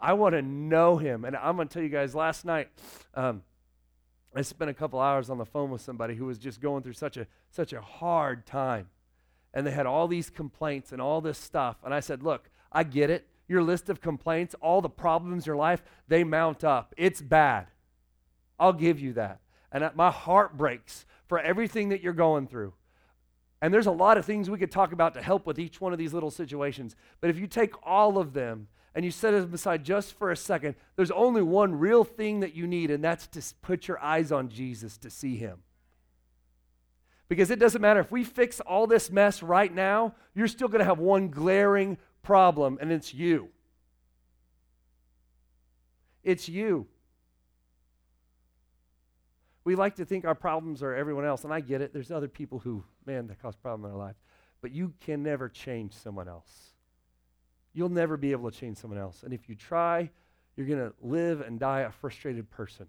I 0.00 0.14
want 0.14 0.34
to 0.34 0.42
know 0.42 0.96
him. 0.96 1.24
And 1.24 1.36
I'm 1.36 1.56
going 1.56 1.68
to 1.68 1.72
tell 1.72 1.82
you 1.82 1.88
guys, 1.88 2.14
last 2.14 2.44
night, 2.44 2.68
um, 3.14 3.42
I 4.36 4.42
spent 4.42 4.70
a 4.70 4.74
couple 4.74 5.00
hours 5.00 5.30
on 5.30 5.38
the 5.38 5.44
phone 5.44 5.70
with 5.70 5.80
somebody 5.80 6.14
who 6.14 6.26
was 6.26 6.38
just 6.38 6.60
going 6.60 6.82
through 6.82 6.94
such 6.94 7.16
a, 7.16 7.26
such 7.50 7.72
a 7.72 7.80
hard 7.80 8.46
time. 8.46 8.88
And 9.52 9.66
they 9.66 9.70
had 9.70 9.86
all 9.86 10.08
these 10.08 10.30
complaints 10.30 10.90
and 10.90 11.00
all 11.00 11.20
this 11.20 11.38
stuff. 11.38 11.76
And 11.84 11.94
I 11.94 12.00
said, 12.00 12.22
Look, 12.22 12.50
I 12.72 12.82
get 12.82 13.10
it. 13.10 13.28
Your 13.46 13.62
list 13.62 13.88
of 13.88 14.00
complaints, 14.00 14.54
all 14.60 14.80
the 14.80 14.88
problems 14.88 15.44
in 15.44 15.50
your 15.50 15.56
life, 15.56 15.82
they 16.08 16.24
mount 16.24 16.64
up. 16.64 16.94
It's 16.96 17.20
bad. 17.20 17.66
I'll 18.58 18.72
give 18.72 18.98
you 18.98 19.12
that. 19.14 19.40
And 19.70 19.88
my 19.94 20.10
heart 20.10 20.56
breaks 20.56 21.04
for 21.28 21.38
everything 21.38 21.90
that 21.90 22.00
you're 22.00 22.12
going 22.12 22.46
through. 22.46 22.72
And 23.60 23.72
there's 23.72 23.86
a 23.86 23.92
lot 23.92 24.18
of 24.18 24.24
things 24.24 24.50
we 24.50 24.58
could 24.58 24.70
talk 24.70 24.92
about 24.92 25.14
to 25.14 25.22
help 25.22 25.46
with 25.46 25.58
each 25.58 25.80
one 25.80 25.92
of 25.92 25.98
these 25.98 26.12
little 26.12 26.30
situations. 26.30 26.96
But 27.20 27.30
if 27.30 27.38
you 27.38 27.46
take 27.46 27.72
all 27.82 28.18
of 28.18 28.32
them 28.32 28.68
and 28.94 29.04
you 29.04 29.10
set 29.10 29.32
them 29.32 29.52
aside 29.52 29.84
just 29.84 30.14
for 30.14 30.30
a 30.30 30.36
second, 30.36 30.76
there's 30.96 31.10
only 31.10 31.42
one 31.42 31.74
real 31.78 32.04
thing 32.04 32.40
that 32.40 32.54
you 32.54 32.66
need, 32.66 32.90
and 32.90 33.02
that's 33.02 33.26
to 33.28 33.42
put 33.62 33.88
your 33.88 33.98
eyes 34.00 34.30
on 34.30 34.48
Jesus 34.48 34.96
to 34.98 35.10
see 35.10 35.36
him. 35.36 35.58
Because 37.28 37.50
it 37.50 37.58
doesn't 37.58 37.82
matter 37.82 38.00
if 38.00 38.12
we 38.12 38.22
fix 38.22 38.60
all 38.60 38.86
this 38.86 39.10
mess 39.10 39.42
right 39.42 39.74
now, 39.74 40.14
you're 40.34 40.46
still 40.46 40.68
going 40.68 40.80
to 40.80 40.84
have 40.84 40.98
one 40.98 41.28
glaring 41.28 41.98
problem, 42.22 42.78
and 42.80 42.92
it's 42.92 43.12
you. 43.12 43.48
It's 46.22 46.48
you. 46.48 46.86
We 49.64 49.74
like 49.74 49.96
to 49.96 50.04
think 50.04 50.24
our 50.24 50.34
problems 50.34 50.82
are 50.82 50.94
everyone 50.94 51.24
else, 51.24 51.44
and 51.44 51.52
I 51.52 51.60
get 51.60 51.80
it. 51.80 51.92
There's 51.92 52.10
other 52.10 52.28
people 52.28 52.58
who, 52.58 52.84
man, 53.06 53.26
that 53.28 53.40
cause 53.40 53.56
problems 53.56 53.86
in 53.86 53.90
their 53.90 54.06
life. 54.06 54.16
But 54.60 54.72
you 54.72 54.92
can 55.00 55.22
never 55.22 55.48
change 55.48 55.94
someone 55.94 56.28
else. 56.28 56.73
You'll 57.74 57.88
never 57.88 58.16
be 58.16 58.32
able 58.32 58.50
to 58.50 58.56
change 58.56 58.78
someone 58.78 59.00
else. 59.00 59.22
And 59.22 59.34
if 59.34 59.48
you 59.48 59.54
try, 59.54 60.10
you're 60.56 60.66
going 60.66 60.78
to 60.78 60.94
live 61.02 61.40
and 61.40 61.58
die 61.58 61.80
a 61.80 61.90
frustrated 61.90 62.50
person. 62.50 62.86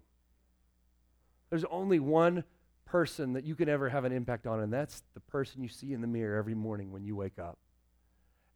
There's 1.50 1.64
only 1.64 1.98
one 1.98 2.44
person 2.84 3.32
that 3.34 3.44
you 3.44 3.54
can 3.54 3.68
ever 3.68 3.88
have 3.88 4.04
an 4.04 4.12
impact 4.12 4.46
on, 4.46 4.60
and 4.60 4.72
that's 4.72 5.02
the 5.14 5.20
person 5.20 5.62
you 5.62 5.68
see 5.68 5.92
in 5.92 6.00
the 6.00 6.06
mirror 6.06 6.38
every 6.38 6.54
morning 6.54 6.92
when 6.92 7.04
you 7.04 7.16
wake 7.16 7.38
up. 7.38 7.58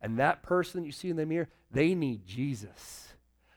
And 0.01 0.19
that 0.19 0.43
person 0.43 0.85
you 0.85 0.93
see 0.93 1.11
in 1.11 1.17
the 1.17 1.27
mirror, 1.27 1.49
they 1.71 1.95
need 1.95 2.25
Jesus. 2.25 3.09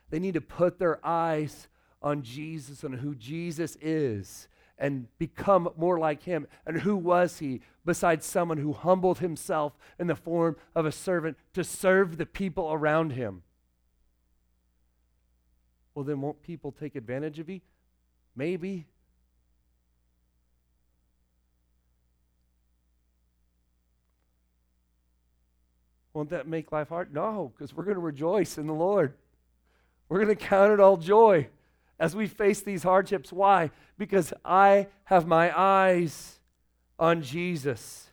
They 0.09 0.19
need 0.19 0.33
to 0.33 0.41
put 0.41 0.79
their 0.79 0.99
eyes 1.05 1.67
on 2.01 2.21
Jesus 2.21 2.83
and 2.83 2.95
who 2.95 3.15
Jesus 3.15 3.77
is 3.81 4.47
and 4.77 5.07
become 5.17 5.69
more 5.77 5.99
like 5.99 6.23
him. 6.23 6.47
And 6.65 6.81
who 6.81 6.95
was 6.95 7.39
he 7.39 7.61
besides 7.85 8.25
someone 8.25 8.57
who 8.57 8.73
humbled 8.73 9.19
himself 9.19 9.77
in 9.99 10.07
the 10.07 10.15
form 10.15 10.55
of 10.75 10.85
a 10.85 10.91
servant 10.91 11.37
to 11.53 11.63
serve 11.63 12.17
the 12.17 12.25
people 12.25 12.71
around 12.71 13.11
him? 13.11 13.43
Well, 15.93 16.05
then 16.05 16.21
won't 16.21 16.41
people 16.41 16.71
take 16.71 16.95
advantage 16.95 17.39
of 17.39 17.49
you? 17.49 17.61
Maybe. 18.35 18.87
Won't 26.13 26.29
that 26.29 26.47
make 26.47 26.71
life 26.71 26.89
hard? 26.89 27.13
No, 27.13 27.51
because 27.55 27.75
we're 27.75 27.83
going 27.83 27.95
to 27.95 28.01
rejoice 28.01 28.57
in 28.57 28.67
the 28.67 28.73
Lord. 28.73 29.13
We're 30.09 30.23
going 30.23 30.35
to 30.35 30.43
count 30.43 30.71
it 30.71 30.79
all 30.79 30.97
joy 30.97 31.47
as 31.99 32.15
we 32.15 32.27
face 32.27 32.61
these 32.61 32.83
hardships. 32.83 33.31
Why? 33.31 33.71
Because 33.97 34.33
I 34.43 34.87
have 35.05 35.27
my 35.27 35.57
eyes 35.57 36.39
on 36.99 37.21
Jesus. 37.21 38.09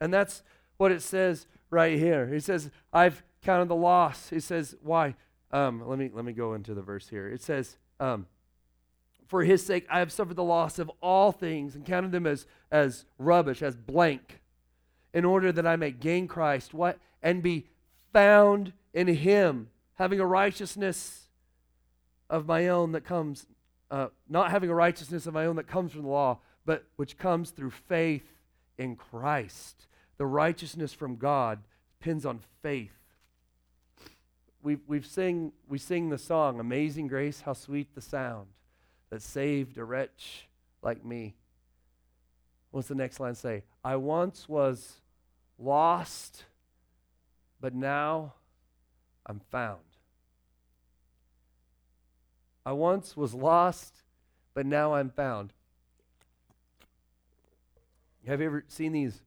And 0.00 0.12
that's 0.12 0.42
what 0.76 0.92
it 0.92 1.02
says 1.02 1.46
right 1.70 1.98
here. 1.98 2.26
He 2.26 2.40
says, 2.40 2.70
I've 2.92 3.22
counted 3.42 3.68
the 3.68 3.76
loss. 3.76 4.30
He 4.30 4.40
says, 4.40 4.74
why? 4.82 5.14
Um, 5.50 5.86
let, 5.86 5.98
me, 5.98 6.10
let 6.12 6.24
me 6.24 6.32
go 6.32 6.54
into 6.54 6.74
the 6.74 6.82
verse 6.82 7.08
here. 7.08 7.28
It 7.28 7.42
says, 7.42 7.76
um, 8.00 8.26
For 9.26 9.44
his 9.44 9.64
sake, 9.64 9.86
I 9.90 9.98
have 9.98 10.10
suffered 10.10 10.36
the 10.36 10.42
loss 10.42 10.78
of 10.78 10.90
all 11.00 11.30
things 11.30 11.74
and 11.74 11.84
counted 11.84 12.12
them 12.12 12.26
as, 12.26 12.46
as 12.70 13.04
rubbish, 13.18 13.62
as 13.62 13.76
blank, 13.76 14.40
in 15.12 15.24
order 15.24 15.52
that 15.52 15.66
I 15.66 15.76
may 15.76 15.90
gain 15.90 16.26
Christ. 16.26 16.72
What? 16.72 16.98
And 17.22 17.42
be 17.42 17.66
found 18.12 18.72
in 18.94 19.06
him, 19.08 19.68
having 19.94 20.20
a 20.20 20.26
righteousness 20.26 21.21
of 22.32 22.46
my 22.46 22.68
own 22.68 22.92
that 22.92 23.04
comes, 23.04 23.46
uh, 23.90 24.08
not 24.26 24.50
having 24.50 24.70
a 24.70 24.74
righteousness 24.74 25.26
of 25.26 25.34
my 25.34 25.44
own 25.44 25.56
that 25.56 25.68
comes 25.68 25.92
from 25.92 26.02
the 26.02 26.08
law, 26.08 26.38
but 26.64 26.86
which 26.96 27.18
comes 27.18 27.50
through 27.50 27.70
faith 27.70 28.26
in 28.78 28.96
Christ. 28.96 29.86
The 30.16 30.24
righteousness 30.24 30.94
from 30.94 31.16
God 31.16 31.58
depends 32.00 32.24
on 32.24 32.40
faith. 32.62 32.96
We've, 34.62 34.80
we've 34.86 35.04
sing, 35.04 35.52
we 35.68 35.76
sing 35.76 36.08
the 36.08 36.16
song, 36.16 36.58
Amazing 36.58 37.08
Grace, 37.08 37.42
how 37.42 37.52
sweet 37.52 37.94
the 37.94 38.00
sound 38.00 38.46
that 39.10 39.20
saved 39.20 39.76
a 39.76 39.84
wretch 39.84 40.48
like 40.82 41.04
me. 41.04 41.34
What's 42.70 42.88
the 42.88 42.94
next 42.94 43.20
line 43.20 43.34
say? 43.34 43.64
I 43.84 43.96
once 43.96 44.48
was 44.48 45.00
lost, 45.58 46.44
but 47.60 47.74
now 47.74 48.32
I'm 49.26 49.40
found. 49.50 49.80
I 52.64 52.72
once 52.72 53.16
was 53.16 53.34
lost, 53.34 54.02
but 54.54 54.66
now 54.66 54.94
I'm 54.94 55.10
found. 55.10 55.52
Have 58.26 58.40
you 58.40 58.46
ever 58.46 58.64
seen 58.68 58.92
these, 58.92 59.20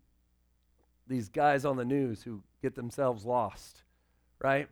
these 1.08 1.28
guys 1.28 1.66
on 1.66 1.76
the 1.76 1.84
news 1.84 2.24
who 2.24 2.42
get 2.62 2.76
themselves 2.76 3.26
lost, 3.26 3.82
right? 4.40 4.70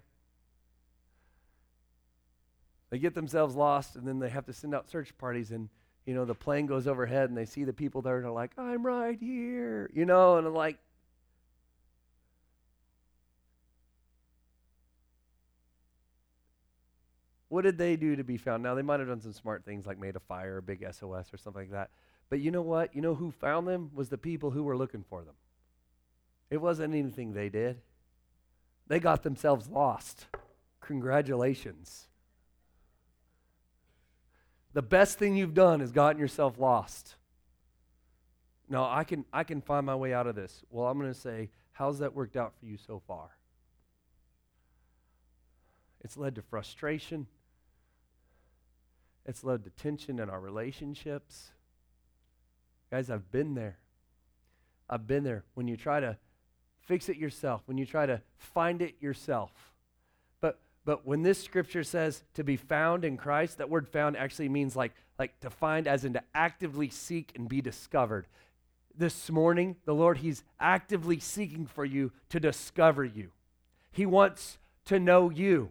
They 2.89 2.99
get 2.99 3.15
themselves 3.15 3.55
lost, 3.55 3.95
and 3.95 4.07
then 4.07 4.19
they 4.19 4.29
have 4.29 4.45
to 4.45 4.53
send 4.53 4.73
out 4.73 4.89
search 4.89 5.17
parties, 5.17 5.51
and 5.51 5.67
you 6.05 6.13
know 6.13 6.25
the 6.25 6.35
plane 6.35 6.67
goes 6.67 6.87
overhead, 6.87 7.29
and 7.29 7.37
they 7.37 7.45
see 7.45 7.63
the 7.63 7.73
people 7.73 8.01
there, 8.01 8.17
and 8.17 8.25
they're 8.25 8.31
like, 8.31 8.51
"I'm 8.57 8.85
right 8.85 9.19
here," 9.19 9.89
you 9.93 10.05
know, 10.05 10.37
and 10.37 10.45
I'm 10.45 10.53
like, 10.53 10.77
What 17.53 17.65
did 17.65 17.77
they 17.77 17.97
do 17.97 18.15
to 18.15 18.23
be 18.23 18.37
found? 18.37 18.63
Now, 18.63 18.73
they 18.73 18.81
might 18.81 18.99
have 18.99 19.09
done 19.09 19.21
some 19.21 19.31
smart 19.31 19.63
things 19.63 19.85
like 19.85 19.99
made 19.99 20.15
a 20.15 20.19
fire, 20.19 20.57
a 20.57 20.61
big 20.63 20.83
SOS, 20.91 21.31
or 21.31 21.37
something 21.37 21.61
like 21.61 21.69
that. 21.69 21.91
But 22.31 22.39
you 22.39 22.49
know 22.49 22.63
what? 22.63 22.95
You 22.95 23.03
know 23.03 23.13
who 23.13 23.29
found 23.29 23.67
them? 23.67 23.91
Was 23.93 24.09
the 24.09 24.17
people 24.17 24.49
who 24.49 24.63
were 24.63 24.75
looking 24.75 25.05
for 25.07 25.21
them. 25.21 25.35
It 26.49 26.57
wasn't 26.57 26.95
anything 26.95 27.33
they 27.33 27.49
did, 27.49 27.79
they 28.87 28.99
got 28.99 29.21
themselves 29.21 29.69
lost. 29.69 30.25
Congratulations. 30.81 32.07
The 34.73 34.81
best 34.81 35.19
thing 35.19 35.35
you've 35.35 35.53
done 35.53 35.79
is 35.79 35.91
gotten 35.91 36.19
yourself 36.19 36.57
lost. 36.57 37.13
No, 38.67 38.83
I 38.83 39.03
can, 39.03 39.25
I 39.31 39.43
can 39.43 39.61
find 39.61 39.85
my 39.85 39.95
way 39.95 40.11
out 40.11 40.25
of 40.25 40.33
this. 40.33 40.63
Well, 40.71 40.87
I'm 40.87 40.97
going 40.97 41.13
to 41.13 41.19
say, 41.19 41.51
how's 41.73 41.99
that 41.99 42.15
worked 42.15 42.35
out 42.35 42.53
for 42.59 42.65
you 42.65 42.77
so 42.77 42.99
far? 43.07 43.29
It's 46.01 46.17
led 46.17 46.33
to 46.33 46.41
frustration. 46.41 47.27
It's 49.25 49.43
led 49.43 49.63
to 49.63 49.69
tension 49.69 50.19
in 50.19 50.29
our 50.29 50.39
relationships. 50.39 51.51
Guys, 52.91 53.09
I've 53.09 53.31
been 53.31 53.55
there. 53.55 53.77
I've 54.89 55.07
been 55.07 55.23
there 55.23 55.43
when 55.53 55.67
you 55.67 55.77
try 55.77 55.99
to 55.99 56.17
fix 56.81 57.09
it 57.09 57.17
yourself, 57.17 57.61
when 57.65 57.77
you 57.77 57.85
try 57.85 58.05
to 58.05 58.21
find 58.37 58.81
it 58.81 58.95
yourself. 58.99 59.51
But 60.41 60.59
but 60.85 61.05
when 61.05 61.23
this 61.23 61.41
scripture 61.41 61.83
says 61.83 62.23
to 62.33 62.43
be 62.43 62.57
found 62.57 63.05
in 63.05 63.17
Christ, 63.17 63.57
that 63.57 63.69
word 63.69 63.87
found 63.87 64.17
actually 64.17 64.49
means 64.49 64.75
like 64.75 64.91
like 65.17 65.39
to 65.39 65.49
find 65.49 65.87
as 65.87 66.03
in 66.03 66.13
to 66.13 66.23
actively 66.35 66.89
seek 66.89 67.31
and 67.35 67.47
be 67.47 67.61
discovered. 67.61 68.27
This 68.95 69.31
morning, 69.31 69.77
the 69.85 69.95
Lord 69.95 70.17
he's 70.17 70.43
actively 70.59 71.19
seeking 71.19 71.65
for 71.65 71.85
you 71.85 72.11
to 72.29 72.39
discover 72.39 73.05
you. 73.05 73.31
He 73.91 74.05
wants 74.05 74.57
to 74.85 74.99
know 74.99 75.29
you 75.29 75.69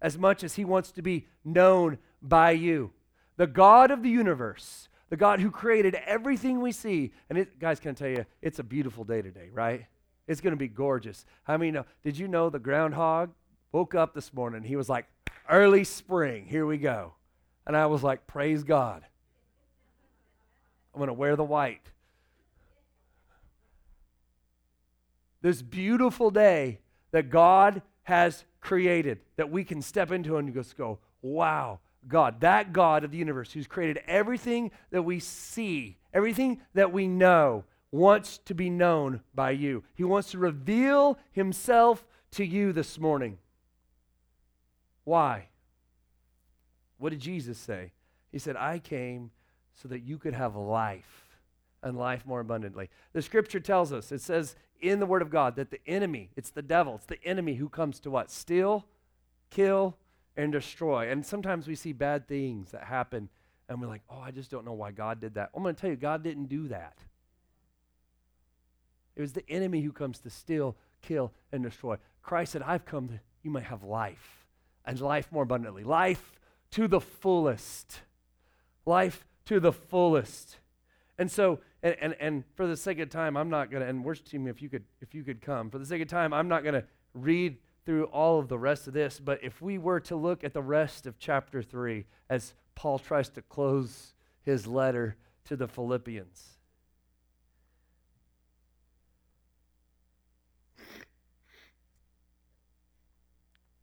as 0.00 0.18
much 0.18 0.44
as 0.44 0.54
he 0.54 0.64
wants 0.64 0.92
to 0.92 1.02
be 1.02 1.26
known 1.44 1.98
by 2.22 2.52
you. 2.52 2.92
The 3.36 3.46
God 3.46 3.90
of 3.90 4.02
the 4.02 4.10
universe, 4.10 4.88
the 5.10 5.16
God 5.16 5.40
who 5.40 5.50
created 5.50 5.94
everything 5.94 6.60
we 6.60 6.72
see. 6.72 7.12
And 7.28 7.38
it, 7.38 7.58
guys, 7.58 7.80
can 7.80 7.92
I 7.92 7.94
tell 7.94 8.08
you, 8.08 8.26
it's 8.42 8.58
a 8.58 8.64
beautiful 8.64 9.04
day 9.04 9.22
today, 9.22 9.48
right? 9.52 9.86
It's 10.26 10.40
going 10.40 10.52
to 10.52 10.58
be 10.58 10.68
gorgeous. 10.68 11.24
I 11.46 11.56
mean, 11.56 11.82
did 12.02 12.18
you 12.18 12.28
know 12.28 12.50
the 12.50 12.58
groundhog 12.58 13.30
woke 13.72 13.94
up 13.94 14.14
this 14.14 14.32
morning? 14.34 14.62
He 14.62 14.76
was 14.76 14.88
like, 14.88 15.06
early 15.48 15.84
spring, 15.84 16.46
here 16.46 16.66
we 16.66 16.76
go. 16.76 17.14
And 17.66 17.76
I 17.76 17.86
was 17.86 18.02
like, 18.02 18.26
praise 18.26 18.64
God. 18.64 19.04
I'm 20.94 20.98
going 20.98 21.08
to 21.08 21.14
wear 21.14 21.36
the 21.36 21.44
white. 21.44 21.86
This 25.40 25.62
beautiful 25.62 26.30
day 26.30 26.80
that 27.12 27.30
God 27.30 27.82
has 28.02 28.44
created 28.60 29.20
that 29.36 29.50
we 29.50 29.64
can 29.64 29.80
step 29.80 30.10
into 30.10 30.36
and 30.36 30.52
just 30.52 30.76
go, 30.76 30.98
wow, 31.22 31.78
God, 32.06 32.40
that 32.40 32.72
God 32.72 33.04
of 33.04 33.10
the 33.10 33.18
universe 33.18 33.52
who's 33.52 33.66
created 33.66 34.00
everything 34.06 34.70
that 34.90 35.02
we 35.02 35.18
see, 35.20 35.98
everything 36.14 36.60
that 36.74 36.92
we 36.92 37.06
know, 37.06 37.64
wants 37.90 38.38
to 38.44 38.54
be 38.54 38.70
known 38.70 39.20
by 39.34 39.50
you. 39.50 39.82
He 39.94 40.04
wants 40.04 40.30
to 40.32 40.38
reveal 40.38 41.18
himself 41.32 42.06
to 42.32 42.44
you 42.44 42.72
this 42.72 42.98
morning. 42.98 43.38
Why? 45.04 45.48
What 46.98 47.10
did 47.10 47.20
Jesus 47.20 47.58
say? 47.58 47.92
He 48.30 48.38
said, 48.38 48.56
I 48.56 48.78
came 48.78 49.30
so 49.74 49.88
that 49.88 50.00
you 50.00 50.18
could 50.18 50.34
have 50.34 50.54
life 50.54 51.38
and 51.82 51.96
life 51.96 52.26
more 52.26 52.40
abundantly. 52.40 52.90
The 53.12 53.22
scripture 53.22 53.60
tells 53.60 53.92
us, 53.92 54.12
it 54.12 54.20
says 54.20 54.56
in 54.80 55.00
the 55.00 55.06
Word 55.06 55.22
of 55.22 55.30
God, 55.30 55.56
that 55.56 55.70
the 55.70 55.80
enemy, 55.86 56.30
it's 56.36 56.50
the 56.50 56.62
devil, 56.62 56.96
it's 56.96 57.06
the 57.06 57.22
enemy 57.24 57.54
who 57.54 57.68
comes 57.68 58.00
to 58.00 58.10
what? 58.10 58.30
Steal, 58.30 58.84
kill, 59.50 59.96
and 60.38 60.52
destroy. 60.52 61.10
And 61.10 61.26
sometimes 61.26 61.66
we 61.66 61.74
see 61.74 61.92
bad 61.92 62.26
things 62.26 62.70
that 62.70 62.84
happen 62.84 63.28
and 63.68 63.82
we're 63.82 63.88
like, 63.88 64.02
oh, 64.08 64.20
I 64.20 64.30
just 64.30 64.50
don't 64.50 64.64
know 64.64 64.72
why 64.72 64.92
God 64.92 65.20
did 65.20 65.34
that. 65.34 65.50
I'm 65.54 65.62
going 65.62 65.74
to 65.74 65.80
tell 65.80 65.90
you, 65.90 65.96
God 65.96 66.22
didn't 66.22 66.46
do 66.46 66.68
that. 66.68 66.96
It 69.14 69.20
was 69.20 69.32
the 69.32 69.46
enemy 69.50 69.82
who 69.82 69.92
comes 69.92 70.20
to 70.20 70.30
steal, 70.30 70.76
kill, 71.02 71.32
and 71.52 71.62
destroy. 71.62 71.96
Christ 72.22 72.52
said, 72.52 72.62
I've 72.62 72.86
come 72.86 73.08
that 73.08 73.20
you 73.42 73.50
might 73.50 73.64
have 73.64 73.82
life 73.82 74.46
and 74.86 74.98
life 75.00 75.28
more 75.32 75.42
abundantly. 75.42 75.82
Life 75.82 76.38
to 76.70 76.86
the 76.86 77.00
fullest. 77.00 78.00
Life 78.86 79.26
to 79.46 79.60
the 79.60 79.72
fullest. 79.72 80.58
And 81.18 81.30
so, 81.30 81.58
and, 81.82 81.96
and, 82.00 82.16
and 82.20 82.44
for 82.54 82.66
the 82.68 82.76
sake 82.76 83.00
of 83.00 83.10
time, 83.10 83.36
I'm 83.36 83.50
not 83.50 83.70
going 83.70 83.82
to, 83.82 83.88
and 83.88 84.04
worship 84.04 84.28
team, 84.28 84.46
if 84.46 84.62
you 84.62 84.68
could, 84.68 84.84
if 85.00 85.14
you 85.14 85.24
could 85.24 85.42
come, 85.42 85.68
for 85.68 85.78
the 85.78 85.86
sake 85.86 86.00
of 86.00 86.08
time, 86.08 86.32
I'm 86.32 86.48
not 86.48 86.62
going 86.62 86.74
to 86.74 86.84
read 87.12 87.58
through 87.88 88.04
all 88.04 88.38
of 88.38 88.48
the 88.48 88.58
rest 88.58 88.86
of 88.86 88.92
this, 88.92 89.18
but 89.18 89.42
if 89.42 89.62
we 89.62 89.78
were 89.78 89.98
to 89.98 90.14
look 90.14 90.44
at 90.44 90.52
the 90.52 90.60
rest 90.60 91.06
of 91.06 91.18
chapter 91.18 91.62
3 91.62 92.04
as 92.28 92.52
Paul 92.74 92.98
tries 92.98 93.30
to 93.30 93.40
close 93.40 94.12
his 94.42 94.66
letter 94.66 95.16
to 95.46 95.56
the 95.56 95.66
Philippians, 95.66 96.58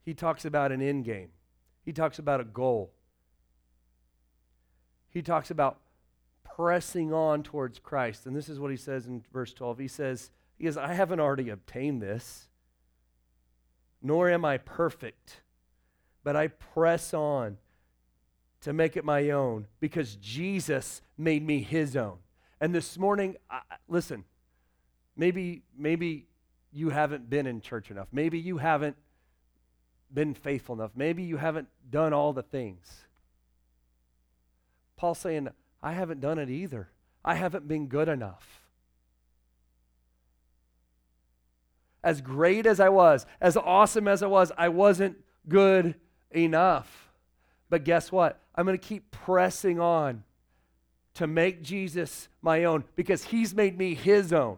he 0.04 0.14
talks 0.14 0.46
about 0.46 0.72
an 0.72 0.84
end 0.84 1.04
game, 1.04 1.30
he 1.84 1.92
talks 1.92 2.20
about 2.20 2.40
a 2.40 2.44
goal, 2.46 2.94
he 5.10 5.24
talks 5.24 5.50
about 5.50 5.80
pressing 6.44 7.12
on 7.12 7.42
towards 7.42 7.80
Christ. 7.80 8.28
And 8.28 8.36
this 8.36 8.50
is 8.50 8.60
what 8.60 8.70
he 8.70 8.78
says 8.78 9.08
in 9.08 9.24
verse 9.34 9.52
12. 9.52 9.80
He 9.80 9.88
says, 9.88 10.30
he 10.60 10.66
says, 10.68 10.78
I 10.78 10.94
haven't 10.94 11.20
already 11.20 11.50
obtained 11.50 12.04
this 12.04 12.50
nor 14.06 14.30
am 14.30 14.46
I 14.46 14.60
perfect, 14.60 15.42
but 16.24 16.36
I 16.36 16.48
press 16.48 17.12
on 17.12 17.58
to 18.62 18.72
make 18.72 18.96
it 18.96 19.04
my 19.04 19.32
own 19.32 19.66
because 19.80 20.16
Jesus 20.18 21.02
made 21.18 21.44
me 21.44 21.62
his 21.62 21.96
own. 21.96 22.18
And 22.62 22.74
this 22.74 23.00
morning, 23.00 23.36
I, 23.50 23.62
listen, 23.88 24.24
maybe 25.18 25.64
maybe 25.76 26.28
you 26.72 26.92
haven't 26.92 27.32
been 27.32 27.48
in 27.48 27.62
church 27.62 27.90
enough. 27.90 28.08
Maybe 28.12 28.38
you 28.38 28.58
haven't 28.58 28.96
been 30.14 30.36
faithful 30.36 30.76
enough. 30.76 30.92
Maybe 30.96 31.24
you 31.24 31.38
haven't 31.38 31.68
done 31.90 32.14
all 32.14 32.32
the 32.32 32.44
things. 32.44 33.06
Paul's 34.98 35.18
saying, 35.18 35.50
I 35.82 35.94
haven't 35.94 36.22
done 36.22 36.38
it 36.38 36.52
either. 36.52 36.90
I 37.24 37.34
haven't 37.34 37.68
been 37.68 37.88
good 37.88 38.08
enough. 38.08 38.65
As 42.06 42.22
great 42.22 42.68
as 42.68 42.80
I 42.80 42.90
was, 42.90 43.26
as 43.42 43.58
awesome 43.58 44.08
as 44.08 44.22
I 44.22 44.28
was, 44.28 44.52
I 44.56 44.70
wasn't 44.70 45.18
good 45.50 45.96
enough. 46.30 47.10
But 47.68 47.84
guess 47.84 48.12
what? 48.12 48.40
I'm 48.54 48.66
going 48.66 48.78
to 48.78 48.88
keep 48.88 49.10
pressing 49.10 49.80
on 49.80 50.24
to 51.16 51.26
make 51.26 51.64
Jesus 51.64 52.30
my 52.44 52.64
own 52.64 52.84
because 52.96 53.26
he's 53.26 53.56
made 53.56 53.78
me 53.78 53.96
his 53.96 54.32
own. 54.32 54.58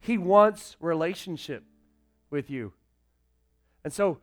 He 0.00 0.18
wants 0.18 0.76
relationship 0.80 1.62
with 2.28 2.50
you. 2.50 2.72
And 3.84 3.92
so 3.92 4.18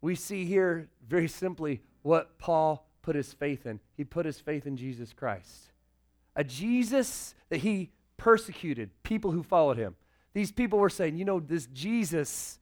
we 0.00 0.16
see 0.16 0.46
here 0.46 0.88
very 1.06 1.28
simply 1.28 1.80
what 2.02 2.38
Paul 2.38 2.88
put 3.02 3.14
his 3.14 3.32
faith 3.32 3.66
in. 3.66 3.78
He 3.96 4.02
put 4.02 4.26
his 4.26 4.40
faith 4.40 4.66
in 4.66 4.76
Jesus 4.76 5.12
Christ. 5.12 5.70
A 6.34 6.42
Jesus 6.42 7.34
that 7.50 7.58
he 7.58 7.90
persecuted 8.20 8.90
people 9.02 9.30
who 9.30 9.42
followed 9.42 9.78
him. 9.78 9.96
These 10.34 10.52
people 10.52 10.78
were 10.78 10.90
saying, 10.90 11.16
you 11.16 11.24
know, 11.24 11.40
this 11.40 11.66
Jesus, 11.72 12.58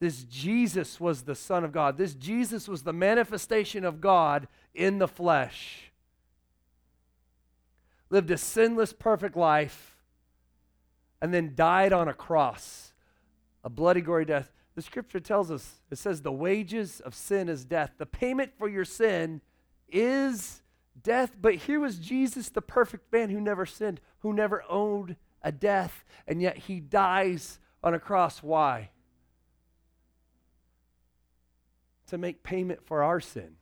this 0.00 0.24
Jesus 0.24 0.98
was 0.98 1.22
the 1.22 1.36
Son 1.36 1.62
of 1.62 1.70
God. 1.70 1.96
This 1.96 2.12
Jesus 2.12 2.66
was 2.66 2.82
the 2.82 2.92
manifestation 2.92 3.84
of 3.84 4.00
God 4.00 4.48
in 4.74 4.98
the 4.98 5.06
flesh. 5.06 5.92
Lived 8.10 8.32
a 8.32 8.36
sinless, 8.36 8.92
perfect 8.92 9.36
life, 9.36 9.96
and 11.22 11.32
then 11.32 11.54
died 11.54 11.92
on 11.92 12.08
a 12.08 12.12
cross, 12.12 12.92
a 13.62 13.70
bloody, 13.70 14.00
gory 14.00 14.24
death. 14.24 14.50
The 14.74 14.82
scripture 14.82 15.20
tells 15.20 15.52
us, 15.52 15.82
it 15.88 15.98
says, 15.98 16.22
the 16.22 16.32
wages 16.32 16.98
of 16.98 17.14
sin 17.14 17.48
is 17.48 17.64
death. 17.64 17.92
The 17.96 18.06
payment 18.06 18.50
for 18.58 18.68
your 18.68 18.84
sin 18.84 19.40
is 19.88 20.62
death. 21.02 21.36
But 21.40 21.54
here 21.56 21.80
was 21.80 21.98
Jesus, 21.98 22.48
the 22.48 22.62
perfect 22.62 23.12
man 23.12 23.30
who 23.30 23.40
never 23.40 23.66
sinned, 23.66 24.00
who 24.20 24.32
never 24.32 24.64
owed 24.68 25.16
a 25.42 25.52
death, 25.52 26.04
and 26.26 26.40
yet 26.40 26.56
he 26.56 26.80
dies 26.80 27.58
on 27.82 27.94
a 27.94 27.98
cross. 27.98 28.42
Why? 28.42 28.90
To 32.08 32.18
make 32.18 32.42
payment 32.42 32.84
for 32.84 33.02
our 33.02 33.20
sin. 33.20 33.56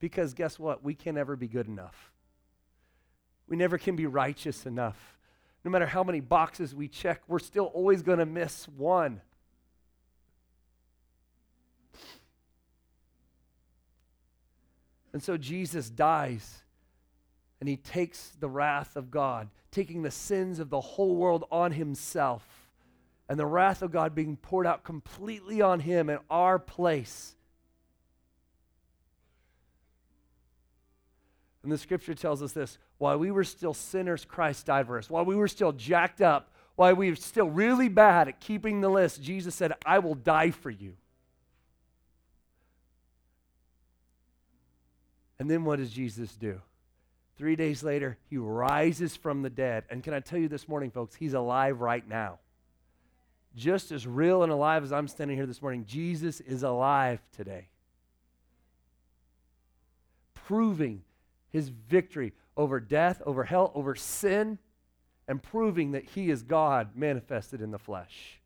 Because 0.00 0.34
guess 0.34 0.58
what? 0.58 0.84
We 0.84 0.94
can 0.94 1.16
never 1.16 1.36
be 1.36 1.48
good 1.48 1.66
enough. 1.66 2.12
We 3.48 3.56
never 3.56 3.78
can 3.78 3.96
be 3.96 4.06
righteous 4.06 4.66
enough. 4.66 5.16
No 5.64 5.70
matter 5.70 5.86
how 5.86 6.04
many 6.04 6.20
boxes 6.20 6.74
we 6.74 6.88
check, 6.88 7.22
we're 7.26 7.38
still 7.38 7.66
always 7.66 8.02
going 8.02 8.18
to 8.18 8.26
miss 8.26 8.68
one. 8.68 9.20
And 15.18 15.22
so 15.24 15.36
Jesus 15.36 15.90
dies 15.90 16.62
and 17.58 17.68
he 17.68 17.76
takes 17.76 18.28
the 18.38 18.48
wrath 18.48 18.94
of 18.94 19.10
God, 19.10 19.48
taking 19.72 20.02
the 20.02 20.12
sins 20.12 20.60
of 20.60 20.70
the 20.70 20.80
whole 20.80 21.16
world 21.16 21.44
on 21.50 21.72
himself, 21.72 22.44
and 23.28 23.36
the 23.36 23.44
wrath 23.44 23.82
of 23.82 23.90
God 23.90 24.14
being 24.14 24.36
poured 24.36 24.64
out 24.64 24.84
completely 24.84 25.60
on 25.60 25.80
him 25.80 26.08
in 26.08 26.20
our 26.30 26.60
place. 26.60 27.34
And 31.64 31.72
the 31.72 31.78
scripture 31.78 32.14
tells 32.14 32.40
us 32.40 32.52
this 32.52 32.78
while 32.98 33.18
we 33.18 33.32
were 33.32 33.42
still 33.42 33.74
sinners, 33.74 34.24
Christ 34.24 34.66
died 34.66 34.86
for 34.86 34.98
us. 34.98 35.10
While 35.10 35.24
we 35.24 35.34
were 35.34 35.48
still 35.48 35.72
jacked 35.72 36.20
up, 36.20 36.52
while 36.76 36.94
we 36.94 37.10
were 37.10 37.16
still 37.16 37.50
really 37.50 37.88
bad 37.88 38.28
at 38.28 38.38
keeping 38.38 38.80
the 38.80 38.88
list, 38.88 39.20
Jesus 39.20 39.56
said, 39.56 39.72
I 39.84 39.98
will 39.98 40.14
die 40.14 40.52
for 40.52 40.70
you. 40.70 40.94
And 45.38 45.50
then 45.50 45.64
what 45.64 45.78
does 45.78 45.90
Jesus 45.90 46.34
do? 46.36 46.60
Three 47.36 47.54
days 47.54 47.84
later, 47.84 48.18
he 48.28 48.36
rises 48.36 49.16
from 49.16 49.42
the 49.42 49.50
dead. 49.50 49.84
And 49.90 50.02
can 50.02 50.12
I 50.12 50.20
tell 50.20 50.38
you 50.38 50.48
this 50.48 50.66
morning, 50.66 50.90
folks, 50.90 51.14
he's 51.14 51.34
alive 51.34 51.80
right 51.80 52.06
now. 52.06 52.40
Just 53.54 53.92
as 53.92 54.06
real 54.06 54.42
and 54.42 54.50
alive 54.50 54.82
as 54.82 54.92
I'm 54.92 55.06
standing 55.06 55.36
here 55.36 55.46
this 55.46 55.62
morning, 55.62 55.84
Jesus 55.86 56.40
is 56.40 56.64
alive 56.64 57.20
today. 57.36 57.68
Proving 60.34 61.02
his 61.50 61.68
victory 61.68 62.32
over 62.56 62.80
death, 62.80 63.22
over 63.24 63.44
hell, 63.44 63.70
over 63.74 63.94
sin, 63.94 64.58
and 65.28 65.42
proving 65.42 65.92
that 65.92 66.04
he 66.04 66.30
is 66.30 66.42
God 66.42 66.96
manifested 66.96 67.60
in 67.60 67.70
the 67.70 67.78
flesh. 67.78 68.40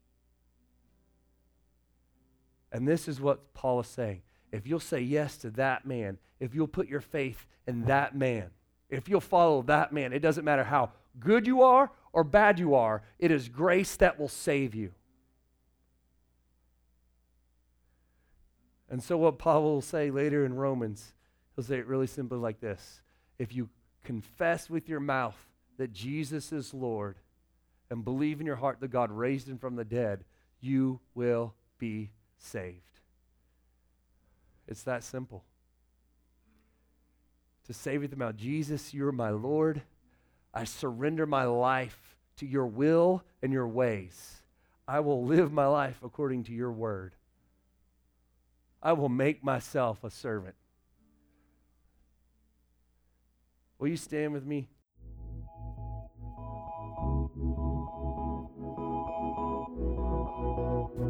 And 2.70 2.86
this 2.86 3.08
is 3.08 3.20
what 3.20 3.54
Paul 3.54 3.80
is 3.80 3.86
saying. 3.86 4.22
If 4.52 4.66
you'll 4.66 4.80
say 4.80 5.00
yes 5.00 5.38
to 5.38 5.50
that 5.52 5.86
man, 5.86 6.18
if 6.38 6.54
you'll 6.54 6.68
put 6.68 6.88
your 6.88 7.00
faith 7.00 7.46
in 7.66 7.86
that 7.86 8.14
man, 8.14 8.50
if 8.90 9.08
you'll 9.08 9.20
follow 9.20 9.62
that 9.62 9.92
man, 9.92 10.12
it 10.12 10.20
doesn't 10.20 10.44
matter 10.44 10.64
how 10.64 10.90
good 11.18 11.46
you 11.46 11.62
are 11.62 11.90
or 12.12 12.22
bad 12.22 12.58
you 12.58 12.74
are, 12.74 13.02
it 13.18 13.30
is 13.30 13.48
grace 13.48 13.96
that 13.96 14.18
will 14.18 14.28
save 14.28 14.74
you. 14.74 14.92
And 18.90 19.02
so, 19.02 19.16
what 19.16 19.38
Paul 19.38 19.62
will 19.62 19.80
say 19.80 20.10
later 20.10 20.44
in 20.44 20.52
Romans, 20.52 21.14
he'll 21.56 21.64
say 21.64 21.78
it 21.78 21.86
really 21.86 22.06
simply 22.06 22.36
like 22.36 22.60
this 22.60 23.00
If 23.38 23.54
you 23.54 23.70
confess 24.04 24.68
with 24.68 24.86
your 24.86 25.00
mouth 25.00 25.48
that 25.78 25.94
Jesus 25.94 26.52
is 26.52 26.74
Lord 26.74 27.16
and 27.90 28.04
believe 28.04 28.40
in 28.40 28.46
your 28.46 28.56
heart 28.56 28.80
that 28.80 28.90
God 28.90 29.10
raised 29.10 29.48
him 29.48 29.56
from 29.56 29.76
the 29.76 29.84
dead, 29.84 30.24
you 30.60 31.00
will 31.14 31.54
be 31.78 32.10
saved. 32.36 32.91
It's 34.72 34.84
that 34.84 35.04
simple 35.04 35.44
to 37.66 37.74
say 37.74 37.98
with 37.98 38.10
the 38.10 38.16
mouth, 38.16 38.38
Jesus, 38.38 38.94
you're 38.94 39.12
my 39.12 39.28
Lord. 39.28 39.82
I 40.54 40.64
surrender 40.64 41.26
my 41.26 41.44
life 41.44 42.16
to 42.38 42.46
your 42.46 42.66
will 42.66 43.22
and 43.42 43.52
your 43.52 43.68
ways. 43.68 44.40
I 44.88 45.00
will 45.00 45.26
live 45.26 45.52
my 45.52 45.66
life 45.66 45.98
according 46.02 46.44
to 46.44 46.54
your 46.54 46.72
word. 46.72 47.12
I 48.82 48.94
will 48.94 49.10
make 49.10 49.44
myself 49.44 50.02
a 50.04 50.10
servant. 50.10 50.54
Will 53.78 53.88
you 53.88 53.98
stand 53.98 54.32
with 54.32 54.46
me? 54.46 54.70